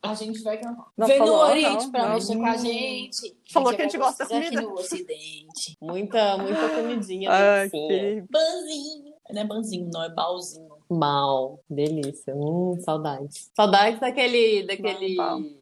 A 0.03 0.15
gente 0.15 0.36
vai 0.43 0.59
cantar. 0.59 0.87
Vem 0.97 1.19
no 1.19 1.33
Oriente 1.33 1.91
pra 1.91 2.15
mexer 2.15 2.37
com 2.37 2.47
a 2.47 2.57
gente. 2.57 3.37
Falou 3.53 3.75
que 3.75 3.83
a 3.83 3.85
gente 3.85 3.99
gosta 3.99 4.25
da 4.25 4.31
comida. 4.31 4.59
Aqui 4.59 4.67
no 4.67 4.75
Ocidente. 4.75 5.77
Muita, 5.81 6.39
muita 6.39 6.69
comidinha. 6.69 7.31
Ai, 7.31 7.71
que... 7.71 8.25
Banzinho. 8.31 9.17
Não 9.31 9.43
é 9.43 9.45
banzinho, 9.45 9.91
não, 9.93 10.03
é 10.03 10.09
balzinho. 10.09 10.77
Mal, 10.89 11.61
delícia. 11.69 12.35
Hum, 12.35 12.79
saudades. 12.81 13.51
Saudades 13.55 13.99
daquele. 13.99 14.65
daquele... 14.65 15.17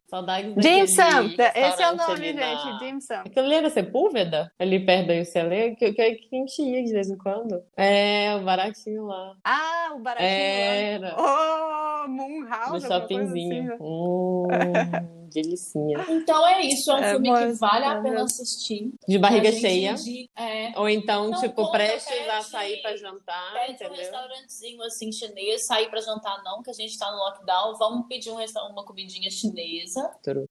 Saudades 0.07 0.53
Dim 0.55 0.85
Sum, 0.85 1.33
esse 1.55 1.81
é 1.81 1.91
o 1.91 1.95
nome, 1.95 2.17
gente, 2.17 2.35
na... 2.35 2.77
Dim 2.77 3.01
Sum. 3.01 3.21
Aquilo 3.25 3.45
ali 3.45 3.55
era 3.55 3.69
Sepúlveda? 3.69 4.51
Ali 4.59 4.85
perto 4.85 5.07
da 5.07 5.13
UCLA, 5.15 5.75
que, 5.75 5.93
que, 5.93 6.15
que 6.15 6.35
a 6.35 6.39
gente 6.39 6.61
ia 6.61 6.83
de 6.83 6.93
vez 6.93 7.09
em 7.09 7.17
quando. 7.17 7.63
É, 7.75 8.35
o 8.35 8.43
baratinho 8.43 9.05
lá. 9.05 9.35
Ah, 9.43 9.93
o 9.95 9.99
baratinho 9.99 10.29
era. 10.29 11.15
lá. 11.15 12.05
Oh, 12.05 12.07
Moonhouse. 12.07 12.71
No 12.73 12.81
shoppingzinho. 12.81 13.73
Assim, 13.73 13.77
né? 13.77 13.77
hum 13.81 15.15
delicinha. 15.35 16.05
Então 16.09 16.47
é 16.47 16.61
isso, 16.61 16.89
é 16.91 16.93
um 16.93 17.03
é, 17.03 17.11
filme 17.11 17.33
que 17.33 17.53
vale 17.59 17.85
a 17.85 18.01
pena 18.01 18.23
assistir. 18.23 18.91
De 19.07 19.17
barriga 19.17 19.51
cheia. 19.51 19.95
é, 20.35 20.79
Ou 20.79 20.87
então, 20.87 21.29
não 21.29 21.39
tipo, 21.39 21.69
prestes 21.71 22.05
pede, 22.05 22.29
a 22.29 22.41
sair 22.41 22.81
pra 22.81 22.95
jantar. 22.95 23.53
Pede 23.53 23.73
entendeu? 23.73 23.93
um 23.93 23.97
restaurantezinho 23.97 24.83
assim 24.83 25.11
chinês, 25.11 25.65
sair 25.65 25.89
pra 25.89 25.99
jantar 26.01 26.41
não, 26.43 26.61
que 26.61 26.69
a 26.69 26.73
gente 26.73 26.97
tá 26.97 27.11
no 27.11 27.17
lockdown. 27.17 27.75
Vamos 27.77 28.07
pedir 28.07 28.31
um 28.31 28.45
uma 28.71 28.85
comidinha 28.85 29.29
chinesa. 29.29 29.94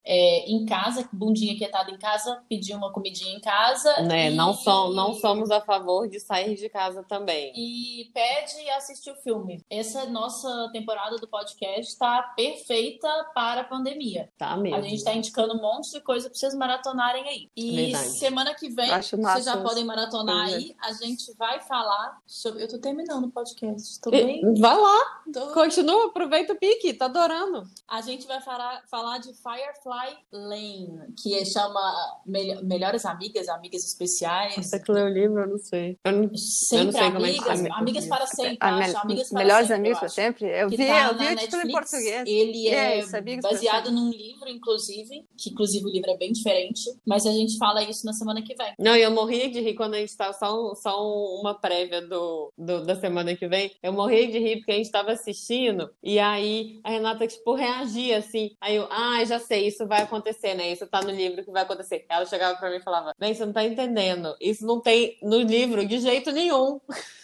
É, 0.05 0.51
em 0.51 0.65
casa, 0.65 1.09
bundinha 1.13 1.57
quietada 1.57 1.91
em 1.91 1.99
casa, 1.99 2.43
pedir 2.49 2.75
uma 2.75 2.93
comidinha 2.93 3.37
em 3.37 3.41
casa. 3.41 4.03
Né, 4.03 4.31
e... 4.31 4.35
não, 4.35 4.55
não 4.93 5.15
somos 5.15 5.51
a 5.51 5.61
favor 5.61 6.09
de 6.09 6.21
sair 6.21 6.55
de 6.57 6.69
casa 6.69 7.03
também. 7.03 7.53
E 7.57 8.11
pede 8.13 8.61
e 8.63 8.71
assiste 8.71 9.11
o 9.11 9.17
filme. 9.17 9.65
Essa 9.71 10.07
nossa 10.07 10.71
temporada 10.73 11.17
do 11.17 11.29
podcast 11.29 11.97
tá 11.99 12.23
perfeita 12.37 13.09
para 13.35 13.63
a 13.63 13.65
pandemia. 13.65 14.31
Tá 14.39 14.57
mesmo. 14.57 14.79
A 14.79 14.83
gente 14.83 14.97
está 14.97 15.13
indicando 15.13 15.55
um 15.55 15.61
monte 15.61 15.91
de 15.91 16.01
coisa 16.01 16.29
para 16.29 16.39
vocês 16.39 16.55
maratonarem 16.55 17.29
aí. 17.29 17.51
E 17.57 17.77
Verdade. 17.77 18.19
semana 18.19 18.55
que 18.55 18.69
vem, 18.69 18.89
vocês 18.89 19.45
já 19.45 19.57
podem 19.57 19.85
maratonar 19.85 20.47
aí. 20.47 20.75
A 20.81 20.93
gente 20.93 21.33
vai 21.37 21.61
falar 21.61 22.19
sobre. 22.27 22.63
Eu 22.63 22.69
tô 22.69 22.79
terminando 22.79 23.25
o 23.25 23.31
podcast. 23.31 24.01
Tô 24.01 24.11
bem. 24.11 24.41
Vai 24.55 24.77
lá. 24.77 25.23
Tô... 25.33 25.53
Continua, 25.53 26.07
aproveita 26.07 26.53
o 26.53 26.57
pique. 26.57 26.95
Tô 26.95 27.05
adorando. 27.05 27.65
A 27.89 28.01
gente 28.01 28.27
vai 28.27 28.41
falar, 28.41 28.83
falar 28.89 29.19
de 29.19 29.34
Firefly 29.43 30.17
Lane, 30.33 31.15
que 31.21 31.35
é, 31.35 31.45
chama 31.45 31.81
Melhores 32.27 33.05
Amigas, 33.05 33.49
Amigas 33.49 33.85
Especiais. 33.85 34.55
Você 34.57 34.81
que 34.81 34.93
leu 34.93 35.07
o 35.07 35.09
livro, 35.09 35.41
eu 35.41 35.49
não 35.49 35.59
sei. 35.59 35.99
Eu 36.05 36.13
não, 36.13 36.37
sempre 36.37 36.79
eu 36.79 36.85
não 36.85 36.93
sei 36.93 37.01
amigas, 37.03 37.45
como 37.45 37.67
é 37.67 37.71
que 37.71 37.73
amigas 37.73 38.07
para 38.07 38.27
sempre. 38.27 38.59
Acho, 38.61 38.99
amigas 38.99 39.29
para 39.29 39.39
Melhores 39.39 39.69
sempre, 39.69 39.81
Amigos 39.81 39.99
para 39.99 40.09
sempre? 40.09 40.47
Eu 40.47 40.69
vi, 40.69 40.77
tá 40.77 41.07
eu 41.09 41.19
vi 41.19 41.27
o 41.27 41.37
título 41.37 41.63
em 41.63 41.73
português. 41.73 42.23
Ele 42.27 42.69
é, 42.69 42.99
é 43.01 43.41
baseado 43.41 43.91
num 43.91 44.11
livro, 44.11 44.49
inclusive, 44.49 45.27
que 45.37 45.51
inclusive 45.51 45.85
o 45.85 45.91
livro 45.91 46.11
é 46.11 46.17
bem 46.17 46.33
diferente, 46.33 46.83
mas 47.07 47.27
a 47.27 47.33
gente 47.33 47.59
fala 47.59 47.83
isso 47.83 48.07
na 48.07 48.13
semana 48.13 48.43
que 48.43 48.55
vem. 48.55 48.75
Não, 48.79 48.97
e 48.97 49.03
eu 49.03 49.11
morri 49.11 49.49
de 49.51 49.61
rir 49.61 49.75
quando 49.75 49.95
a 49.95 49.99
gente 49.99 50.17
tava 50.17 50.33
só, 50.33 50.75
só 50.75 51.03
uma 51.41 51.55
prévia 51.55 52.03
do, 52.03 52.53
do, 52.57 52.85
da 52.85 52.95
semana 52.95 53.35
que 53.35 53.47
vem. 53.49 53.73
Eu 53.83 53.93
morri 53.93 54.27
de 54.29 54.39
rir 54.39 54.57
porque 54.59 54.73
a 54.73 54.77
gente 54.77 54.91
tava 54.91 55.13
assistindo 55.13 55.91
e 56.03 56.19
aí 56.19 56.81
a 56.83 56.91
Renata, 56.91 57.27
tipo, 57.27 57.55
reagia 57.55 58.19
assim. 58.19 58.51
Aí 58.61 58.77
eu, 58.77 58.87
ah, 58.91 59.24
já 59.25 59.39
sei, 59.39 59.69
isso 59.69 59.87
vai 59.87 60.03
acontecer, 60.03 60.55
né? 60.55 60.73
Isso 60.73 60.87
tá 60.87 61.01
no 61.03 61.11
livro 61.11 61.45
que 61.45 61.51
vai 61.51 61.63
acontecer. 61.63 62.05
Ela 62.09 62.27
chegava 62.27 62.59
pra 62.59 62.71
mim 62.71 62.77
e 62.77 62.83
falava, 62.83 63.13
bem, 63.19 63.35
você 63.35 63.45
não 63.45 63.53
tá 63.53 63.65
entendendo. 63.65 64.35
Isso 64.41 64.67
não 64.67 64.81
tem 64.81 65.19
no 65.23 65.39
livro 65.41 65.87
de 65.87 65.99
jeito 65.99 66.33
nenhum. 66.33 66.81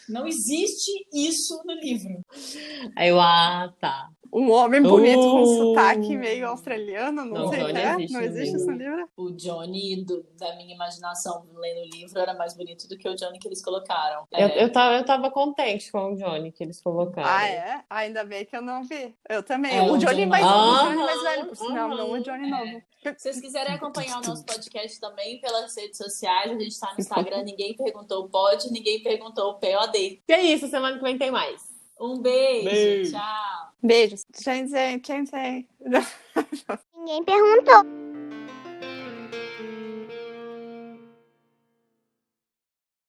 Não 0.08 0.26
existe 0.26 0.90
isso 1.12 1.62
no 1.64 1.72
livro. 1.74 2.24
Aí 2.96 3.08
eu, 3.08 3.20
ah, 3.20 3.72
tá 3.80 4.10
um 4.32 4.50
homem 4.50 4.82
bonito 4.82 5.20
uh, 5.20 5.30
com 5.30 5.46
sotaque 5.46 6.16
meio 6.16 6.48
australiano, 6.48 7.24
não, 7.24 7.44
não 7.44 7.48
sei, 7.48 7.60
Johnny 7.60 7.78
é? 7.78 7.94
Existe 7.94 8.12
não 8.12 8.20
existe 8.20 8.56
esse 8.56 8.70
livro? 8.70 9.08
O 9.16 9.30
Johnny, 9.30 10.04
do, 10.04 10.24
da 10.38 10.54
minha 10.56 10.74
imaginação, 10.74 11.46
lendo 11.54 11.80
o 11.80 11.96
livro, 11.96 12.18
era 12.18 12.34
mais 12.34 12.54
bonito 12.54 12.88
do 12.88 12.96
que 12.96 13.08
o 13.08 13.14
Johnny 13.14 13.38
que 13.38 13.48
eles 13.48 13.62
colocaram. 13.62 14.26
Eu, 14.32 14.46
é... 14.46 14.64
eu, 14.64 14.72
tava, 14.72 14.96
eu 14.96 15.04
tava 15.04 15.30
contente 15.30 15.90
com 15.90 16.12
o 16.12 16.16
Johnny 16.16 16.52
que 16.52 16.62
eles 16.62 16.80
colocaram. 16.80 17.28
Ah, 17.28 17.48
é? 17.48 17.84
Ainda 17.90 18.24
bem 18.24 18.44
que 18.44 18.56
eu 18.56 18.62
não 18.62 18.84
vi. 18.84 19.14
Eu 19.28 19.42
também. 19.42 19.76
É, 19.76 19.82
o, 19.82 19.96
Johnny 19.96 20.26
mais, 20.26 20.44
ah, 20.44 20.56
o 20.56 20.84
Johnny 20.84 20.96
mais 20.96 21.22
velho, 21.22 21.46
por 21.46 21.56
sinal, 21.56 21.88
não 21.88 22.10
o 22.12 22.20
Johnny 22.20 22.50
novo. 22.50 22.82
Se 23.02 23.14
vocês 23.16 23.40
quiserem 23.40 23.74
acompanhar 23.74 24.18
o 24.18 24.26
nosso 24.26 24.44
podcast 24.44 25.00
também 25.00 25.40
pelas 25.40 25.74
redes 25.74 25.96
sociais, 25.96 26.50
a 26.50 26.58
gente 26.58 26.78
tá 26.78 26.92
no 26.92 27.00
Instagram, 27.00 27.42
ninguém 27.44 27.74
perguntou 27.74 28.24
o 28.24 28.28
pod, 28.28 28.70
ninguém 28.70 29.02
perguntou 29.02 29.52
o 29.52 29.54
POD. 29.54 30.22
Que 30.26 30.32
é 30.32 30.42
isso, 30.42 30.68
semana 30.68 30.98
que 30.98 31.02
vem 31.02 31.16
tem 31.16 31.30
mais. 31.30 31.69
Um 32.00 32.18
beijo, 32.18 32.64
beijo. 32.64 33.12
tchau. 33.12 33.72
Beijos. 33.82 34.26
Gente, 34.42 34.70
gente, 34.70 35.06
gente. 35.06 35.68
Ninguém 36.96 37.24
perguntou. 37.24 38.09